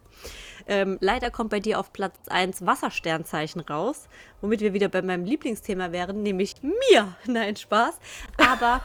Ähm, 0.68 0.98
leider 1.02 1.32
kommt 1.32 1.50
bei 1.50 1.60
dir 1.60 1.80
auf 1.80 1.94
Platz 1.94 2.16
1 2.28 2.66
Wassersternzeichen 2.66 3.62
raus, 3.62 4.08
womit 4.42 4.62
wir 4.62 4.74
wieder 4.74 4.90
bei 4.90 5.02
meinem 5.02 5.26
Lieblingsthema 5.26 5.92
wären, 5.92 6.24
nämlich 6.24 6.56
mir. 6.64 7.16
Nein, 7.26 7.56
Spaß. 7.56 8.00
Aber 8.38 8.82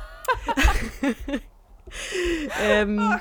ähm, 2.62 3.18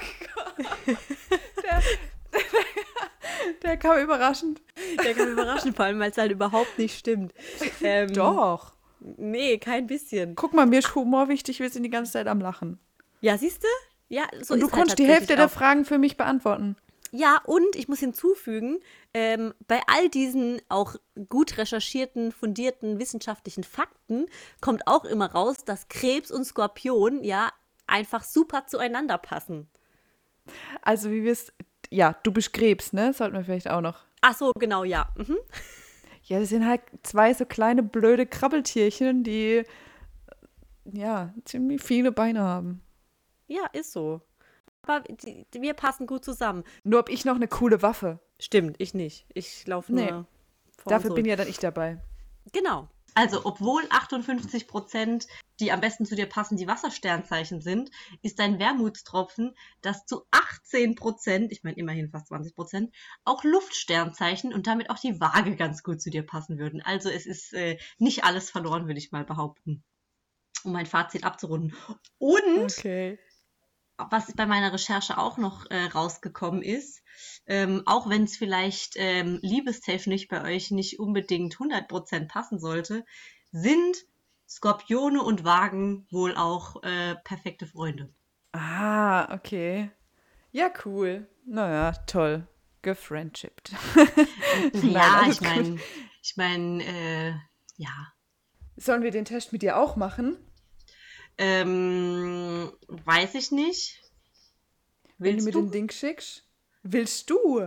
Der 3.64 3.78
kam 3.78 4.00
überraschend. 4.00 4.62
der 5.04 5.14
kann 5.14 5.32
überraschen, 5.32 5.74
vor 5.74 5.86
allem, 5.86 6.00
weil 6.00 6.12
es 6.12 6.18
halt 6.18 6.32
überhaupt 6.32 6.78
nicht 6.78 6.98
stimmt. 6.98 7.34
Ähm, 7.82 8.14
Doch. 8.14 8.74
Nee, 9.00 9.58
kein 9.58 9.88
bisschen. 9.88 10.36
Guck 10.36 10.54
mal, 10.54 10.66
mir 10.66 10.80
ist 10.80 10.96
Humor 10.96 11.30
wichtig, 11.30 11.60
wir 11.60 11.70
sind 11.70 11.84
die 11.84 11.90
ganze 11.90 12.12
Zeit 12.12 12.28
am 12.28 12.40
Lachen. 12.40 12.80
Ja, 13.22 13.38
siehst 13.38 13.64
du? 13.64 13.68
Ja, 14.10 14.24
so 14.42 14.54
und 14.54 14.60
du 14.60 14.66
halt 14.68 14.74
konntest 14.74 15.00
die 15.00 15.04
Hälfte 15.06 15.28
tatsächlich 15.28 15.38
der 15.38 15.46
auch. 15.46 15.52
Fragen 15.52 15.86
für 15.86 15.98
mich 15.98 16.18
beantworten. 16.18 16.76
Ja, 17.12 17.42
und 17.46 17.76
ich 17.76 17.88
muss 17.88 18.00
hinzufügen, 18.00 18.80
ähm, 19.14 19.54
bei 19.68 19.82
all 19.88 20.10
diesen 20.10 20.62
auch 20.70 20.96
gut 21.28 21.58
recherchierten, 21.58 22.32
fundierten 22.32 23.00
wissenschaftlichen 23.00 23.64
Fakten 23.64 24.28
kommt 24.62 24.86
auch 24.86 25.06
immer 25.06 25.32
raus, 25.32 25.58
dass 25.66 25.88
Krebs 25.88 26.32
und 26.32 26.46
Skorpion 26.46 27.24
ja 27.24 27.52
einfach 27.88 28.24
super 28.24 28.68
zueinander 28.68 29.18
passen. 29.18 29.68
Also, 30.82 31.10
wie 31.12 31.24
wir 31.24 31.32
es. 31.32 31.52
Ja, 31.90 32.16
du 32.24 32.32
bist 32.32 32.54
Krebs, 32.54 32.94
ne? 32.94 33.14
Sollten 33.14 33.36
wir 33.36 33.44
vielleicht 33.44 33.70
auch 33.70 33.82
noch. 33.82 34.02
Ach 34.22 34.36
so, 34.38 34.52
genau, 34.60 34.84
ja. 34.84 35.10
Mhm. 35.16 35.38
Ja, 36.30 36.40
das 36.40 36.50
sind 36.50 36.66
halt 36.66 36.82
zwei 37.02 37.34
so 37.34 37.44
kleine 37.44 37.82
blöde 37.82 38.28
Krabbeltierchen, 38.28 39.24
die 39.24 39.64
ja 40.86 41.34
ziemlich 41.44 41.82
viele 41.82 42.12
Beine 42.12 42.42
haben. 42.42 42.82
Ja, 43.48 43.66
ist 43.74 43.92
so. 43.92 44.22
Aber 44.84 45.00
die, 45.02 45.48
die, 45.52 45.62
wir 45.64 45.74
passen 45.74 46.06
gut 46.06 46.24
zusammen. 46.24 46.64
Nur 46.84 47.00
hab 47.00 47.10
ich 47.10 47.26
noch 47.26 47.36
eine 47.36 47.48
coole 47.48 47.82
Waffe. 47.82 48.20
Stimmt, 48.40 48.76
ich 48.78 48.94
nicht. 48.94 49.26
Ich 49.34 49.66
laufe 49.66 49.92
nur 49.92 50.06
Nee, 50.06 50.24
Dafür 50.86 51.16
bin 51.16 51.26
ja 51.26 51.36
dann 51.36 51.48
ich 51.48 51.58
dabei. 51.58 52.00
Genau. 52.54 52.88
Also, 53.20 53.42
obwohl 53.44 53.84
58 53.90 54.66
Prozent, 54.66 55.28
die 55.60 55.74
am 55.74 55.82
besten 55.82 56.06
zu 56.06 56.16
dir 56.16 56.26
passen, 56.26 56.56
die 56.56 56.68
Wassersternzeichen 56.68 57.60
sind, 57.60 57.92
ist 58.22 58.40
dein 58.40 58.60
Wermutstropfen, 58.60 59.58
dass 59.82 60.06
zu 60.06 60.22
18 60.32 60.96
Prozent, 60.96 61.52
ich 61.52 61.62
meine 61.66 61.76
immerhin 61.76 62.10
fast 62.10 62.28
20 62.28 62.56
Prozent, 62.56 62.96
auch 63.26 63.44
Luftsternzeichen 63.44 64.54
und 64.54 64.68
damit 64.68 64.90
auch 64.90 65.00
die 65.00 65.20
Waage 65.20 65.58
ganz 65.58 65.84
gut 65.84 66.02
zu 66.02 66.10
dir 66.10 66.26
passen 66.26 66.60
würden. 66.60 66.82
Also, 66.82 67.10
es 67.10 67.26
ist 67.26 67.52
äh, 67.52 67.78
nicht 67.98 68.24
alles 68.24 68.52
verloren, 68.52 68.88
würde 68.88 69.00
ich 69.00 69.12
mal 69.12 69.26
behaupten. 69.26 69.84
Um 70.64 70.72
mein 70.72 70.86
Fazit 70.86 71.26
abzurunden. 71.26 71.76
Und 72.20 72.64
Okay. 72.64 73.20
Was 74.10 74.34
bei 74.34 74.46
meiner 74.46 74.74
Recherche 74.74 75.18
auch 75.18 75.38
noch 75.38 75.70
äh, 75.70 75.86
rausgekommen 75.86 76.62
ist, 76.62 77.04
ähm, 77.46 77.84
auch 77.86 78.10
wenn 78.10 78.24
es 78.24 78.38
vielleicht 78.38 78.94
ähm, 78.96 79.40
liebestechnisch 79.42 80.28
bei 80.28 80.44
euch 80.44 80.72
nicht 80.72 81.00
unbedingt 81.00 81.56
100% 81.56 82.28
passen 82.28 82.60
sollte, 82.60 83.06
sind 83.52 83.98
Skorpione 84.48 85.22
und 85.22 85.44
Wagen 85.44 86.08
wohl 86.12 86.36
auch 86.36 86.82
äh, 86.84 87.16
perfekte 87.24 87.68
Freunde. 87.68 88.14
Ah, 88.54 89.34
okay. 89.34 89.92
Ja, 90.52 90.72
cool. 90.86 91.28
Naja, 91.46 91.94
toll. 92.08 92.48
Gefriendshipped. 92.82 93.72
Ja, 94.74 95.26
ich 95.30 95.42
meine, 95.42 95.80
ich 96.22 96.36
meine, 96.38 96.84
äh, 96.84 97.34
ja. 97.78 97.90
Sollen 98.78 99.04
wir 99.04 99.12
den 99.12 99.26
Test 99.26 99.52
mit 99.54 99.62
dir 99.62 99.78
auch 99.78 99.96
machen? 99.96 100.38
Ähm, 101.42 102.70
weiß 102.88 103.36
ich 103.36 103.52
nicht. 103.52 104.02
Wenn 105.18 105.38
du 105.38 105.44
Willst 105.44 105.46
mir 105.46 105.52
du? 105.54 105.62
den 105.64 105.72
Ding 105.72 105.92
schickst? 105.92 106.44
Willst 106.84 107.30
du? 107.30 107.62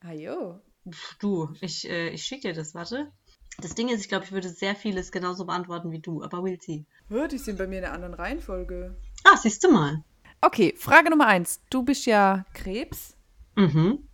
Ah 0.00 0.12
jo. 0.12 0.60
Pff, 0.90 1.16
Du, 1.18 1.52
ich, 1.60 1.88
äh, 1.88 2.08
ich 2.08 2.24
schicke 2.24 2.48
dir 2.48 2.54
das, 2.54 2.74
warte. 2.74 3.12
Das 3.60 3.74
Ding 3.74 3.88
ist, 3.88 4.00
ich 4.00 4.08
glaube, 4.08 4.24
ich 4.24 4.32
würde 4.32 4.48
sehr 4.48 4.74
vieles 4.74 5.12
genauso 5.12 5.44
beantworten 5.44 5.90
wie 5.90 5.98
du, 5.98 6.22
aber 6.22 6.38
we'll 6.38 6.62
see. 6.62 6.86
Oh, 7.10 7.26
die 7.26 7.38
sind 7.38 7.58
bei 7.58 7.66
mir 7.66 7.78
in 7.80 7.84
einer 7.84 7.94
anderen 7.94 8.14
Reihenfolge. 8.14 8.96
Ah, 9.24 9.36
siehst 9.36 9.62
du 9.64 9.70
mal. 9.72 10.02
Okay, 10.40 10.72
Frage 10.76 11.10
Nummer 11.10 11.26
eins. 11.26 11.60
Du 11.68 11.82
bist 11.82 12.06
ja 12.06 12.44
Krebs 12.54 13.14
Mhm. 13.56 14.08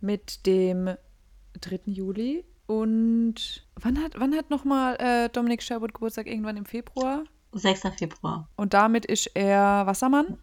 mit 0.00 0.46
dem 0.46 0.96
3. 1.60 1.80
Juli. 1.86 2.44
Und 2.66 3.66
wann 3.76 4.02
hat, 4.02 4.12
wann 4.18 4.34
hat 4.34 4.50
nochmal 4.50 4.96
äh, 4.98 5.28
Dominik 5.28 5.62
Sherwood 5.62 5.92
Geburtstag? 5.94 6.26
Irgendwann 6.26 6.56
im 6.56 6.64
Februar? 6.66 7.24
6. 7.52 7.82
Februar. 7.96 8.48
Und 8.56 8.74
damit 8.74 9.06
ist 9.06 9.30
er 9.34 9.86
Wassermann? 9.86 10.38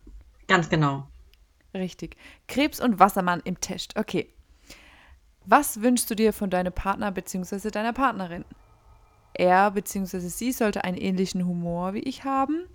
Ganz 0.47 0.69
genau. 0.69 1.07
Richtig. 1.73 2.15
Krebs 2.47 2.79
und 2.79 2.99
Wassermann 2.99 3.41
im 3.43 3.59
Test. 3.59 3.97
Okay. 3.97 4.29
Was 5.45 5.81
wünschst 5.81 6.09
du 6.09 6.15
dir 6.15 6.33
von 6.33 6.49
deinem 6.49 6.73
Partner 6.73 7.11
bzw. 7.11 7.69
deiner 7.69 7.93
Partnerin? 7.93 8.45
Er 9.33 9.71
bzw. 9.71 10.19
sie 10.19 10.51
sollte 10.51 10.83
einen 10.83 10.97
ähnlichen 10.97 11.45
Humor 11.45 11.93
wie 11.93 11.99
ich 11.99 12.23
haben. 12.23 12.65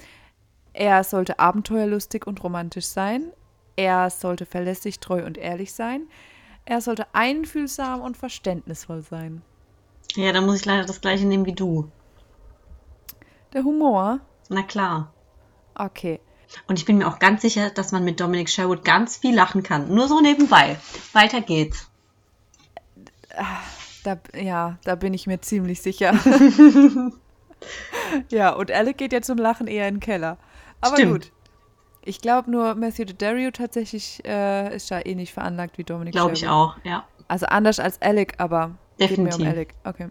Er 0.72 1.02
sollte 1.02 1.38
abenteuerlustig 1.38 2.26
und 2.26 2.42
romantisch 2.44 2.86
sein. 2.86 3.32
Er 3.76 4.10
sollte 4.10 4.46
verlässlich, 4.46 5.00
treu 5.00 5.24
und 5.24 5.38
ehrlich 5.38 5.72
sein. 5.72 6.02
Er 6.66 6.80
sollte 6.80 7.06
einfühlsam 7.14 8.02
und 8.02 8.16
verständnisvoll 8.16 9.02
sein. 9.02 9.42
Ja, 10.14 10.32
dann 10.32 10.46
muss 10.46 10.60
ich 10.60 10.64
leider 10.66 10.84
das 10.84 11.00
gleiche 11.00 11.26
nehmen 11.26 11.46
wie 11.46 11.54
du. 11.54 11.90
Der 13.52 13.64
Humor? 13.64 14.20
Na 14.48 14.62
klar. 14.62 15.12
Okay. 15.74 16.20
Und 16.66 16.78
ich 16.78 16.84
bin 16.84 16.98
mir 16.98 17.06
auch 17.06 17.18
ganz 17.18 17.42
sicher, 17.42 17.70
dass 17.70 17.92
man 17.92 18.04
mit 18.04 18.20
Dominic 18.20 18.48
Sherwood 18.48 18.84
ganz 18.84 19.16
viel 19.16 19.34
lachen 19.34 19.62
kann. 19.62 19.92
Nur 19.94 20.08
so 20.08 20.20
nebenbei. 20.20 20.76
Weiter 21.12 21.40
geht's. 21.40 21.88
Da, 24.02 24.18
ja, 24.34 24.78
da 24.84 24.94
bin 24.96 25.14
ich 25.14 25.26
mir 25.26 25.40
ziemlich 25.40 25.80
sicher. 25.82 26.12
ja, 28.30 28.50
und 28.50 28.72
Alec 28.72 28.98
geht 28.98 29.12
ja 29.12 29.22
zum 29.22 29.38
Lachen 29.38 29.66
eher 29.66 29.86
in 29.86 29.96
den 29.96 30.00
Keller. 30.00 30.38
Aber 30.80 30.96
Stimmt. 30.96 31.12
gut. 31.12 31.32
Ich 32.02 32.20
glaube 32.20 32.50
nur, 32.50 32.74
Matthew 32.74 33.04
Daddario 33.04 33.50
tatsächlich 33.50 34.24
äh, 34.24 34.74
ist 34.74 34.90
da 34.90 35.00
ähnlich 35.04 35.32
veranlagt 35.32 35.76
wie 35.78 35.84
Dominic 35.84 36.14
Glaube 36.14 36.32
ich 36.32 36.40
Sherwood. 36.40 36.56
auch, 36.56 36.76
ja. 36.84 37.04
Also 37.28 37.46
anders 37.46 37.78
als 37.78 38.00
Alec, 38.02 38.34
aber 38.38 38.72
geht 38.98 39.10
mir 39.10 39.18
um 39.18 39.24
Definitiv. 39.26 39.46
Alec. 39.46 39.74
Okay. 39.84 40.08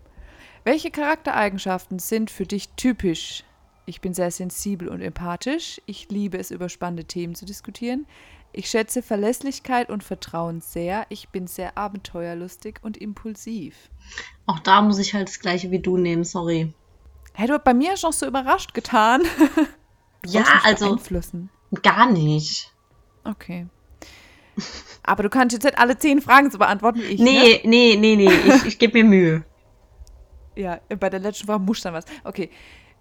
Welche 0.63 0.91
Charaktereigenschaften 0.91 1.99
sind 1.99 2.29
für 2.29 2.45
dich 2.45 2.69
typisch? 2.75 3.43
Ich 3.85 4.01
bin 4.01 4.13
sehr 4.13 4.29
sensibel 4.29 4.87
und 4.87 5.01
empathisch. 5.01 5.81
Ich 5.85 6.09
liebe 6.09 6.37
es, 6.37 6.51
über 6.51 6.69
spannende 6.69 7.05
Themen 7.05 7.33
zu 7.33 7.45
diskutieren. 7.45 8.05
Ich 8.51 8.69
schätze 8.69 9.01
Verlässlichkeit 9.01 9.89
und 9.89 10.03
Vertrauen 10.03 10.61
sehr. 10.61 11.05
Ich 11.09 11.29
bin 11.29 11.47
sehr 11.47 11.77
abenteuerlustig 11.77 12.77
und 12.81 12.97
impulsiv. 12.97 13.89
Auch 14.47 14.59
da 14.59 14.81
muss 14.81 14.99
ich 14.99 15.13
halt 15.13 15.29
das 15.29 15.39
gleiche 15.39 15.71
wie 15.71 15.79
du 15.79 15.97
nehmen, 15.97 16.23
sorry. 16.23 16.73
Hey, 17.33 17.47
du 17.47 17.53
hast 17.53 17.63
bei 17.63 17.73
mir 17.73 17.95
schon 17.95 18.11
so 18.11 18.25
überrascht 18.27 18.73
getan. 18.73 19.23
Du 20.21 20.31
Ja, 20.31 20.43
also-. 20.65 20.99
Gar 21.81 22.11
nicht. 22.11 22.73
Okay. 23.23 23.67
Aber 25.03 25.23
du 25.23 25.29
kannst 25.29 25.53
jetzt 25.53 25.63
nicht 25.63 25.79
alle 25.79 25.97
zehn 25.97 26.21
Fragen 26.21 26.51
so 26.51 26.57
beantworten 26.57 26.99
ich. 26.99 27.19
Ne? 27.19 27.31
Nee, 27.31 27.61
nee, 27.63 27.95
nee, 27.97 28.15
nee. 28.17 28.29
Ich, 28.29 28.65
ich 28.65 28.79
gebe 28.79 28.97
mir 28.97 29.05
Mühe. 29.05 29.45
Ja, 30.59 30.79
bei 30.99 31.09
der 31.09 31.19
letzten 31.19 31.47
Frage 31.47 31.63
muss 31.63 31.81
dann 31.81 31.93
was. 31.93 32.05
Okay. 32.23 32.49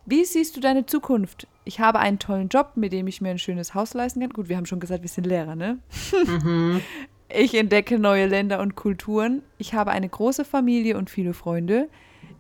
Wie 0.06 0.24
siehst 0.24 0.56
du 0.56 0.60
deine 0.60 0.86
Zukunft? 0.86 1.46
Ich 1.64 1.80
habe 1.80 1.98
einen 1.98 2.18
tollen 2.18 2.48
Job, 2.48 2.72
mit 2.76 2.92
dem 2.92 3.06
ich 3.08 3.20
mir 3.20 3.28
ein 3.30 3.38
schönes 3.38 3.74
Haus 3.74 3.92
leisten 3.92 4.20
kann. 4.20 4.30
Gut, 4.30 4.48
wir 4.48 4.56
haben 4.56 4.64
schon 4.64 4.80
gesagt, 4.80 5.02
wir 5.02 5.08
sind 5.08 5.26
Lehrer, 5.26 5.56
ne? 5.56 5.78
Mhm. 6.26 6.80
Ich 7.30 7.54
entdecke 7.54 7.98
neue 7.98 8.26
Länder 8.26 8.58
und 8.58 8.74
Kulturen. 8.74 9.42
Ich 9.58 9.74
habe 9.74 9.90
eine 9.90 10.08
große 10.08 10.46
Familie 10.46 10.96
und 10.96 11.10
viele 11.10 11.34
Freunde. 11.34 11.90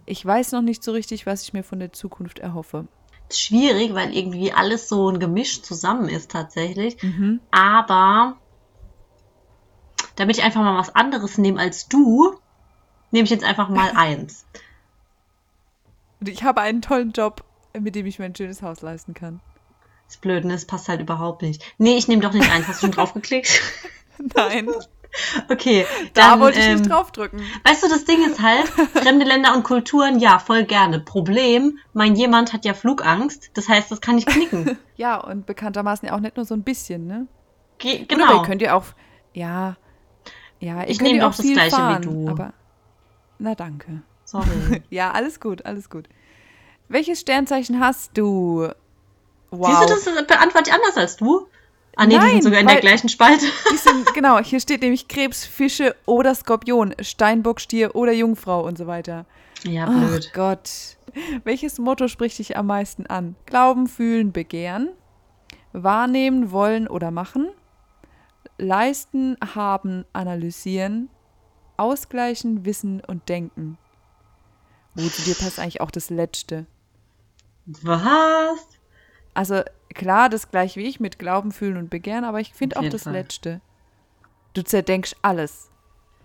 Ich 0.06 0.24
weiß 0.24 0.52
noch 0.52 0.62
nicht 0.62 0.82
so 0.82 0.92
richtig, 0.92 1.26
was 1.26 1.42
ich 1.42 1.52
mir 1.52 1.62
von 1.62 1.78
der 1.78 1.92
Zukunft 1.92 2.38
erhoffe. 2.38 2.88
Schwierig, 3.30 3.92
weil 3.92 4.16
irgendwie 4.16 4.50
alles 4.50 4.88
so 4.88 5.10
ein 5.10 5.18
Gemisch 5.18 5.60
zusammen 5.60 6.08
ist 6.08 6.30
tatsächlich. 6.30 7.02
Mhm. 7.02 7.40
Aber 7.50 8.38
damit 10.16 10.38
ich 10.38 10.42
einfach 10.42 10.62
mal 10.62 10.78
was 10.78 10.94
anderes 10.94 11.36
nehme 11.36 11.60
als 11.60 11.88
du, 11.88 12.34
nehme 13.10 13.24
ich 13.24 13.30
jetzt 13.30 13.44
einfach 13.44 13.68
mal 13.68 13.92
eins. 13.94 14.46
Und 16.20 16.28
ich 16.28 16.42
habe 16.42 16.60
einen 16.60 16.82
tollen 16.82 17.12
Job, 17.12 17.44
mit 17.78 17.94
dem 17.94 18.06
ich 18.06 18.18
mir 18.18 18.24
ein 18.26 18.34
schönes 18.34 18.62
Haus 18.62 18.80
leisten 18.82 19.14
kann. 19.14 19.40
Das 20.06 20.16
Blöde 20.16 20.52
ist, 20.52 20.66
passt 20.68 20.88
halt 20.88 21.00
überhaupt 21.00 21.42
nicht. 21.42 21.62
Nee, 21.78 21.96
ich 21.96 22.08
nehme 22.08 22.22
doch 22.22 22.32
nicht 22.32 22.50
eins. 22.50 22.66
Hast 22.66 22.82
du 22.82 22.86
schon 22.86 22.92
draufgeklickt? 22.92 23.60
Nein, 24.34 24.68
Okay, 25.48 25.86
da 26.14 26.30
dann, 26.30 26.40
wollte 26.40 26.58
ich 26.58 26.66
ähm, 26.66 26.78
nicht 26.78 26.90
draufdrücken. 26.90 27.40
Weißt 27.64 27.82
du, 27.82 27.88
das 27.88 28.04
Ding 28.04 28.24
ist 28.24 28.40
halt, 28.40 28.68
fremde 28.92 29.24
Länder 29.24 29.54
und 29.54 29.64
Kulturen, 29.64 30.18
ja, 30.18 30.38
voll 30.38 30.64
gerne. 30.64 31.00
Problem, 31.00 31.78
mein 31.92 32.14
jemand 32.14 32.52
hat 32.52 32.64
ja 32.64 32.74
Flugangst, 32.74 33.50
das 33.54 33.68
heißt, 33.68 33.90
das 33.90 34.00
kann 34.00 34.18
ich 34.18 34.26
knicken. 34.26 34.78
Ja, 34.96 35.16
und 35.16 35.46
bekanntermaßen 35.46 36.08
ja 36.08 36.16
auch 36.16 36.20
nicht 36.20 36.36
nur 36.36 36.44
so 36.44 36.54
ein 36.54 36.64
bisschen, 36.64 37.06
ne? 37.06 37.28
Ge 37.78 38.00
Gut, 38.00 38.14
aber 38.14 38.22
ihr 38.22 38.26
genau. 38.26 38.42
könnt 38.42 38.62
ja 38.62 38.74
auch, 38.74 38.86
ja, 39.32 39.76
ja, 40.58 40.82
ihr 40.82 40.88
Ich 40.88 41.00
nehme 41.00 41.18
ja 41.18 41.24
doch 41.24 41.32
auch 41.32 41.36
das 41.36 41.46
Gleiche 41.46 41.66
wie 41.66 41.80
fahren, 41.80 42.02
du. 42.02 42.28
aber, 42.28 42.52
na 43.38 43.54
danke. 43.54 44.02
Sorry. 44.28 44.82
Ja, 44.90 45.12
alles 45.12 45.40
gut, 45.40 45.64
alles 45.64 45.88
gut. 45.88 46.06
Welches 46.88 47.20
Sternzeichen 47.20 47.80
hast 47.80 48.10
du? 48.16 48.68
Wow. 49.50 49.88
Siehst 49.88 50.06
du, 50.06 50.14
das 50.14 50.26
beantworte 50.26 50.68
ich 50.68 50.74
anders 50.74 50.96
als 50.98 51.16
du? 51.16 51.46
Ah, 51.96 52.04
nee, 52.04 52.12
die 52.12 52.18
Nein, 52.18 52.30
sind 52.32 52.44
sogar 52.44 52.60
in 52.60 52.66
der 52.66 52.80
gleichen 52.80 53.08
Spalte. 53.08 53.46
Die 53.72 53.76
sind, 53.88 54.12
genau, 54.12 54.38
hier 54.38 54.60
steht 54.60 54.82
nämlich 54.82 55.08
Krebs, 55.08 55.46
Fische 55.46 55.96
oder 56.04 56.34
Skorpion, 56.34 56.94
Steinbock, 57.00 57.58
Stier 57.58 57.96
oder 57.96 58.12
Jungfrau 58.12 58.66
und 58.66 58.76
so 58.76 58.86
weiter. 58.86 59.24
Ja, 59.64 59.86
blöd. 59.86 60.30
Gott. 60.34 60.68
Welches 61.44 61.78
Motto 61.78 62.06
spricht 62.06 62.38
dich 62.38 62.56
am 62.58 62.66
meisten 62.66 63.06
an? 63.06 63.34
Glauben, 63.46 63.86
fühlen, 63.86 64.32
begehren, 64.32 64.90
wahrnehmen, 65.72 66.50
wollen 66.50 66.86
oder 66.86 67.10
machen, 67.10 67.48
leisten, 68.58 69.38
haben, 69.54 70.04
analysieren, 70.12 71.08
ausgleichen, 71.78 72.66
wissen 72.66 73.00
und 73.06 73.30
denken. 73.30 73.78
Gut, 74.98 75.14
zu 75.14 75.22
dir 75.22 75.34
passt 75.34 75.58
eigentlich 75.58 75.80
auch 75.80 75.90
das 75.90 76.10
Letzte. 76.10 76.66
Was? 77.82 78.58
Also 79.34 79.62
klar, 79.94 80.28
das 80.28 80.50
gleich 80.50 80.76
wie 80.76 80.86
ich 80.86 81.00
mit 81.00 81.18
Glauben, 81.18 81.52
fühlen 81.52 81.76
und 81.76 81.90
begehren, 81.90 82.24
aber 82.24 82.40
ich 82.40 82.52
finde 82.54 82.76
auch 82.78 82.88
das 82.88 83.04
Fall. 83.04 83.12
Letzte. 83.12 83.60
Du 84.54 84.62
zerdenkst 84.62 85.14
alles. 85.22 85.68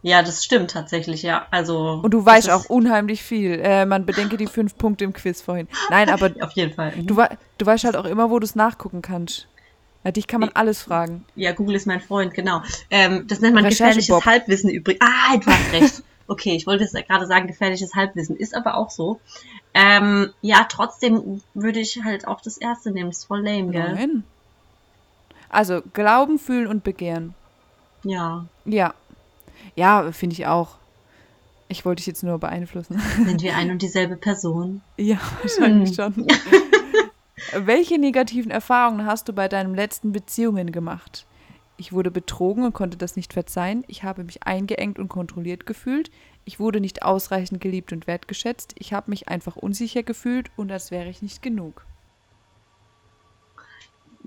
Ja, 0.01 0.21
das 0.21 0.43
stimmt 0.43 0.71
tatsächlich, 0.71 1.21
ja. 1.21 1.47
Also. 1.51 2.01
Und 2.03 2.11
du 2.13 2.25
weißt 2.25 2.49
auch 2.49 2.65
unheimlich 2.65 3.23
viel. 3.23 3.59
Äh, 3.61 3.85
man 3.85 4.05
bedenke 4.05 4.35
die 4.37 4.47
fünf 4.47 4.77
Punkte 4.77 5.05
im 5.05 5.13
Quiz 5.13 5.41
vorhin. 5.41 5.67
Nein, 5.89 6.09
aber 6.09 6.31
Auf 6.41 6.51
jeden 6.53 6.73
Fall. 6.73 6.91
Du, 6.97 7.15
wei- 7.15 7.37
du 7.57 7.65
weißt 7.65 7.85
halt 7.85 7.95
auch 7.95 8.05
immer, 8.05 8.29
wo 8.29 8.39
du 8.39 8.45
es 8.45 8.55
nachgucken 8.55 9.01
kannst. 9.01 9.47
Bei 10.03 10.11
dich 10.11 10.27
kann 10.27 10.41
man 10.41 10.49
alles 10.55 10.81
fragen. 10.81 11.23
Ja, 11.35 11.53
Google 11.53 11.75
ist 11.75 11.87
mein 11.87 12.01
Freund, 12.01 12.33
genau. 12.33 12.61
Ähm, 12.89 13.25
das 13.27 13.39
nennt 13.39 13.55
man 13.55 13.63
Recherche, 13.63 13.83
gefährliches 13.99 14.07
Bob. 14.09 14.25
Halbwissen 14.25 14.69
übrigens. 14.69 14.99
Ah, 15.01 15.37
du 15.37 15.45
hast 15.45 15.71
recht. 15.71 16.03
Okay, 16.27 16.55
ich 16.55 16.65
wollte 16.67 16.83
jetzt 16.83 16.95
gerade 17.07 17.27
sagen, 17.27 17.47
gefährliches 17.47 17.95
Halbwissen. 17.95 18.37
Ist 18.37 18.55
aber 18.55 18.75
auch 18.75 18.89
so. 18.89 19.19
Ähm, 19.73 20.31
ja, 20.41 20.65
trotzdem 20.69 21.41
würde 21.53 21.79
ich 21.79 22.01
halt 22.03 22.27
auch 22.27 22.41
das 22.41 22.57
erste 22.57 22.91
nehmen. 22.91 23.09
Ist 23.09 23.25
voll 23.25 23.43
lame, 23.43 23.71
gell? 23.71 23.93
Nein. 23.93 24.23
Also, 25.49 25.81
Glauben, 25.93 26.39
Fühlen 26.39 26.67
und 26.67 26.83
Begehren. 26.83 27.35
Ja. 28.03 28.45
Ja. 28.65 28.93
Ja, 29.75 30.11
finde 30.11 30.33
ich 30.33 30.47
auch. 30.47 30.75
Ich 31.67 31.85
wollte 31.85 31.99
dich 31.99 32.07
jetzt 32.07 32.23
nur 32.23 32.37
beeinflussen. 32.39 32.99
Sind 33.25 33.41
wir 33.41 33.55
ein 33.55 33.71
und 33.71 33.81
dieselbe 33.81 34.15
Person? 34.15 34.81
Ja, 34.97 35.17
wahrscheinlich 35.41 35.95
schon. 35.95 36.27
Welche 37.55 37.99
negativen 37.99 38.51
Erfahrungen 38.51 39.05
hast 39.05 39.27
du 39.27 39.33
bei 39.33 39.47
deinen 39.47 39.75
letzten 39.75 40.11
Beziehungen 40.11 40.71
gemacht? 40.71 41.25
Ich 41.77 41.91
wurde 41.91 42.11
betrogen 42.11 42.63
und 42.65 42.73
konnte 42.73 42.97
das 42.97 43.15
nicht 43.15 43.33
verzeihen. 43.33 43.83
Ich 43.87 44.03
habe 44.03 44.23
mich 44.23 44.43
eingeengt 44.43 44.99
und 44.99 45.09
kontrolliert 45.09 45.65
gefühlt. 45.65 46.11
Ich 46.45 46.59
wurde 46.59 46.79
nicht 46.79 47.03
ausreichend 47.03 47.61
geliebt 47.61 47.91
und 47.93 48.05
wertgeschätzt. 48.05 48.73
Ich 48.77 48.93
habe 48.93 49.09
mich 49.09 49.27
einfach 49.27 49.55
unsicher 49.55 50.03
gefühlt 50.03 50.51
und 50.55 50.71
als 50.71 50.91
wäre 50.91 51.09
ich 51.09 51.21
nicht 51.21 51.41
genug. 51.41 51.85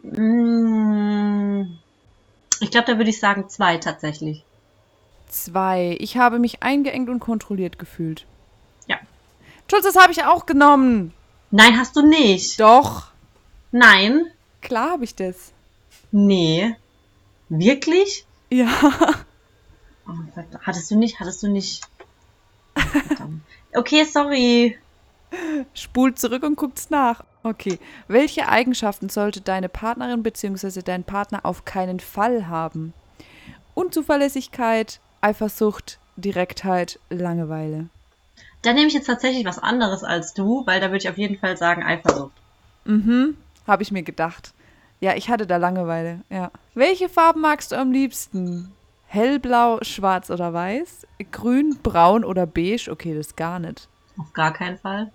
Mm, 0.03 1.79
Ich 2.61 2.71
glaube, 2.71 2.87
da 2.93 2.97
würde 2.97 3.11
ich 3.11 3.21
sagen 3.21 3.49
zwei 3.49 3.77
tatsächlich. 3.77 4.43
Zwei. 5.29 5.97
Ich 6.01 6.17
habe 6.17 6.39
mich 6.39 6.63
eingeengt 6.63 7.09
und 7.11 7.21
kontrolliert 7.21 7.79
gefühlt. 7.79 8.25
Ja. 8.87 8.97
Schulz, 9.71 9.85
das 9.85 9.97
habe 9.97 10.13
ich 10.13 10.25
auch 10.25 10.47
genommen. 10.47 11.13
Nein, 11.51 11.79
hast 11.79 11.97
du 11.97 12.03
nicht. 12.03 12.59
Doch. 12.61 13.09
Nein. 13.73 14.27
Klar 14.63 14.93
habe 14.93 15.05
ich 15.05 15.15
das. 15.15 15.53
Nee. 16.13 16.75
Wirklich? 17.49 18.27
Ja. 18.51 18.69
Oh, 20.09 20.13
hattest 20.63 20.91
du 20.91 20.97
nicht? 20.97 21.21
Hattest 21.21 21.43
du 21.43 21.49
nicht? 21.49 21.83
Verdammt. 22.77 23.43
Okay, 23.75 24.05
sorry. 24.05 24.79
Spult 25.75 26.19
zurück 26.19 26.43
und 26.43 26.57
guckt's 26.57 26.91
nach. 26.91 27.25
Okay. 27.43 27.79
Welche 28.09 28.49
Eigenschaften 28.49 29.09
sollte 29.09 29.41
deine 29.41 29.69
Partnerin 29.69 30.23
bzw. 30.23 30.83
dein 30.83 31.05
Partner 31.05 31.45
auf 31.45 31.65
keinen 31.65 32.01
Fall 32.01 32.49
haben? 32.49 32.93
Unzuverlässigkeit, 33.75 35.01
Eifersucht, 35.21 35.99
Direktheit, 36.17 36.99
Langeweile. 37.11 37.89
Da 38.63 38.73
nehme 38.73 38.89
ich 38.89 38.95
jetzt 38.95 39.07
tatsächlich 39.07 39.45
was 39.45 39.59
anderes 39.59 40.03
als 40.03 40.35
du, 40.35 40.65
weil 40.67 40.81
da 40.81 40.87
würde 40.87 40.99
ich 40.99 41.09
auf 41.09 41.19
jeden 41.19 41.39
Fall 41.39 41.57
sagen 41.57 41.83
Eifersucht. 41.83 42.33
Mhm, 42.85 43.37
habe 43.67 43.83
ich 43.83 43.93
mir 43.93 44.03
gedacht. 44.03 44.55
Ja, 45.01 45.15
ich 45.15 45.29
hatte 45.29 45.47
da 45.47 45.57
Langeweile, 45.57 46.21
ja. 46.31 46.51
Welche 46.75 47.09
Farben 47.09 47.41
magst 47.41 47.73
du 47.73 47.77
am 47.77 47.93
liebsten? 47.93 48.73
Hellblau, 49.07 49.79
schwarz 49.83 50.31
oder 50.31 50.53
weiß? 50.53 51.07
Grün, 51.31 51.79
braun 51.83 52.25
oder 52.25 52.47
beige? 52.47 52.91
Okay, 52.91 53.15
das 53.15 53.37
gar 53.37 53.59
nicht. 53.59 53.89
Auf 54.19 54.33
gar 54.33 54.53
keinen 54.53 54.79
Fall. 54.79 55.13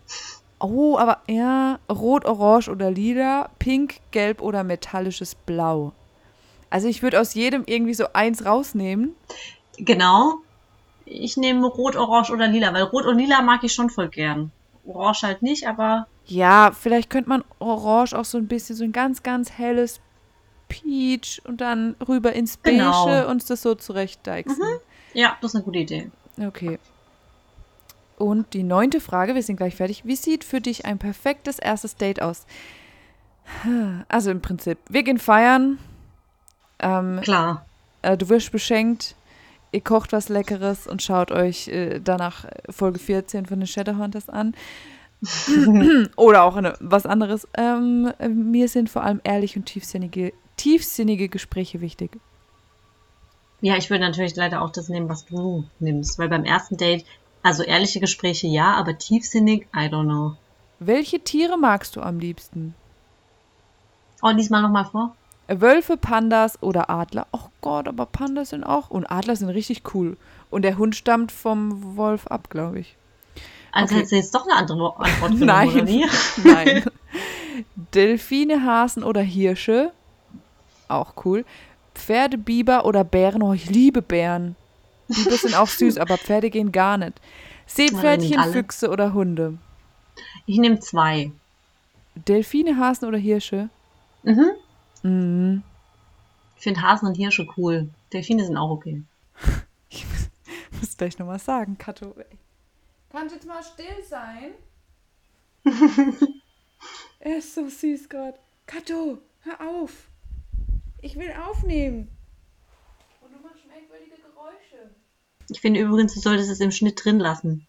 Oh, 0.60 0.98
aber 0.98 1.22
ja, 1.28 1.80
rot, 1.90 2.26
orange 2.26 2.70
oder 2.70 2.92
lila, 2.92 3.50
pink, 3.58 4.00
gelb 4.12 4.42
oder 4.42 4.64
metallisches 4.64 5.34
Blau. 5.34 5.94
Also 6.70 6.88
ich 6.88 7.04
würde 7.04 7.20
aus 7.20 7.34
jedem 7.34 7.64
irgendwie 7.66 7.94
so 7.94 8.06
eins 8.14 8.46
rausnehmen. 8.46 9.16
Genau. 9.78 10.36
Ich 11.06 11.36
nehme 11.36 11.68
Rot, 11.68 11.98
Orange 11.98 12.32
oder 12.32 12.48
Lila, 12.48 12.74
weil 12.74 12.84
Rot 12.84 13.06
und 13.06 13.18
Lila 13.18 13.42
mag 13.42 13.64
ich 13.64 13.74
schon 13.74 13.90
voll 13.90 14.08
gern. 14.08 14.52
Orange 14.86 15.24
halt 15.24 15.42
nicht, 15.42 15.68
aber 15.68 16.08
Ja, 16.32 16.72
vielleicht 16.72 17.10
könnte 17.10 17.28
man 17.30 17.44
orange 17.60 18.14
auch 18.14 18.24
so 18.26 18.38
ein 18.38 18.48
bisschen, 18.48 18.76
so 18.76 18.84
ein 18.86 18.94
ganz, 18.94 19.22
ganz 19.22 19.52
helles 19.52 20.00
Peach 20.70 21.42
und 21.44 21.60
dann 21.60 21.96
rüber 22.08 22.32
ins 22.32 22.56
Beige 22.56 22.78
Genau. 22.78 23.30
und 23.30 23.50
das 23.50 23.62
so 23.62 23.76
zurechtdeichseln. 23.76 24.80
ja, 25.14 25.36
das 25.42 25.52
ist 25.52 25.56
eine 25.56 25.64
gute 25.66 25.80
Idee. 25.80 26.10
Okay. 26.40 26.80
Und 28.18 28.54
die 28.54 28.64
neunte 28.64 29.02
Frage, 29.02 29.36
wir 29.36 29.44
sind 29.44 29.58
gleich 29.58 29.76
fertig. 29.76 30.06
Wie 30.06 30.16
sieht 30.16 30.44
für 30.46 30.62
dich 30.62 30.86
ein 30.86 31.00
perfektes 31.00 31.60
erstes 31.60 31.98
Date 31.98 32.22
aus? 32.22 32.46
Also 34.08 34.32
im 34.32 34.42
Prinzip, 34.42 34.78
wir 34.88 35.04
gehen 35.04 35.18
feiern, 35.18 35.80
ähm, 36.80 37.20
Klar. 37.24 37.66
äh, 38.04 38.16
du 38.16 38.30
wirst 38.30 38.52
beschenkt, 38.54 39.16
ihr 39.74 39.82
kocht 39.82 40.14
was 40.14 40.30
Leckeres 40.30 40.88
und 40.88 41.02
schaut 41.02 41.32
euch 41.32 41.68
äh, 41.68 42.00
danach 42.00 42.46
Folge 42.70 43.00
14 43.00 43.46
von 43.48 43.60
den 43.60 43.68
Shadowhunters 43.68 44.30
an. 44.30 44.56
Oder 46.16 46.44
auch 46.44 46.56
eine, 46.56 46.76
was 46.80 47.06
anderes. 47.06 47.48
Ähm, 47.56 48.12
äh, 48.18 48.28
mir 48.28 48.68
sind 48.68 48.90
vor 48.90 49.04
allem 49.04 49.22
ehrliche 49.24 49.60
und 49.60 49.66
tiefsinnige, 49.66 50.34
tiefsinnige 50.58 51.30
Gespräche 51.30 51.82
wichtig. 51.82 52.20
Ja, 53.62 53.78
ich 53.78 53.90
würde 53.92 54.04
natürlich 54.04 54.36
leider 54.36 54.64
auch 54.64 54.72
das 54.72 54.90
nehmen, 54.90 55.08
was 55.08 55.26
du 55.26 55.66
nimmst, 55.80 56.18
weil 56.18 56.30
beim 56.30 56.46
ersten 56.46 56.78
Date, 56.78 57.06
also 57.44 57.62
ehrliche 57.62 58.00
Gespräche 58.00 58.48
ja, 58.48 58.74
aber 58.74 58.98
tiefsinnig, 58.98 59.68
I 59.76 59.88
don't 59.88 60.06
know. 60.06 60.36
Welche 60.80 61.20
Tiere 61.20 61.60
magst 61.60 61.96
du 61.96 62.02
am 62.02 62.20
liebsten? 62.20 62.74
Oh, 64.24 64.32
diesmal 64.34 64.64
nochmal 64.64 64.86
vor. 64.86 65.16
Wölfe, 65.48 65.98
Pandas 65.98 66.62
oder 66.64 66.90
Adler? 66.90 67.28
Oh 67.32 67.50
Gott, 67.62 67.88
aber 67.88 68.06
Pandas 68.06 68.50
sind 68.50 68.64
auch. 68.64 68.90
Und 68.90 69.06
Adler 69.12 69.36
sind 69.36 69.50
richtig 69.50 69.94
cool. 69.94 70.18
Und 70.50 70.64
der 70.64 70.78
Hund 70.78 70.96
stammt 70.96 71.32
vom 71.32 71.98
Wolf 71.98 72.28
ab, 72.28 72.50
glaube 72.50 72.80
ich. 72.80 72.98
Also 73.72 73.86
Okay. 73.94 73.96
hättest 73.96 74.12
du 74.12 74.16
jetzt 74.18 74.36
doch 74.36 74.46
eine 74.48 74.56
andere 74.56 75.00
Antwort 75.00 75.32
genommen, 75.32 75.46
Nein. 75.46 75.70
oder 75.70 75.88
wie? 75.88 76.06
Nein. 76.44 76.84
Delfine, 77.94 78.64
Hasen 78.66 79.04
oder 79.04 79.22
Hirsche? 79.22 79.92
Auch 80.88 81.14
cool. 81.26 81.46
Pferde, 81.96 82.38
Biber 82.38 82.86
oder 82.86 83.04
Bären? 83.04 83.44
Oh, 83.44 83.54
ich 83.54 83.70
liebe 83.70 84.02
Bären. 84.02 84.56
Biber 85.08 85.38
sind 85.38 85.56
auch 85.56 85.68
süß, 85.68 85.98
aber 85.98 86.18
Pferde 86.18 86.50
gehen 86.50 86.72
gar 86.72 86.98
nicht. 86.98 87.20
Seepferdchen. 87.66 88.44
Füchse 88.52 88.90
oder 88.90 89.14
Hunde? 89.14 89.58
Ich 90.46 90.58
nehme 90.58 90.80
zwei. 90.80 91.32
Delfine, 92.16 92.78
Hasen 92.78 93.08
oder 93.08 93.18
Hirsche? 93.18 93.70
Mhm. 94.24 94.52
Mhm. 95.04 95.64
Ich 96.58 96.64
finde 96.64 96.82
Hasen 96.82 97.08
und 97.08 97.16
Hirsche 97.16 97.48
cool. 97.58 97.90
Delfine 98.14 98.46
sind 98.46 98.58
auch 98.58 98.70
okay. 98.72 99.04
Ich 99.90 100.06
muss, 100.80 100.98
gleich 100.98 101.20
nochmal 101.20 101.40
sagen, 101.40 101.78
Kato. 101.78 102.16
Kannst 103.12 103.36
jetzt 103.36 103.46
mal 103.46 103.62
still 103.62 104.04
sein? 104.08 104.54
er 107.20 107.38
ist 107.38 107.54
so 107.54 107.68
süß 107.68 108.08
gerade. 108.08 108.40
Kato, 108.66 109.18
hör 109.42 109.60
auf. 109.60 110.08
Ich 111.02 111.18
will 111.18 111.34
aufnehmen. 111.34 112.08
Und 113.22 113.34
du 113.34 113.40
machst 113.40 113.68
merkwürdige 113.68 114.16
Geräusche. 114.16 114.96
Ich 115.50 115.60
finde 115.60 115.82
übrigens, 115.82 116.14
du 116.14 116.22
solltest 116.22 116.50
es 116.50 116.62
im 116.62 116.72
Schnitt 116.72 117.04
drin 117.04 117.20
lassen. 117.20 117.68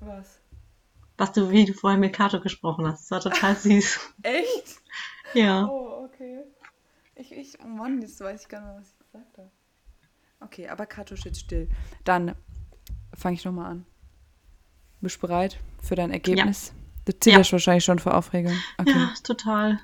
Was? 0.00 0.38
Was 1.16 1.32
du, 1.32 1.50
wie 1.50 1.64
du 1.64 1.72
vorher 1.72 1.98
mit 1.98 2.12
Kato 2.12 2.40
gesprochen 2.40 2.86
hast. 2.86 3.10
Das 3.10 3.24
war 3.24 3.32
total 3.32 3.56
süß. 3.60 4.00
Echt? 4.22 4.82
Ja. 5.32 5.66
Oh, 5.66 6.04
okay. 6.04 6.44
Ich, 7.14 7.32
ich, 7.32 7.58
oh 7.60 7.68
Mann, 7.68 8.02
jetzt 8.02 8.20
weiß 8.20 8.42
ich 8.42 8.48
gar 8.48 8.60
nicht 8.60 8.68
mehr, 8.68 8.80
was 8.80 8.90
ich 8.90 8.98
gesagt 8.98 9.38
habe. 9.38 9.50
Okay, 10.40 10.68
aber 10.68 10.84
Kato 10.84 11.16
steht 11.16 11.38
still. 11.38 11.70
Dann 12.04 12.34
fange 13.14 13.36
ich 13.36 13.44
nochmal 13.46 13.70
an. 13.70 13.86
Bist 15.04 15.16
du 15.16 15.26
bereit 15.28 15.58
für 15.80 15.94
dein 15.94 16.10
Ergebnis? 16.10 16.72
Du 17.04 17.12
zitterst 17.12 17.52
wahrscheinlich 17.52 17.84
schon 17.84 17.98
vor 17.98 18.14
Aufregung. 18.14 18.56
Okay. 18.78 18.92
Ja, 18.92 19.12
total. 19.22 19.78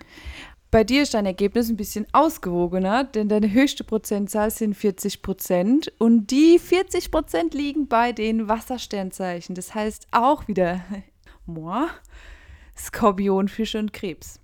Bei 0.71 0.85
dir 0.85 1.03
ist 1.03 1.15
dein 1.15 1.27
Ergebnis 1.27 1.69
ein 1.69 1.77
bisschen 1.77 2.07
ausgewogener, 2.13 3.03
denn 3.05 3.29
deine 3.29 3.53
höchste 3.53 3.83
Prozentzahl 3.83 4.51
sind 4.51 4.75
40 4.75 5.21
Prozent 5.21 5.93
und 5.99 6.29
die 6.29 6.59
40 6.59 7.11
Prozent 7.11 7.55
liegen 7.55 7.89
bei 7.89 8.13
den 8.13 8.49
Wassersternzeichen. 8.49 9.55
Das 9.55 9.75
heißt 9.75 10.09
auch 10.13 10.47
wieder 10.49 10.81
moi, 11.47 11.89
Skorpion, 12.77 13.49
Fische 13.49 13.79
und 13.79 13.93
Krebs. 13.93 14.41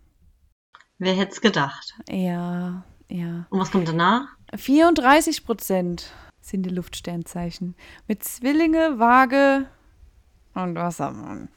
Wer 0.99 1.15
hätte 1.15 1.33
es 1.33 1.41
gedacht? 1.41 1.95
Ja, 2.11 2.85
ja. 3.09 3.47
Und 3.51 3.61
was 3.61 3.71
kommt 3.71 3.89
danach? 3.89 4.29
34 4.55 5.45
Prozent 5.45 6.13
sind 6.41 6.65
die 6.65 6.71
Luftsternzeichen. 6.71 7.77
Mit 8.09 8.25
Zwillinge, 8.25 8.99
Waage 8.99 9.67
und 10.63 10.75
Wassermann. 10.75 11.49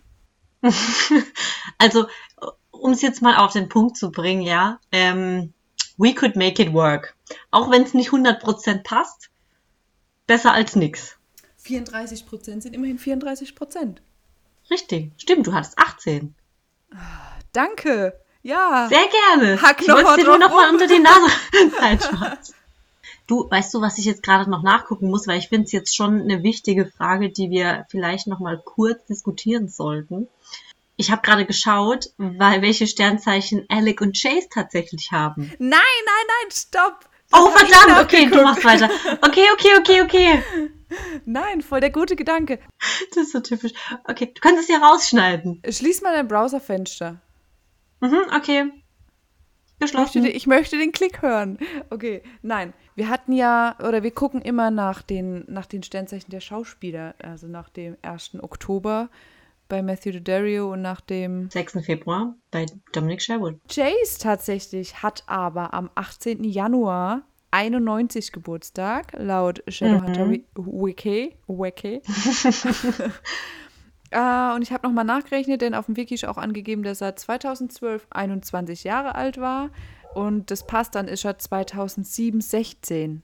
Also, 1.78 2.08
um 2.72 2.92
es 2.92 3.02
jetzt 3.02 3.22
mal 3.22 3.38
auf 3.38 3.54
den 3.54 3.70
Punkt 3.70 3.96
zu 3.96 4.12
bringen, 4.12 4.42
ja, 4.42 4.80
ähm, 4.92 5.54
we 5.98 6.14
could 6.14 6.36
make 6.36 6.62
it 6.62 6.74
work. 6.74 7.16
Auch 7.52 7.72
wenn 7.72 7.84
es 7.84 7.94
nicht 7.94 8.10
100% 8.10 8.84
passt, 8.84 9.30
besser 10.28 10.52
als 10.52 10.76
nix. 10.76 11.16
34 11.58 12.26
Prozent 12.26 12.64
sind 12.64 12.76
immerhin 12.76 13.00
34 13.00 13.56
Prozent. 13.56 14.02
Richtig, 14.70 15.12
stimmt, 15.18 15.48
du 15.48 15.54
hattest 15.54 15.78
18. 15.78 16.36
Danke. 17.54 18.20
Ja. 18.42 18.88
Sehr 18.90 19.08
gerne. 19.08 19.62
Hack 19.62 19.82
ich 19.82 19.88
noch 19.88 19.96
wollte 20.04 20.22
dir 20.22 20.26
nur 20.26 20.40
drauf 20.40 20.50
noch 20.50 20.56
mal 20.56 20.66
rum. 20.68 20.76
unter 20.76 20.88
die 20.88 21.00
Nase. 21.00 21.32
Nein, 21.80 22.00
Spaß. 22.00 22.54
Du, 23.30 23.48
weißt 23.48 23.76
du, 23.76 23.82
was 23.82 24.00
ich 24.00 24.06
jetzt 24.06 24.24
gerade 24.24 24.50
noch 24.50 24.64
nachgucken 24.64 25.08
muss, 25.08 25.28
weil 25.28 25.38
ich 25.38 25.50
finde 25.50 25.66
es 25.66 25.72
jetzt 25.72 25.96
schon 25.96 26.20
eine 26.20 26.42
wichtige 26.42 26.88
Frage, 26.88 27.30
die 27.30 27.52
wir 27.52 27.86
vielleicht 27.90 28.26
noch 28.26 28.40
mal 28.40 28.58
kurz 28.58 29.06
diskutieren 29.06 29.68
sollten. 29.68 30.28
Ich 30.96 31.12
habe 31.12 31.22
gerade 31.22 31.46
geschaut, 31.46 32.10
weil 32.18 32.64
welche 32.64 32.88
Sternzeichen 32.88 33.68
Alec 33.70 34.02
und 34.02 34.20
Chase 34.20 34.48
tatsächlich 34.52 35.12
haben. 35.12 35.44
Nein, 35.60 35.70
nein, 35.70 36.26
nein, 36.28 36.52
stopp. 36.52 37.06
Das 37.30 37.40
Oh, 37.40 37.52
verdammt, 37.52 38.04
okay, 38.04 38.26
du 38.26 38.42
machst 38.42 38.66
weiter. 38.66 38.90
Okay, 39.22 39.46
okay, 39.54 39.78
okay, 39.80 40.02
okay. 40.02 40.44
Nein, 41.26 41.62
voll 41.62 41.82
der 41.82 41.92
gute 41.92 42.16
Gedanke. 42.16 42.58
Das 43.10 43.26
ist 43.26 43.32
so 43.34 43.42
typisch. 43.42 43.74
Okay, 44.06 44.32
du 44.34 44.42
kannst 44.42 44.62
es 44.62 44.66
hier 44.66 44.82
rausschneiden. 44.82 45.62
Schließ 45.70 46.02
mal 46.02 46.16
dein 46.16 46.28
Browserfenster. 46.28 47.22
Mhm, 48.00 48.24
okay. 48.36 48.72
Geschlossen. 49.80 50.26
Ich 50.26 50.48
möchte 50.48 50.78
den 50.78 50.92
Klick 50.92 51.22
hören. 51.22 51.58
Okay, 51.90 52.22
nein. 52.42 52.74
Wir 52.96 53.10
hatten 53.10 53.32
ja, 53.32 53.76
oder 53.80 54.04
wir 54.04 54.12
gucken 54.12 54.42
immer 54.42 54.72
nach 54.72 55.02
den, 55.02 55.46
nach 55.48 55.66
den 55.66 55.84
Sternzeichen 55.84 56.32
der 56.32 56.42
Schauspieler. 56.42 57.16
Also 57.24 57.48
nach 57.48 57.70
dem 57.70 57.96
1. 58.02 58.42
Oktober 58.42 59.10
bei 59.70 59.82
Matthew 59.82 60.12
Daddario 60.14 60.74
und 60.74 60.82
nach 60.82 61.00
dem 61.00 61.50
6. 61.50 61.86
Februar 61.86 62.36
bei 62.52 62.66
Dominic 62.92 63.22
Sherwood. 63.22 63.60
Jace 63.70 64.18
tatsächlich 64.18 65.02
hat 65.02 65.24
aber 65.28 65.74
am 65.74 65.90
18. 65.96 66.44
Januar 66.44 67.22
91 67.52 68.32
Geburtstag, 68.32 69.14
laut 69.18 69.64
Shadowhunter 69.68 70.26
mhm. 70.26 70.44
Wiki. 70.56 71.36
Wiki. 71.48 72.02
Uh, 74.14 74.56
und 74.56 74.64
ich 74.64 74.72
habe 74.72 74.88
nochmal 74.88 75.06
nachgerechnet, 75.06 75.62
denn 75.62 75.76
auf 75.76 75.86
dem 75.86 75.96
Wiki 75.96 76.16
ist 76.16 76.26
auch 76.26 76.38
angegeben, 76.38 76.82
dass 76.82 77.02
er 77.02 77.16
2012 77.16 78.08
21 78.10 78.84
Jahre 78.84 79.14
alt 79.16 79.40
war. 79.40 79.70
Und 80.16 80.50
das 80.50 80.66
passt, 80.66 80.96
dann 80.96 81.08
ist 81.08 81.26
er 81.26 81.38
2007 81.38 82.42
16. 82.42 83.22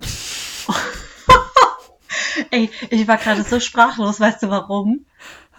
Ey, 2.50 2.68
ich 2.90 3.08
war 3.08 3.16
gerade 3.16 3.42
so 3.42 3.58
sprachlos, 3.58 4.20
weißt 4.20 4.42
du 4.42 4.50
warum? 4.50 5.06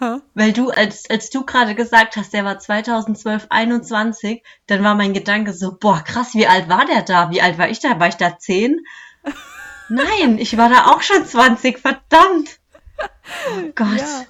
Huh? 0.00 0.20
Weil 0.34 0.52
du, 0.52 0.70
als, 0.70 1.10
als 1.10 1.30
du 1.30 1.44
gerade 1.44 1.74
gesagt 1.74 2.16
hast, 2.16 2.32
der 2.32 2.44
war 2.44 2.60
2012 2.60 3.48
21, 3.50 4.44
dann 4.68 4.84
war 4.84 4.94
mein 4.94 5.12
Gedanke 5.12 5.52
so, 5.52 5.76
boah, 5.76 6.04
krass, 6.04 6.34
wie 6.34 6.46
alt 6.46 6.68
war 6.68 6.86
der 6.86 7.02
da? 7.02 7.30
Wie 7.30 7.42
alt 7.42 7.58
war 7.58 7.68
ich 7.68 7.80
da? 7.80 7.98
War 7.98 8.06
ich 8.06 8.14
da 8.14 8.38
10? 8.38 8.78
Nein, 9.88 10.38
ich 10.38 10.56
war 10.56 10.68
da 10.68 10.92
auch 10.92 11.02
schon 11.02 11.26
20, 11.26 11.78
verdammt. 11.78 12.60
Oh 12.98 13.72
Gott. 13.74 13.98
Ja. 13.98 14.24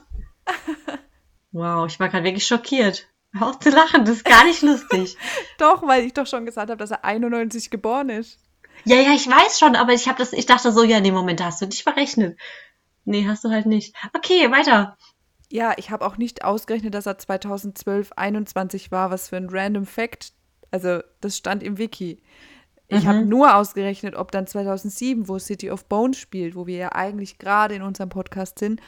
wow, 1.53 1.87
ich 1.87 1.99
war 1.99 2.09
gerade 2.09 2.25
wirklich 2.25 2.47
schockiert. 2.47 3.07
Hör 3.33 3.49
auf 3.49 3.59
zu 3.59 3.71
lachen, 3.71 4.05
das 4.05 4.17
ist 4.17 4.25
gar 4.25 4.45
nicht 4.45 4.63
lustig. 4.63 5.17
doch, 5.59 5.87
weil 5.87 6.05
ich 6.05 6.15
doch 6.15 6.27
schon 6.27 6.47
gesagt 6.47 6.71
habe, 6.71 6.79
dass 6.79 6.91
er 6.91 7.05
91 7.05 7.71
geboren 7.71 8.09
ist. 8.09 8.39
Ja, 8.85 8.97
ja, 8.97 9.13
ich 9.13 9.29
weiß 9.29 9.59
schon, 9.59 9.77
aber 9.77 9.93
ich 9.93 10.09
habe 10.09 10.19
das, 10.19 10.33
ich 10.33 10.47
dachte 10.47 10.73
so, 10.73 10.83
ja, 10.83 10.99
in 10.99 11.05
dem 11.05 11.15
Moment 11.15 11.43
hast 11.43 11.61
du 11.61 11.67
dich 11.67 11.83
verrechnet. 11.83 12.39
Nee, 13.05 13.27
hast 13.27 13.45
du 13.45 13.51
halt 13.51 13.67
nicht. 13.67 13.95
Okay, 14.15 14.51
weiter. 14.51 14.97
Ja, 15.51 15.75
ich 15.77 15.91
habe 15.91 16.07
auch 16.07 16.17
nicht 16.17 16.45
ausgerechnet, 16.45 16.95
dass 16.95 17.07
er 17.07 17.19
2012 17.19 18.13
21 18.17 18.91
war, 18.91 19.11
was 19.11 19.31
für 19.31 19.37
ein 19.37 19.49
random 19.51 19.87
Fact. 19.87 20.33
Also, 20.71 21.01
das 21.21 21.37
stand 21.37 21.63
im 21.63 21.79
Wiki. 21.79 22.23
Ich 22.89 23.05
mhm. 23.05 23.09
habe 23.09 23.25
nur 23.25 23.55
ausgerechnet, 23.55 24.17
ob 24.17 24.33
dann 24.33 24.47
2007, 24.47 25.29
wo 25.29 25.39
City 25.39 25.71
of 25.71 25.85
Bones 25.85 26.19
spielt, 26.19 26.55
wo 26.55 26.67
wir 26.67 26.77
ja 26.77 26.93
eigentlich 26.93 27.39
gerade 27.39 27.75
in 27.75 27.83
unserem 27.83 28.09
Podcast 28.09 28.59
sind, 28.59 28.81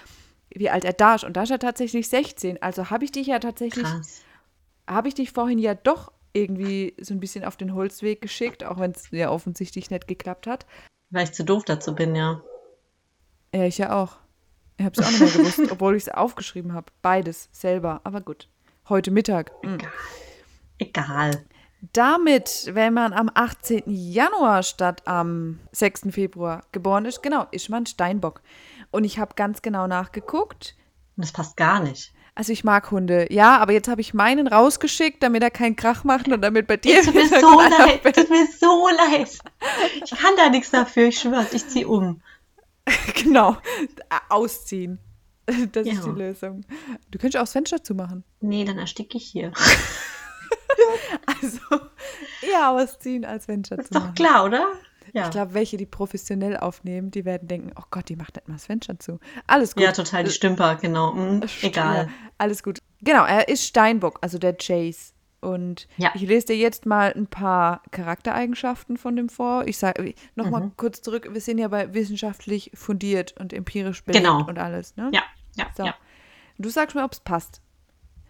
wie 0.50 0.70
alt 0.70 0.84
er 0.84 0.94
da 0.94 1.14
ist. 1.14 1.24
Und 1.24 1.36
da 1.36 1.42
ist 1.42 1.50
er 1.50 1.58
tatsächlich 1.58 2.08
16. 2.08 2.62
Also 2.62 2.90
habe 2.90 3.04
ich 3.04 3.12
dich 3.12 3.26
ja 3.26 3.38
tatsächlich, 3.38 3.86
habe 4.86 5.08
ich 5.08 5.14
dich 5.14 5.32
vorhin 5.32 5.58
ja 5.58 5.74
doch 5.74 6.12
irgendwie 6.32 6.94
so 7.00 7.12
ein 7.12 7.20
bisschen 7.20 7.44
auf 7.44 7.56
den 7.56 7.74
Holzweg 7.74 8.22
geschickt, 8.22 8.64
auch 8.64 8.78
wenn 8.78 8.92
es 8.92 9.10
ja 9.10 9.30
offensichtlich 9.30 9.90
nicht 9.90 10.08
geklappt 10.08 10.46
hat. 10.46 10.64
Weil 11.10 11.24
ich 11.24 11.32
zu 11.32 11.44
doof 11.44 11.64
dazu 11.64 11.94
bin, 11.94 12.14
ja. 12.14 12.40
Ja, 13.54 13.64
ich 13.64 13.78
ja 13.78 14.00
auch. 14.00 14.16
Ich 14.78 14.84
habe 14.86 14.98
es 14.98 15.06
auch 15.06 15.10
nicht 15.10 15.20
mehr 15.20 15.44
gewusst, 15.44 15.60
obwohl 15.72 15.96
ich 15.96 16.04
es 16.04 16.08
aufgeschrieben 16.08 16.72
habe. 16.72 16.86
Beides 17.02 17.50
selber. 17.52 18.00
Aber 18.04 18.20
gut. 18.22 18.48
Heute 18.88 19.10
Mittag. 19.10 19.52
Mhm. 19.62 19.78
Egal. 20.78 21.44
Damit, 21.92 22.70
wenn 22.72 22.92
man 22.92 23.12
am 23.12 23.30
18. 23.32 23.84
Januar 23.86 24.62
statt 24.62 25.02
am 25.06 25.60
6. 25.72 26.08
Februar 26.10 26.62
geboren 26.72 27.06
ist, 27.06 27.22
genau, 27.22 27.46
ist 27.50 27.70
man 27.70 27.86
Steinbock. 27.86 28.42
Und 28.90 29.04
ich 29.04 29.18
habe 29.18 29.34
ganz 29.34 29.62
genau 29.62 29.86
nachgeguckt. 29.86 30.76
Das 31.16 31.32
passt 31.32 31.56
gar 31.56 31.80
nicht. 31.80 32.12
Also 32.34 32.52
ich 32.52 32.64
mag 32.64 32.90
Hunde, 32.90 33.32
ja, 33.32 33.58
aber 33.58 33.72
jetzt 33.72 33.88
habe 33.88 34.00
ich 34.00 34.14
meinen 34.14 34.46
rausgeschickt, 34.46 35.22
damit 35.22 35.42
er 35.42 35.50
keinen 35.50 35.76
Krach 35.76 36.04
macht 36.04 36.28
und 36.28 36.40
damit 36.40 36.66
bei 36.66 36.76
dir. 36.76 37.02
Tut 37.02 37.14
mir 37.14 37.28
so 37.28 37.60
leid, 37.60 38.02
tut 38.02 38.30
mir 38.30 38.46
so 38.58 38.88
leid. 38.88 39.38
Ich 40.04 40.10
kann 40.10 40.36
da 40.36 40.48
nichts 40.48 40.70
dafür, 40.70 41.08
ich 41.08 41.18
schwör's, 41.18 41.52
ich 41.52 41.68
ziehe 41.68 41.88
um. 41.88 42.22
genau, 43.14 43.56
ausziehen. 44.28 44.98
Das 45.72 45.86
ja. 45.86 45.94
ist 45.94 46.04
die 46.04 46.10
Lösung. 46.10 46.64
Du 47.10 47.18
könntest 47.18 47.36
auch 47.36 47.42
das 47.42 47.52
Fenster 47.52 47.82
zumachen. 47.82 48.24
Nee, 48.40 48.64
dann 48.64 48.78
ersticke 48.78 49.16
ich 49.18 49.26
hier. 49.26 49.52
also 51.26 51.84
eher 52.42 52.70
ausziehen, 52.70 53.24
als 53.24 53.48
Venture 53.48 53.78
zu 53.78 53.92
machen. 53.94 54.08
Ist 54.08 54.10
doch 54.10 54.14
klar, 54.14 54.44
oder? 54.44 54.66
Ja. 55.12 55.24
Ich 55.24 55.30
glaube, 55.30 55.54
welche, 55.54 55.76
die 55.76 55.86
professionell 55.86 56.56
aufnehmen, 56.56 57.10
die 57.10 57.24
werden 57.24 57.48
denken, 57.48 57.72
oh 57.76 57.84
Gott, 57.90 58.08
die 58.08 58.16
macht 58.16 58.36
nicht 58.36 58.48
mal 58.48 58.54
das 58.54 58.66
Fenster 58.66 58.98
zu. 58.98 59.18
Alles 59.46 59.74
gut. 59.74 59.82
Ja, 59.82 59.92
total, 59.92 60.24
die 60.24 60.30
Stümper, 60.30 60.76
genau. 60.76 61.12
Mhm, 61.12 61.42
egal. 61.62 62.06
Ja, 62.06 62.08
alles 62.38 62.62
gut. 62.62 62.78
Genau, 63.00 63.24
er 63.24 63.48
ist 63.48 63.66
Steinbock, 63.66 64.18
also 64.20 64.38
der 64.38 64.56
Chase. 64.56 65.12
Und 65.40 65.88
ja. 65.96 66.12
ich 66.14 66.22
lese 66.22 66.48
dir 66.48 66.56
jetzt 66.56 66.84
mal 66.84 67.12
ein 67.16 67.26
paar 67.26 67.82
Charaktereigenschaften 67.92 68.98
von 68.98 69.16
dem 69.16 69.30
vor. 69.30 69.66
Ich 69.66 69.78
sage 69.78 70.14
nochmal 70.34 70.64
mhm. 70.64 70.72
kurz 70.76 71.00
zurück, 71.00 71.28
wir 71.32 71.40
sind 71.40 71.58
ja 71.58 71.68
bei 71.68 71.94
wissenschaftlich 71.94 72.70
fundiert 72.74 73.34
und 73.40 73.52
empirisch 73.52 74.04
belegt 74.04 74.24
genau. 74.24 74.46
und 74.46 74.58
alles, 74.58 74.96
ne? 74.96 75.10
Ja, 75.14 75.22
ja, 75.56 75.66
so. 75.74 75.84
ja. 75.84 75.94
Du 76.58 76.68
sagst 76.68 76.94
mir, 76.94 77.04
ob 77.04 77.12
es 77.12 77.20
passt. 77.20 77.62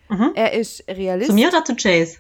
Mhm. 0.08 0.32
Er 0.34 0.52
ist 0.52 0.84
Realist. 0.88 1.30
Zu 1.30 1.34
mir 1.34 1.48
oder 1.48 1.64
zu 1.64 1.74
Chase? 1.74 2.18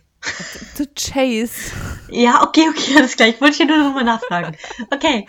Zu 0.74 0.86
Chase. 0.94 1.72
Ja, 2.10 2.42
okay, 2.42 2.68
okay, 2.68 2.96
alles 2.96 3.16
klar. 3.16 3.28
Ich 3.28 3.40
wollte 3.40 3.58
hier 3.58 3.66
nur 3.66 3.78
nochmal 3.78 4.04
nachfragen. 4.04 4.56
Okay. 4.90 5.26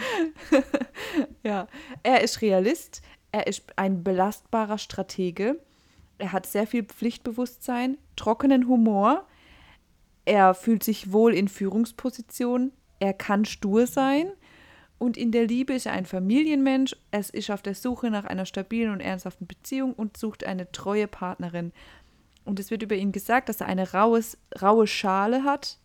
ja, 1.43 1.67
er 2.03 2.21
ist 2.21 2.41
Realist. 2.41 3.01
Er 3.31 3.47
ist 3.47 3.63
ein 3.77 4.03
belastbarer 4.03 4.77
Stratege. 4.77 5.59
Er 6.17 6.33
hat 6.33 6.45
sehr 6.45 6.67
viel 6.67 6.83
Pflichtbewusstsein, 6.83 7.97
trockenen 8.15 8.67
Humor. 8.67 9.25
Er 10.25 10.53
fühlt 10.53 10.83
sich 10.83 11.11
wohl 11.11 11.33
in 11.33 11.47
Führungspositionen. 11.47 12.73
Er 12.99 13.13
kann 13.13 13.45
stur 13.45 13.87
sein. 13.87 14.31
Und 14.97 15.17
in 15.17 15.31
der 15.31 15.47
Liebe 15.47 15.73
ist 15.73 15.87
er 15.87 15.93
ein 15.93 16.05
Familienmensch. 16.05 16.95
Er 17.09 17.21
ist 17.21 17.49
auf 17.49 17.63
der 17.63 17.73
Suche 17.73 18.11
nach 18.11 18.25
einer 18.25 18.45
stabilen 18.45 18.91
und 18.91 18.99
ernsthaften 18.99 19.47
Beziehung 19.47 19.93
und 19.93 20.15
sucht 20.15 20.43
eine 20.43 20.71
treue 20.71 21.07
Partnerin. 21.07 21.71
Und 22.43 22.59
es 22.59 22.71
wird 22.71 22.83
über 22.83 22.95
ihn 22.95 23.11
gesagt, 23.11 23.49
dass 23.49 23.61
er 23.61 23.67
eine 23.67 23.93
raues, 23.93 24.37
raue 24.61 24.87
Schale 24.87 25.43
hat 25.43 25.77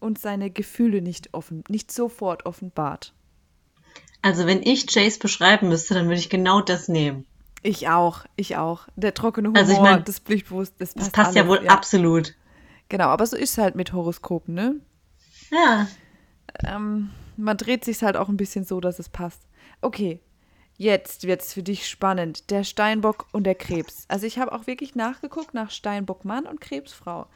und 0.00 0.18
seine 0.18 0.50
Gefühle 0.50 1.00
nicht 1.00 1.32
offen, 1.32 1.64
nicht 1.68 1.92
sofort 1.92 2.46
offenbart. 2.46 3.12
Also 4.22 4.46
wenn 4.46 4.62
ich 4.62 4.86
Chase 4.86 5.18
beschreiben 5.18 5.68
müsste, 5.68 5.94
dann 5.94 6.06
würde 6.06 6.18
ich 6.18 6.30
genau 6.30 6.60
das 6.60 6.88
nehmen. 6.88 7.26
Ich 7.62 7.88
auch, 7.88 8.24
ich 8.36 8.56
auch. 8.56 8.88
Der 8.96 9.14
trockene 9.14 9.48
Humor, 9.48 9.60
also 9.60 9.72
ich 9.72 9.80
mein, 9.80 10.04
das 10.04 10.18
Pflichtbewusst, 10.18 10.74
das 10.78 10.94
passt, 10.94 11.06
das 11.06 11.12
passt 11.12 11.26
alles, 11.28 11.36
ja 11.36 11.48
wohl 11.48 11.64
ja. 11.64 11.70
absolut. 11.70 12.34
Genau, 12.88 13.06
aber 13.06 13.26
so 13.26 13.36
ist 13.36 13.52
es 13.52 13.58
halt 13.58 13.74
mit 13.74 13.92
Horoskopen, 13.92 14.54
ne? 14.54 14.76
Ja. 15.50 15.88
Ähm, 16.64 17.10
man 17.36 17.56
dreht 17.56 17.84
sich 17.84 18.02
halt 18.02 18.16
auch 18.16 18.28
ein 18.28 18.36
bisschen 18.36 18.64
so, 18.64 18.80
dass 18.80 18.98
es 18.98 19.08
passt. 19.08 19.42
Okay, 19.80 20.20
Jetzt 20.78 21.26
wird 21.26 21.40
es 21.40 21.54
für 21.54 21.62
dich 21.62 21.88
spannend. 21.88 22.50
Der 22.50 22.64
Steinbock 22.64 23.26
und 23.32 23.44
der 23.44 23.54
Krebs. 23.54 24.04
Also 24.08 24.26
ich 24.26 24.38
habe 24.38 24.52
auch 24.52 24.66
wirklich 24.66 24.94
nachgeguckt 24.94 25.54
nach 25.54 25.70
Steinbock 25.70 26.24
Mann 26.24 26.46
und 26.46 26.60
Krebsfrau. 26.60 27.26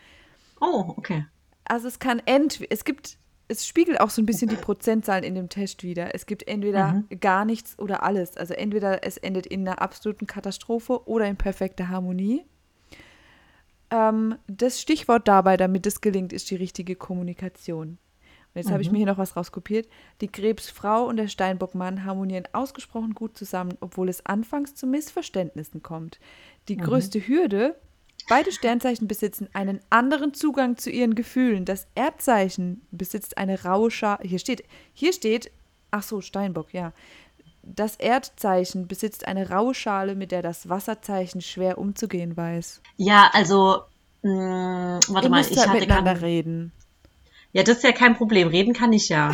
Oh, 0.60 0.94
okay. 0.96 1.26
Also 1.64 1.88
es 1.88 1.98
kann 1.98 2.20
entweder, 2.26 2.70
es 2.70 2.84
gibt, 2.84 3.16
es 3.48 3.66
spiegelt 3.66 4.00
auch 4.00 4.10
so 4.10 4.20
ein 4.20 4.26
bisschen 4.26 4.48
die 4.48 4.56
Prozentzahlen 4.56 5.24
in 5.24 5.34
dem 5.34 5.48
Test 5.48 5.82
wieder. 5.82 6.14
Es 6.14 6.26
gibt 6.26 6.46
entweder 6.46 6.92
mhm. 6.92 7.20
gar 7.20 7.44
nichts 7.46 7.78
oder 7.78 8.02
alles. 8.02 8.36
Also 8.36 8.54
entweder 8.54 9.04
es 9.06 9.16
endet 9.16 9.46
in 9.46 9.66
einer 9.66 9.80
absoluten 9.80 10.26
Katastrophe 10.26 11.08
oder 11.08 11.26
in 11.26 11.36
perfekter 11.36 11.88
Harmonie. 11.88 12.44
Ähm, 13.90 14.36
das 14.48 14.80
Stichwort 14.80 15.26
dabei, 15.28 15.56
damit 15.56 15.86
es 15.86 16.02
gelingt, 16.02 16.32
ist 16.32 16.50
die 16.50 16.56
richtige 16.56 16.94
Kommunikation. 16.94 17.98
Und 18.52 18.58
jetzt 18.58 18.68
mhm. 18.68 18.72
habe 18.72 18.82
ich 18.82 18.90
mir 18.90 18.98
hier 18.98 19.06
noch 19.06 19.18
was 19.18 19.36
rauskopiert. 19.36 19.88
Die 20.20 20.28
Krebsfrau 20.28 21.04
und 21.04 21.16
der 21.16 21.28
Steinbockmann 21.28 22.04
harmonieren 22.04 22.48
ausgesprochen 22.52 23.14
gut 23.14 23.36
zusammen, 23.36 23.76
obwohl 23.80 24.08
es 24.08 24.26
anfangs 24.26 24.74
zu 24.74 24.88
Missverständnissen 24.88 25.82
kommt. 25.82 26.18
Die 26.68 26.76
mhm. 26.76 26.82
größte 26.82 27.20
Hürde, 27.20 27.76
beide 28.28 28.50
Sternzeichen 28.50 29.06
besitzen 29.06 29.48
einen 29.52 29.80
anderen 29.88 30.34
Zugang 30.34 30.76
zu 30.76 30.90
ihren 30.90 31.14
Gefühlen. 31.14 31.64
Das 31.64 31.86
Erdzeichen 31.94 32.82
besitzt 32.90 33.38
eine 33.38 33.62
raue 33.62 33.92
Schale. 33.92 34.26
Hier 34.26 34.40
steht, 34.40 34.64
hier 34.94 35.12
steht, 35.12 35.52
ach 35.92 36.02
so, 36.02 36.20
Steinbock, 36.20 36.74
ja. 36.74 36.92
Das 37.62 37.94
Erdzeichen 37.96 38.88
besitzt 38.88 39.28
eine 39.28 39.50
raue 39.50 39.74
Schale, 39.74 40.16
mit 40.16 40.32
der 40.32 40.42
das 40.42 40.68
Wasserzeichen 40.68 41.40
schwer 41.40 41.78
umzugehen 41.78 42.36
weiß. 42.36 42.82
Ja, 42.96 43.30
also, 43.32 43.82
mh, 44.22 44.32
mm, 44.32 45.00
warte 45.08 45.26
Ihr 45.26 45.30
mal, 45.30 45.40
ich 45.42 45.56
halt 45.56 45.68
hatte 45.68 45.78
miteinander 45.78 46.22
reden. 46.22 46.72
Ja, 47.52 47.62
das 47.62 47.78
ist 47.78 47.84
ja 47.84 47.92
kein 47.92 48.16
Problem. 48.16 48.48
Reden 48.48 48.74
kann 48.74 48.92
ich 48.92 49.08
ja. 49.08 49.32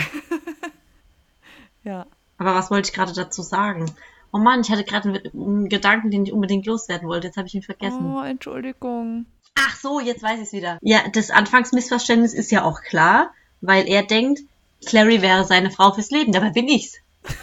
ja. 1.85 2.07
Aber 2.39 2.55
was 2.55 2.71
wollte 2.71 2.89
ich 2.89 2.95
gerade 2.95 3.13
dazu 3.13 3.43
sagen? 3.43 3.91
Oh 4.33 4.39
Mann, 4.39 4.61
ich 4.61 4.71
hatte 4.71 4.85
gerade 4.85 5.23
einen 5.33 5.69
Gedanken, 5.69 6.11
den 6.11 6.25
ich 6.25 6.33
unbedingt 6.33 6.67
loswerden 6.67 7.09
wollte. 7.09 7.29
Jetzt 7.29 7.37
habe 7.37 7.49
ich 7.49 7.55
ihn 7.55 7.63
vergessen. 7.63 8.15
Oh, 8.15 8.23
Entschuldigung. 8.23 9.27
Ach 9.55 9.77
so, 9.77 10.01
jetzt 10.01 10.23
weiß 10.23 10.39
ich 10.39 10.47
es 10.47 10.53
wieder. 10.53 10.79
Ja, 10.83 11.01
das 11.13 11.31
Anfangsmissverständnis 11.31 12.35
ist 12.35 12.51
ja 12.51 12.65
auch 12.65 12.83
klar, 12.83 13.31
weil 13.61 13.89
er 13.89 14.03
denkt, 14.03 14.41
Clary 14.85 15.23
wäre 15.23 15.45
seine 15.45 15.71
Frau 15.71 15.93
fürs 15.93 16.11
Leben. 16.11 16.33
Dabei 16.33 16.51
bin 16.51 16.69
ich's. 16.69 16.97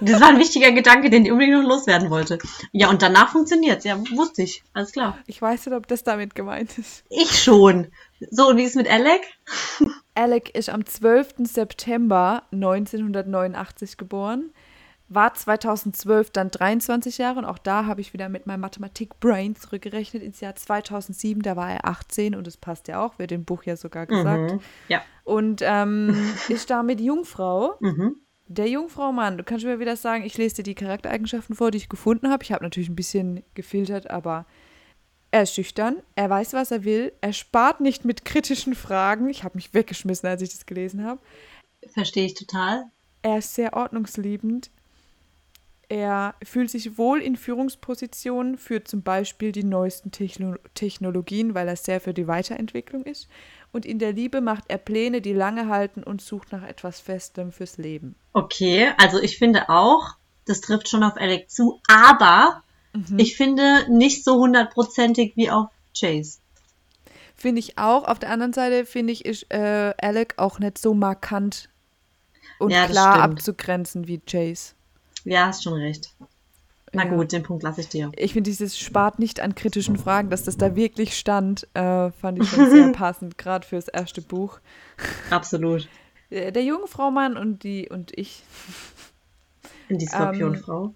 Das 0.00 0.20
war 0.20 0.30
ein 0.30 0.38
wichtiger 0.38 0.72
Gedanke, 0.72 1.10
den 1.10 1.26
ich 1.26 1.30
unbedingt 1.30 1.62
noch 1.62 1.68
loswerden 1.68 2.10
wollte. 2.10 2.38
Ja, 2.72 2.88
und 2.88 3.02
danach 3.02 3.30
funktioniert 3.30 3.84
Ja, 3.84 4.00
wusste 4.16 4.42
ich. 4.42 4.64
Alles 4.72 4.90
klar. 4.90 5.18
Ich 5.26 5.40
weiß 5.40 5.66
nicht, 5.66 5.76
ob 5.76 5.86
das 5.86 6.02
damit 6.02 6.34
gemeint 6.34 6.76
ist. 6.78 7.04
Ich 7.10 7.38
schon. 7.38 7.88
So, 8.30 8.48
und 8.48 8.56
wie 8.56 8.62
ist 8.62 8.70
es 8.70 8.76
mit 8.76 8.90
Alec? 8.90 9.22
Alec 10.14 10.54
ist 10.54 10.68
am 10.68 10.84
12. 10.84 11.34
September 11.44 12.42
1989 12.52 13.96
geboren, 13.96 14.52
war 15.08 15.34
2012 15.34 16.30
dann 16.30 16.50
23 16.50 17.18
Jahre 17.18 17.38
und 17.38 17.44
auch 17.44 17.58
da 17.58 17.86
habe 17.86 18.00
ich 18.00 18.12
wieder 18.12 18.28
mit 18.28 18.46
meinem 18.46 18.60
Mathematik-Brain 18.60 19.56
zurückgerechnet 19.56 20.22
ins 20.22 20.40
Jahr 20.40 20.54
2007, 20.54 21.42
da 21.42 21.56
war 21.56 21.70
er 21.70 21.86
18 21.86 22.34
und 22.34 22.46
das 22.46 22.56
passt 22.56 22.88
ja 22.88 23.04
auch, 23.04 23.18
wird 23.18 23.32
im 23.32 23.44
Buch 23.44 23.64
ja 23.64 23.76
sogar 23.76 24.06
gesagt. 24.06 24.52
Mhm. 24.52 24.60
Ja. 24.88 25.02
Und 25.24 25.60
ähm, 25.62 26.16
ist 26.48 26.70
damit 26.70 27.00
Jungfrau. 27.00 27.74
Mhm. 27.80 28.16
Der 28.48 28.68
Jungfrau 28.68 29.12
Mann, 29.12 29.38
du 29.38 29.44
kannst 29.44 29.64
mir 29.64 29.80
wieder 29.80 29.96
sagen, 29.96 30.24
ich 30.24 30.36
lese 30.36 30.56
dir 30.56 30.62
die 30.62 30.74
Charaktereigenschaften 30.74 31.56
vor, 31.56 31.70
die 31.70 31.78
ich 31.78 31.88
gefunden 31.88 32.30
habe. 32.30 32.42
Ich 32.42 32.52
habe 32.52 32.64
natürlich 32.64 32.90
ein 32.90 32.96
bisschen 32.96 33.42
gefiltert, 33.54 34.10
aber 34.10 34.46
er 35.32 35.42
ist 35.42 35.54
schüchtern, 35.54 35.96
er 36.14 36.30
weiß, 36.30 36.52
was 36.52 36.70
er 36.70 36.84
will, 36.84 37.12
er 37.22 37.32
spart 37.32 37.80
nicht 37.80 38.04
mit 38.04 38.24
kritischen 38.24 38.74
Fragen. 38.74 39.28
Ich 39.30 39.44
habe 39.44 39.56
mich 39.56 39.72
weggeschmissen, 39.74 40.28
als 40.28 40.42
ich 40.42 40.50
das 40.50 40.66
gelesen 40.66 41.04
habe. 41.04 41.20
Verstehe 41.92 42.26
ich 42.26 42.34
total. 42.34 42.84
Er 43.22 43.38
ist 43.38 43.54
sehr 43.54 43.72
ordnungsliebend. 43.72 44.70
Er 45.88 46.34
fühlt 46.44 46.70
sich 46.70 46.98
wohl 46.98 47.20
in 47.20 47.36
Führungspositionen 47.36 48.58
für 48.58 48.84
zum 48.84 49.02
Beispiel 49.02 49.52
die 49.52 49.64
neuesten 49.64 50.10
Techno 50.10 50.56
Technologien, 50.74 51.54
weil 51.54 51.68
er 51.68 51.76
sehr 51.76 52.00
für 52.00 52.14
die 52.14 52.26
Weiterentwicklung 52.26 53.04
ist. 53.04 53.28
Und 53.72 53.86
in 53.86 53.98
der 53.98 54.12
Liebe 54.12 54.42
macht 54.42 54.64
er 54.68 54.78
Pläne, 54.78 55.22
die 55.22 55.32
lange 55.32 55.68
halten 55.68 56.02
und 56.02 56.20
sucht 56.20 56.52
nach 56.52 56.62
etwas 56.62 57.00
Festem 57.00 57.52
fürs 57.52 57.78
Leben. 57.78 58.16
Okay, 58.34 58.92
also 58.98 59.18
ich 59.18 59.38
finde 59.38 59.70
auch, 59.70 60.16
das 60.46 60.60
trifft 60.60 60.88
schon 60.88 61.02
auf 61.02 61.16
Alec 61.16 61.50
zu, 61.50 61.80
aber 61.88 62.62
Mhm. 62.94 63.18
ich 63.18 63.36
finde 63.36 63.86
nicht 63.90 64.24
so 64.24 64.34
hundertprozentig 64.36 65.36
wie 65.36 65.50
auf 65.50 65.68
Chase. 65.98 66.38
Finde 67.36 67.58
ich 67.60 67.78
auch. 67.78 68.04
Auf 68.06 68.18
der 68.18 68.30
anderen 68.30 68.52
Seite 68.52 68.84
finde 68.86 69.12
ich, 69.12 69.24
ist 69.24 69.50
äh, 69.52 69.94
Alec 70.00 70.34
auch 70.36 70.58
nicht 70.58 70.78
so 70.78 70.94
markant 70.94 71.68
und 72.58 72.70
Ja, 72.70 72.86
klar 72.86 73.14
stimmt. 73.18 73.32
abzugrenzen 73.38 74.06
wie 74.06 74.18
Chase. 74.20 74.74
Ja, 75.24 75.46
hast 75.46 75.64
schon 75.64 75.74
recht. 75.74 76.14
Na 76.92 77.04
Ja. 77.04 77.10
gut, 77.10 77.32
den 77.32 77.42
Punkt 77.42 77.62
lasse 77.62 77.80
ich 77.80 77.88
dir. 77.88 78.12
Ich 78.16 78.34
finde, 78.34 78.50
dieses 78.50 78.78
spart 78.78 79.18
nicht 79.18 79.40
an 79.40 79.54
kritischen 79.54 79.96
Fragen, 79.96 80.28
dass 80.28 80.44
das 80.44 80.58
da 80.58 80.76
wirklich 80.76 81.16
stand, 81.18 81.66
äh, 81.74 82.10
fand 82.10 82.42
ich 82.42 82.48
schon 82.50 82.68
sehr 82.70 82.88
passend, 82.92 83.38
gerade 83.38 83.66
fürs 83.66 83.88
erste 83.88 84.20
Buch. 84.20 84.60
Absolut. 85.30 85.88
Äh, 86.28 86.52
Der 86.52 86.62
Jungfraumann 86.64 87.36
und 87.38 87.62
die 87.64 87.88
und 87.88 88.16
ich, 88.16 88.42
In 89.88 89.98
die 89.98 90.06
Skorpionfrau. 90.06 90.94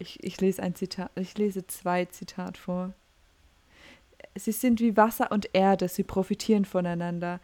Ich, 0.00 0.22
ich 0.24 0.40
lese 0.40 0.62
ein 0.62 0.74
Zitat, 0.74 1.10
ich 1.16 1.36
lese 1.38 1.66
zwei 1.66 2.04
Zitat 2.06 2.56
vor. 2.58 2.92
Sie 4.36 4.52
sind 4.52 4.80
wie 4.80 4.96
Wasser 4.96 5.30
und 5.32 5.50
Erde, 5.54 5.88
sie 5.88 6.04
profitieren 6.04 6.64
voneinander. 6.64 7.40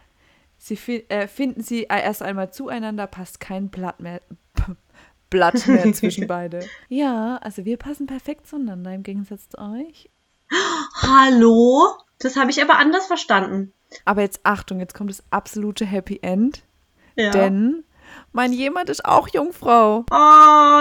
Sie 0.59 0.77
fi 0.77 1.05
äh, 1.09 1.27
finden 1.29 1.63
sie 1.63 1.83
erst 1.85 2.23
einmal 2.23 2.53
zueinander, 2.53 3.07
passt 3.07 3.41
kein 3.41 3.69
Blatt 3.69 4.01
mehr, 4.01 4.21
Blatt 5.31 5.67
mehr 5.67 5.93
zwischen 5.93 6.27
beide. 6.29 6.67
Ja, 6.89 7.37
also 7.43 7.65
wir 7.65 7.77
passen 7.77 8.07
perfekt 8.07 8.47
zueinander 8.47 8.95
im 8.95 9.03
Gegensatz 9.03 9.49
zu 9.49 9.59
euch. 9.59 10.09
Hallo? 11.03 11.89
Das 12.19 12.37
habe 12.37 12.51
ich 12.51 12.63
aber 12.63 12.79
anders 12.79 13.07
verstanden. 13.07 13.73
Aber 14.05 14.23
jetzt 14.23 14.41
Achtung, 14.45 14.81
jetzt 14.81 14.95
kommt 14.95 15.11
das 15.11 15.23
absolute 15.31 15.85
Happy 15.85 16.21
End, 16.23 16.63
Ja. 17.17 17.31
denn 17.31 17.85
mein 18.33 18.53
jemand 18.53 18.89
ist 18.89 19.05
auch 19.05 19.29
Jungfrau. 19.29 20.05
oh, 20.11 20.15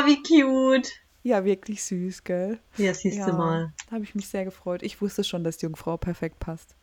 wie 0.05 0.21
cute. 0.23 0.89
Ja, 1.25 1.43
wirklich 1.43 1.83
süß, 1.83 2.23
gell? 2.23 2.59
Ja, 2.77 2.93
siehst 2.93 3.17
Ja, 3.17 3.25
du 3.25 3.33
mal. 3.33 3.73
da 3.89 3.95
habe 3.95 4.03
ich 4.03 4.13
mich 4.13 4.27
sehr 4.27 4.45
gefreut. 4.45 4.83
Ich 4.83 5.01
wusste 5.01 5.23
schon, 5.23 5.43
dass 5.43 5.57
die 5.57 5.65
Jungfrau 5.65 5.97
perfekt 5.97 6.39
passt. 6.39 6.75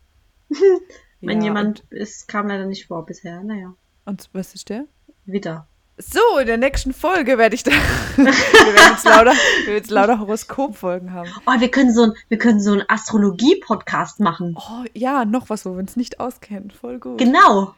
Wenn 1.20 1.38
Ja, 1.38 1.45
jemand 1.45 1.84
ist, 1.90 2.26
kam 2.26 2.49
leider 2.49 2.66
nicht 2.66 2.88
vor 2.88 3.07
bisher. 3.07 3.40
Naja, 3.45 3.74
Und, 4.05 4.28
was 4.32 4.55
ist 4.57 4.68
der? 4.68 4.86
wieder. 5.26 5.68
So, 5.97 6.38
in 6.40 6.49
der 6.49 6.57
nächsten 6.57 6.93
Folge 6.93 7.38
werde 7.38 7.55
ich 7.55 7.62
da. 7.62 7.70
wir 8.16 8.24
werden 8.24 8.93
jetzt 8.93 9.05
lauter, 9.05 9.32
wir 9.66 9.74
jetzt 9.74 9.90
lauter 9.93 10.18
Horoskopfolgen 10.18 11.12
haben. 11.12 11.30
Oh, 11.47 11.61
wir 11.61 11.70
können 11.70 11.95
so 11.95 12.03
ein, 12.07 12.12
wir 12.28 12.38
können 12.38 12.61
so 12.61 12.72
einen 12.72 12.82
Astrologie-Podcast 12.88 14.18
machen. 14.18 14.57
Oh, 14.59 14.84
ja, 14.95 15.24
noch 15.24 15.51
was, 15.51 15.64
wo 15.64 15.70
wir 15.72 15.78
uns 15.78 15.95
nicht 15.95 16.18
auskennen. 16.18 16.72
Voll 16.72 16.99
gut. 16.99 17.18
Genau. 17.18 17.74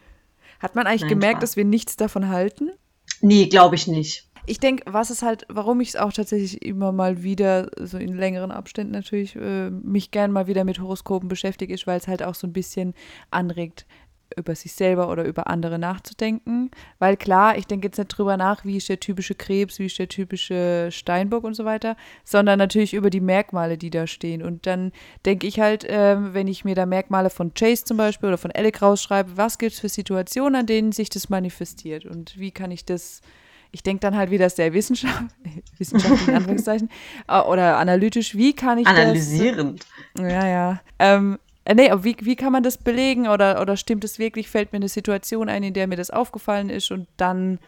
Hat 0.61 0.75
man 0.77 0.87
eigentlich 0.87 1.03
Nein, 1.03 1.11
gemerkt, 1.11 1.33
Spaß. 1.41 1.51
dass 1.51 1.57
wir 1.57 1.67
nichts 1.67 1.97
davon 1.97 2.29
halten? 2.31 2.71
Nee, 3.21 3.49
glaube 3.49 3.75
ich 3.75 3.87
nicht. 3.87 4.27
Ich 4.47 4.61
denke, 4.61 4.85
was 4.87 5.11
ist 5.11 5.23
halt, 5.23 5.47
warum 5.49 5.81
ich 5.81 5.89
es 5.89 5.97
auch 5.97 6.13
tatsächlich 6.13 6.63
immer 6.63 6.93
mal 6.93 7.23
wieder, 7.23 7.71
so 7.81 7.97
in 7.97 8.15
längeren 8.15 8.51
Abständen 8.51 8.93
natürlich, 8.93 9.37
äh, 9.37 9.71
mich 9.71 10.11
gern 10.11 10.33
mal 10.33 10.47
wieder 10.47 10.65
mit 10.65 10.81
Horoskopen 10.81 11.29
beschäftige, 11.29 11.73
ist, 11.73 11.87
weil 11.87 11.99
es 11.99 12.09
halt 12.09 12.23
auch 12.23 12.35
so 12.35 12.47
ein 12.47 12.53
bisschen 12.53 12.93
anregt, 13.31 13.87
über 14.37 14.55
sich 14.55 14.73
selber 14.73 15.11
oder 15.11 15.25
über 15.25 15.47
andere 15.47 15.79
nachzudenken. 15.79 16.71
Weil 16.99 17.17
klar, 17.17 17.57
ich 17.57 17.67
denke 17.67 17.87
jetzt 17.87 17.99
nicht 17.99 18.09
drüber 18.09 18.37
nach, 18.37 18.65
wie 18.65 18.77
ist 18.77 18.89
der 18.89 19.01
typische 19.01 19.35
Krebs, 19.35 19.79
wie 19.79 19.87
ist 19.87 19.99
der 19.99 20.09
typische 20.09 20.89
Steinbock 20.91 21.45
und 21.45 21.55
so 21.55 21.65
weiter, 21.65 21.97
sondern 22.25 22.59
natürlich 22.59 22.95
über 22.95 23.11
die 23.11 23.21
Merkmale, 23.21 23.79
die 23.79 23.91
da 23.91 24.07
stehen. 24.07 24.43
Und 24.43 24.67
dann 24.67 24.93
denke 25.25 25.47
ich 25.47 25.61
halt, 25.61 25.87
ähm, 25.89 26.35
wenn 26.35 26.49
ich 26.49 26.65
mir 26.65 26.75
da 26.75 26.85
Merkmale 26.85 27.31
von 27.31 27.55
Chase 27.55 27.85
zum 27.85 27.97
Beispiel 27.97 28.29
oder 28.29 28.39
von 28.39 28.53
Alec 28.53 28.83
rausschreibe, 28.83 29.37
was 29.37 29.59
gibt 29.59 29.73
es 29.73 29.81
für 29.81 29.89
Situationen, 29.89 30.57
an 30.57 30.67
denen 30.67 30.93
sich 30.93 31.09
das 31.09 31.29
manifestiert 31.29 32.05
und 32.05 32.39
wie 32.39 32.51
kann 32.51 32.71
ich 32.71 32.85
das 32.85 33.21
ich 33.75 33.83
denke 33.83 34.01
dann 34.01 34.17
halt 34.17 34.31
wieder 34.31 34.49
sehr 34.49 34.73
wissenschaft, 34.73 35.35
wissenschaftlich 35.79 36.29
in 36.29 36.35
Anführungszeichen, 36.37 36.89
äh, 37.27 37.41
oder 37.41 37.77
analytisch, 37.77 38.37
wie 38.37 38.55
kann 38.55 38.79
ich 38.79 38.87
Analysierend. 38.87 39.85
das. 40.15 40.23
Ja, 40.23 40.47
ja. 40.47 40.81
Ähm, 41.01 41.39
äh, 41.65 41.75
nee, 41.75 41.91
aber 41.91 42.05
wie, 42.05 42.17
wie 42.21 42.37
kann 42.37 42.53
man 42.53 42.63
das 42.63 42.79
belegen 42.79 43.27
oder, 43.27 43.61
oder 43.61 43.77
stimmt 43.77 44.05
es 44.05 44.21
wirklich, 44.21 44.49
fällt 44.49 44.73
mir 44.73 44.77
eine 44.77 44.89
Situation 44.89 45.49
ein, 45.49 45.65
in 45.65 45.75
der 45.75 45.89
mir 45.89 45.97
das 45.97 46.11
aufgefallen 46.11 46.71
ist 46.71 46.93
und 46.93 47.09
dann, 47.17 47.59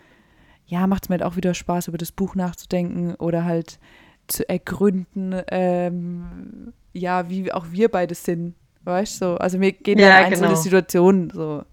ja, 0.66 0.86
macht 0.86 1.04
es 1.04 1.08
mir 1.08 1.14
halt 1.14 1.24
auch 1.24 1.34
wieder 1.34 1.54
Spaß, 1.54 1.88
über 1.88 1.98
das 1.98 2.12
Buch 2.12 2.36
nachzudenken 2.36 3.16
oder 3.16 3.44
halt 3.44 3.80
zu 4.28 4.48
ergründen, 4.48 5.34
ähm, 5.48 6.72
ja, 6.92 7.28
wie 7.28 7.52
auch 7.52 7.66
wir 7.72 7.90
beide 7.90 8.14
sind, 8.14 8.54
weißt 8.84 9.20
du? 9.20 9.24
So, 9.26 9.36
also 9.38 9.58
mir 9.58 9.72
gehen 9.72 9.98
Ja, 9.98 10.08
ja, 10.08 10.16
einzelne 10.26 10.48
genau. 10.48 10.60
Situationen 10.60 11.30
so 11.30 11.64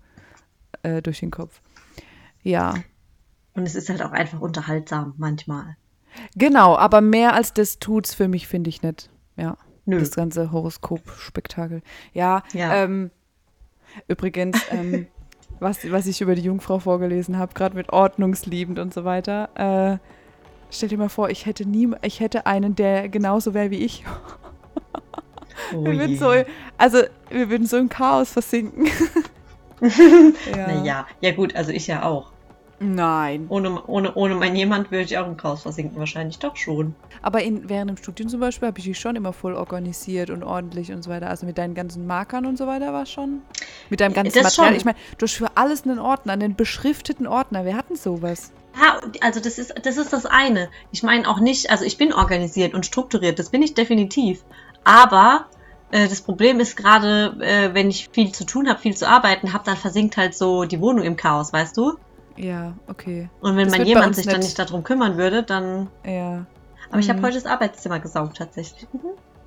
äh, 0.82 1.04
durch 1.04 1.20
den 1.20 1.30
Kopf. 1.30 1.62
Ja. 2.42 2.74
Und 3.56 3.66
es 3.66 3.76
ist 3.76 3.90
halt 3.90 4.02
auch 4.02 4.12
einfach 4.12 4.40
unterhaltsam 4.40 5.14
manchmal. 5.18 5.76
Genau, 6.36 6.76
aber 6.78 7.02
mehr 7.02 7.34
als 7.34 7.54
das 7.54 7.80
tut's 7.80 8.14
für 8.14 8.28
mich, 8.28 8.48
finde 8.48 8.70
ich 8.70 8.82
nicht. 8.82 9.10
Ja. 9.36 9.58
Nö. 9.86 10.00
Das 10.00 10.12
ganze 10.12 10.52
Horoskop-Spektakel. 10.52 11.82
Ja, 12.14 12.44
Ja. 12.54 12.76
Ähm, 12.76 13.12
übrigens, 14.08 14.60
ähm, 14.72 15.08
was, 15.60 15.92
was 15.92 16.08
ich 16.08 16.22
über 16.22 16.36
die 16.36 16.42
Jungfrau 16.42 16.80
vorgelesen 16.80 17.38
habe, 17.38 17.54
gerade 17.54 17.76
mit 17.76 17.92
ordnungsliebend 17.92 18.80
und 18.80 18.94
so 18.94 19.04
weiter. 19.04 19.50
Äh, 19.56 19.98
stell 20.72 20.90
dir 20.90 20.98
mal 20.98 21.10
vor, 21.10 21.30
ich 21.30 21.46
hätte 21.46 21.68
nie, 21.68 21.90
ich 22.02 22.20
hätte 22.20 22.46
einen, 22.46 22.76
der 22.76 23.10
genauso 23.10 23.54
wäre 23.54 23.72
wie 23.72 23.80
ich. 23.80 24.04
Oh 25.74 25.84
Wir 25.86 26.00
würden 26.00 26.18
so, 26.18 26.32
also 26.78 27.00
wir 27.30 27.50
würden 27.50 27.68
so 27.68 27.78
im 27.78 27.90
Chaos 27.90 28.32
versinken. 28.32 28.88
ja. 29.82 30.68
Naja, 30.68 31.08
ja 31.22 31.32
gut, 31.32 31.56
also 31.56 31.72
ich 31.72 31.88
ja 31.88 32.04
auch. 32.04 32.33
Nein. 32.84 33.46
Ohne, 33.50 33.82
ohne, 33.86 34.14
ohne 34.16 34.36
mein 34.36 34.56
jemand 34.56 34.92
würde 34.92 35.06
ich 35.06 35.18
auch 35.18 35.26
im 35.26 35.38
Chaos 35.38 35.62
versinken, 35.62 35.98
wahrscheinlich 35.98 36.40
doch 36.40 36.58
schon. 36.58 36.96
Aber 37.22 37.42
in, 37.42 37.70
während 37.70 37.90
dem 37.90 37.98
Studium 37.98 38.30
zum 38.30 38.40
Beispiel 38.40 38.68
habe 38.68 38.80
ich 38.80 38.86
dich 38.86 39.00
schon 39.00 39.16
immer 39.16 39.32
voll 39.32 39.56
organisiert 39.56 40.30
und 40.30 40.44
ordentlich 40.44 40.92
und 40.92 41.02
so 41.02 41.10
weiter. 41.10 41.30
Also 41.30 41.46
mit 41.46 41.58
deinen 41.58 41.76
ganzen 41.76 42.06
Markern 42.06 42.46
und 42.46 42.58
so 42.58 42.68
weiter 42.68 42.92
war 42.92 43.04
es 43.04 43.12
schon. 43.12 43.42
Mit 43.90 44.02
deinem 44.02 44.14
ganzen 44.14 44.34
Das 44.34 44.44
Material. 44.44 44.68
schon. 44.68 44.78
Ich 44.78 44.86
meine, 44.86 44.98
du 45.18 45.26
hast 45.26 45.34
für 45.34 45.56
alles 45.56 45.84
einen 45.84 46.00
Ordner, 46.00 46.34
einen 46.34 46.56
beschrifteten 46.56 47.26
Ordner. 47.26 47.66
Wir 47.66 47.78
hatten 47.78 47.96
sowas. 47.96 48.52
Ja, 48.76 49.00
also 49.22 49.40
das 49.40 49.58
ist, 49.60 49.74
das 49.84 49.98
ist 49.98 50.12
das 50.12 50.26
eine. 50.26 50.70
Ich 50.92 51.04
meine 51.04 51.28
auch 51.30 51.40
nicht, 51.40 51.70
also 51.70 51.86
ich 51.86 51.98
bin 51.98 52.12
organisiert 52.12 52.74
und 52.74 52.86
strukturiert, 52.86 53.40
das 53.40 53.50
bin 53.50 53.62
ich 53.62 53.76
definitiv. 53.76 54.44
Aber 54.84 55.46
äh, 55.92 56.08
das 56.08 56.22
Problem 56.22 56.60
ist 56.60 56.76
gerade, 56.76 57.38
äh, 57.40 57.74
wenn 57.74 57.90
ich 57.90 58.10
viel 58.12 58.32
zu 58.32 58.46
tun 58.46 58.68
habe, 58.68 58.80
viel 58.80 58.98
zu 58.98 59.08
arbeiten 59.08 59.54
habe, 59.54 59.64
dann 59.64 59.78
versinkt 59.78 60.18
halt 60.18 60.34
so 60.36 60.66
die 60.66 60.82
Wohnung 60.82 61.06
im 61.06 61.16
Chaos, 61.16 61.54
weißt 61.54 61.78
du? 61.78 61.98
Ja, 62.36 62.74
okay. 62.88 63.30
Und 63.42 63.56
wenn 63.58 63.68
Das 63.70 63.78
man 63.78 63.86
jemand 63.88 64.16
sich 64.16 64.26
dann 64.26 64.40
nicht- 64.40 64.58
darum 64.58 64.84
kümmern 64.84 65.18
würde, 65.18 65.44
dann. 65.44 65.90
Ja, 66.06 66.46
Aber 66.90 67.00
ich 67.00 67.10
habe 67.10 67.20
Mhm. 67.20 67.26
heute 67.26 67.36
das 67.36 67.46
Arbeitszimmer 67.46 68.00
gesaugt 68.00 68.38
tatsächlich. 68.38 68.88
Mhm. 68.94 69.00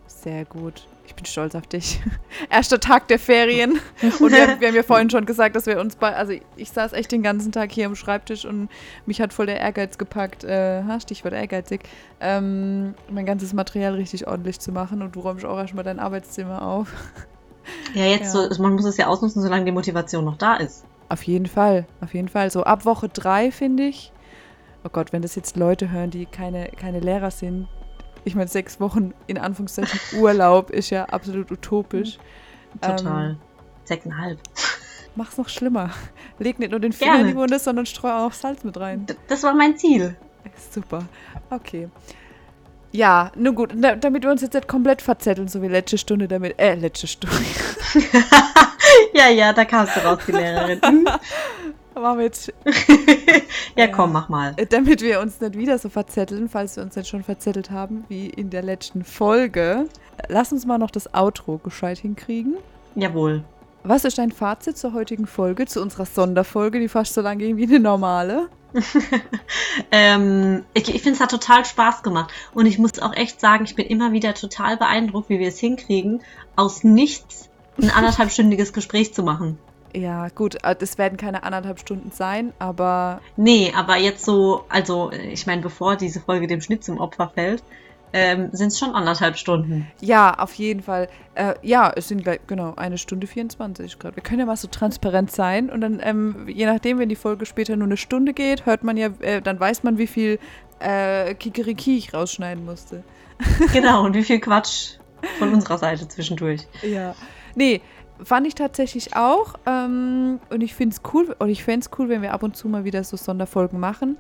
sehr 0.07 0.45
gut. 0.47 0.87
Ich 1.07 1.15
bin 1.15 1.25
stolz 1.25 1.55
auf 1.55 1.67
dich. 1.69 2.01
Erster 2.51 2.81
Tag 2.81 3.07
der 3.09 3.19
Ferien. 3.21 3.79
Und 4.03 4.33
wir, 4.33 4.49
haben- 4.49 4.61
wir 4.61 4.69
haben 4.69 4.75
ja 4.75 4.83
vorhin 4.83 5.09
schon 5.11 5.25
gesagt, 5.27 5.55
dass 5.55 5.67
wir 5.67 5.79
uns 5.81 5.95
bei. 5.95 6.15
Also 6.17 6.33
ich 6.57 6.71
saß 6.71 6.93
echt 6.95 7.13
den 7.13 7.23
ganzen 7.23 7.53
Tag 7.53 7.71
hier 7.71 7.87
am 7.87 7.95
Schreibtisch 7.95 8.45
und 8.45 8.69
mich 9.05 9.21
hat 9.21 9.33
voll 9.33 9.47
der 9.47 9.61
Ehrgeiz 9.61 9.99
gepackt. 9.99 10.43
Äh, 10.43 10.83
ha, 10.85 10.99
Stichwort 10.99 11.35
ehrgeizig. 11.35 11.83
Ähm, 12.21 12.95
mein 13.09 13.25
ganzes 13.27 13.53
Material 13.53 13.95
richtig 13.95 14.27
ordentlich 14.27 14.59
zu 14.59 14.73
machen. 14.73 15.01
Und 15.03 15.15
du 15.15 15.21
räumst 15.21 15.45
auch 15.45 15.59
erstmal 15.59 15.85
dein 15.85 16.01
Arbeitszimmer 16.01 16.63
auf. 16.63 16.93
Ja, 17.95 18.05
jetzt 18.07 18.35
Ja. 18.35 18.49
so, 18.53 18.63
man 18.63 18.73
muss 18.75 18.85
es 18.85 18.97
ja 18.97 19.07
ausnutzen, 19.07 19.43
solange 19.43 19.65
die 19.65 19.73
Motivation 19.73 20.25
noch 20.25 20.39
da 20.39 20.57
ist. 20.57 20.85
Auf 21.09 21.23
jeden 21.23 21.47
Fall, 21.47 21.87
auf 22.01 22.15
jeden 22.15 22.29
Fall. 22.29 22.51
So 22.51 22.65
ab 22.65 22.85
Woche 22.85 23.09
drei, 23.09 23.51
finde 23.51 23.85
ich. 23.85 24.13
oh 24.85 24.89
Gott, 24.89 25.13
wenn 25.13 25.23
das 25.23 25.35
jetzt 25.35 25.57
Leute 25.57 25.91
hören, 25.91 26.11
die 26.11 26.27
keine, 26.27 26.69
keine 26.71 27.01
Lehrer 27.01 27.31
sind, 27.31 27.69
ich 28.25 28.35
meine, 28.35 28.49
sechs 28.49 28.81
Wochen 28.81 29.15
in 29.29 29.39
Anführungszeichen 29.39 30.01
Urlaub 30.21 30.71
ist 30.71 30.91
ja 30.91 31.05
absolut 31.05 31.51
utopisch. 31.53 32.19
Total. 32.81 33.31
Ähm, 33.31 33.37
Sechseinhalb. 33.85 34.39
Mach's 35.15 35.39
noch 35.39 35.49
schlimmer. 35.49 35.91
Leg 36.39 36.59
nicht 36.59 36.73
nur 36.73 36.81
den 36.81 36.93
Finger 36.93 37.13
Gerne. 37.13 37.29
in 37.29 37.35
die 37.35 37.41
Wunde, 37.41 37.59
sondern 37.59 37.87
streu 37.87 38.11
auch 38.11 38.33
Salz 38.33 38.65
mit 38.65 38.79
rein. 38.79 39.07
Das 39.29 39.45
war 39.45 39.55
mein 39.55 39.79
Ziel. 39.79 40.17
Super. 40.71 41.05
Okay. 41.51 41.89
Ja, 42.97 43.31
nun 43.35 43.55
gut, 43.55 43.75
damit 43.77 44.23
wir 44.23 44.31
uns 44.31 44.41
jetzt 44.41 44.55
nicht 44.55 44.69
komplett 44.69 45.03
verzetteln, 45.03 45.49
so 45.49 45.61
wie 45.61 45.69
letzte 45.69 45.99
Stunde 45.99 46.29
damit. 46.29 46.59
Äh, 46.59 46.77
letzte 46.77 47.07
Stunde. 47.07 47.37
ja, 49.13 49.29
ja, 49.29 49.53
da 49.53 49.67
kamst 49.67 49.97
du 49.97 50.01
raus, 50.01 50.21
die 50.27 50.33
Lehrerin. 50.33 50.81
Machen 51.95 52.19
wir 52.19 52.25
jetzt. 52.25 52.51
ja, 53.77 53.89
komm, 53.89 54.13
mach 54.13 54.31
mal. 54.31 54.55
Damit 54.71 55.03
wir 55.03 55.21
uns 55.21 55.39
nicht 55.43 55.59
wieder 55.59 55.77
so 55.79 55.91
verzetteln, 55.91 56.49
falls 56.49 56.77
wir 56.77 56.85
uns 56.85 56.95
jetzt 56.95 57.11
schon 57.11 57.23
verzettelt 57.23 57.71
haben, 57.71 58.07
wie 58.09 58.29
in 58.29 58.49
der 58.49 58.63
letzten 58.63 59.05
Folge. 59.05 59.85
Lass 60.29 60.51
uns 60.53 60.65
mal 60.65 60.79
noch 60.79 60.91
das 60.91 61.13
Outro 61.13 61.59
gescheit 61.59 61.99
hinkriegen. 61.99 62.55
Jawohl. 62.95 63.45
Was 63.89 64.05
ist 64.05 64.19
dein 64.19 64.33
Fazit 64.33 64.77
zur 64.77 64.95
heutigen 64.95 65.29
Folge, 65.29 65.65
zu 65.67 65.81
unserer 65.81 66.07
Sonderfolge, 66.07 66.81
die 66.81 66.89
fast 66.89 67.15
so 67.15 67.21
lang 67.21 67.39
ging 67.39 67.57
wie 67.57 67.67
eine 67.67 67.79
normale? 67.79 68.49
ähm, 69.93 70.65
ich 70.75 70.93
ich 70.93 71.03
finde, 71.03 71.13
es 71.13 71.21
hat 71.21 71.31
total 71.31 71.65
Spaß 71.65 72.03
gemacht. 72.03 72.33
Und 72.53 72.67
ich 72.67 72.81
muss 72.81 72.99
auch 72.99 73.15
echt 73.15 73.41
sagen, 73.41 73.65
ich 73.65 73.77
bin 73.77 73.87
immer 73.87 74.11
wieder 74.11 74.35
total 74.35 74.77
beeindruckt, 74.77 75.29
wie 75.29 75.39
wir 75.39 75.47
es 75.47 75.61
hinkriegen, 75.61 76.21
aus 76.57 76.83
nichts 76.83 77.49
ein 77.81 77.91
anderthalbstündiges 77.91 78.73
Gespräch 78.73 79.15
zu 79.15 79.23
machen. 79.23 79.59
Ja, 79.95 80.29
gut, 80.29 80.59
das 80.63 80.95
äh, 80.97 80.99
werden 80.99 81.17
keine 81.17 81.43
anderthalb 81.43 81.79
Stunden 81.79 82.11
sein, 82.11 82.53
aber. 82.59 83.23
Nee, 83.39 83.73
aber 83.75 83.97
jetzt 83.97 84.27
so, 84.27 84.65
also 84.69 85.11
ich 85.11 85.47
meine, 85.47 85.63
bevor 85.63 85.97
diese 85.97 86.21
Folge 86.21 86.47
dem 86.47 86.61
Schnitt 86.61 86.85
zum 86.85 86.99
Opfer 86.99 87.31
fällt, 87.35 87.63
ähm, 88.17 88.49
sind 88.53 88.69
es 88.69 88.79
schon 88.79 88.95
anderthalb 88.95 89.37
Stunden. 89.37 89.87
Ja, 90.01 90.33
auf 90.39 90.55
jeden 90.55 90.83
Fall. 90.83 91.09
Äh, 91.35 91.55
ja, 91.61 91.93
es 91.95 92.09
sind 92.09 92.25
gleich, 92.25 92.41
genau, 92.47 92.75
eine 92.77 92.97
Stunde 92.97 93.27
24 93.27 93.99
gerade. 93.99 94.17
Wir 94.17 94.23
können 94.23 94.41
ja 94.41 94.47
mal 94.47 94.57
so 94.57 94.69
transparent 94.69 95.31
sein 95.31 95.69
und 95.69 95.83
dann, 95.83 96.01
ähm, 96.03 96.49
je 96.49 96.65
nachdem, 96.65 96.99
wenn 96.99 97.11
die 97.11 97.17
Folge 97.17 97.45
später 97.45 97.77
nur 97.77 97.87
eine 97.87 97.99
Stunde 97.99 98.33
geht, 98.33 98.65
hört 98.65 98.85
man 98.85 98.97
ja, 98.97 99.09
äh, 99.21 99.43
dann 99.43 99.61
weiß 99.61 99.83
man, 99.83 99.99
wie 99.99 100.07
viel 100.07 100.39
äh, 100.81 101.35
Kikeriki 101.35 101.99
ich 101.99 102.15
rausschneiden 102.15 102.65
musste. 102.65 103.05
genau, 103.75 104.07
und 104.07 104.15
wie 104.15 104.25
viel 104.25 104.41
Quatsch 104.41 104.95
von 105.39 105.53
unserer 105.53 105.77
Seite 105.77 106.09
zwischendurch. 106.09 106.63
Ja. 106.83 107.15
Nee, 107.55 107.83
fand 108.23 108.47
ich 108.47 108.55
tatsächlich 108.55 109.17
auch. 109.17 109.55
Ähm, 109.67 110.41
und 110.51 110.63
ich 110.63 110.75
finde 110.75 110.97
es 110.97 111.03
cool, 111.13 111.35
und 111.39 111.49
ich 111.49 111.65
fände 111.65 111.87
es 111.87 111.99
cool, 111.99 112.09
wenn 112.09 112.23
wir 112.23 112.33
ab 112.33 112.43
und 112.43 112.57
zu 112.57 112.69
mal 112.69 112.85
wieder 112.85 113.05
so 113.05 113.17
Sonderfolgen 113.17 113.79
machen. 113.79 114.17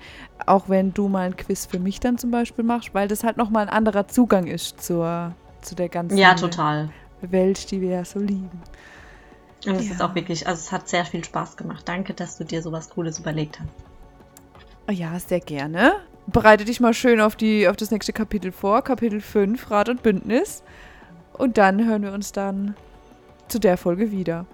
Auch 0.47 0.68
wenn 0.68 0.92
du 0.94 1.09
mal 1.09 1.26
ein 1.26 1.36
Quiz 1.36 1.66
für 1.66 1.78
mich 1.78 2.01
dann 2.01 2.18
zum 2.18 2.30
Beispiel 2.30 2.64
machst, 2.64 2.94
weil 2.94 3.09
das 3.09 3.24
halt 3.24 3.36
nochmal 3.36 3.64
ein 3.64 3.72
anderer 3.72 4.09
Zugang 4.09 4.47
ist 4.47 4.82
zur, 4.82 5.32
zu 5.62 5.74
der 5.74 5.88
ganzen 5.88 6.18
ja, 6.18 6.34
total. 6.34 6.90
Welt, 7.20 7.70
die 7.70 7.80
wir 7.80 7.90
ja 7.90 8.05
so 8.05 8.18
lieben. 8.18 8.51
Und 9.66 9.76
es 9.76 9.86
ja. 9.86 9.94
ist 9.94 10.03
auch 10.03 10.14
wirklich, 10.14 10.47
also 10.47 10.61
es 10.61 10.70
hat 10.70 10.88
sehr 10.88 11.05
viel 11.05 11.24
Spaß 11.24 11.57
gemacht. 11.57 11.88
Danke, 11.88 12.14
dass 12.14 12.38
du 12.38 12.44
dir 12.44 12.62
sowas 12.62 12.90
Cooles 12.90 13.18
überlegt 13.18 13.59
hast. 13.59 13.68
Oh 14.88 14.92
ja, 14.92 15.18
sehr 15.18 15.40
gerne. 15.40 15.94
Bereite 16.28 16.64
dich 16.64 16.80
mal 16.80 16.94
schön 16.94 17.20
auf, 17.20 17.36
die, 17.36 17.68
auf 17.68 17.76
das 17.76 17.90
nächste 17.90 18.12
Kapitel 18.12 18.53
vor, 18.53 18.82
Kapitel 18.82 19.20
5, 19.20 19.70
Rat 19.70 19.88
und 19.88 20.03
Bündnis. 20.03 20.62
Und 21.32 21.59
dann 21.59 21.84
hören 21.84 22.03
wir 22.03 22.12
uns 22.12 22.32
dann 22.32 22.74
zu 23.49 23.59
der 23.59 23.76
Folge 23.76 24.11
wieder. 24.11 24.47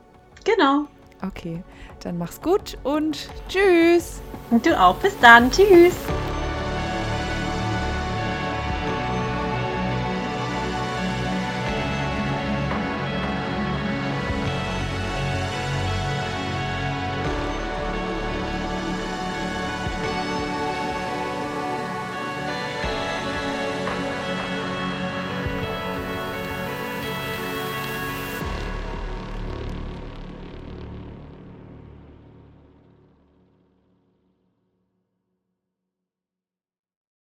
Genau. 0.44 0.86
Okay, 1.24 1.62
dann 2.00 2.18
mach's 2.18 2.40
gut 2.40 2.76
und 2.82 3.28
tschüss. 3.48 4.20
Und 4.50 4.66
du 4.66 4.78
auch. 4.78 4.96
Bis 4.96 5.18
dann. 5.20 5.50
Tschüss. 5.50 5.94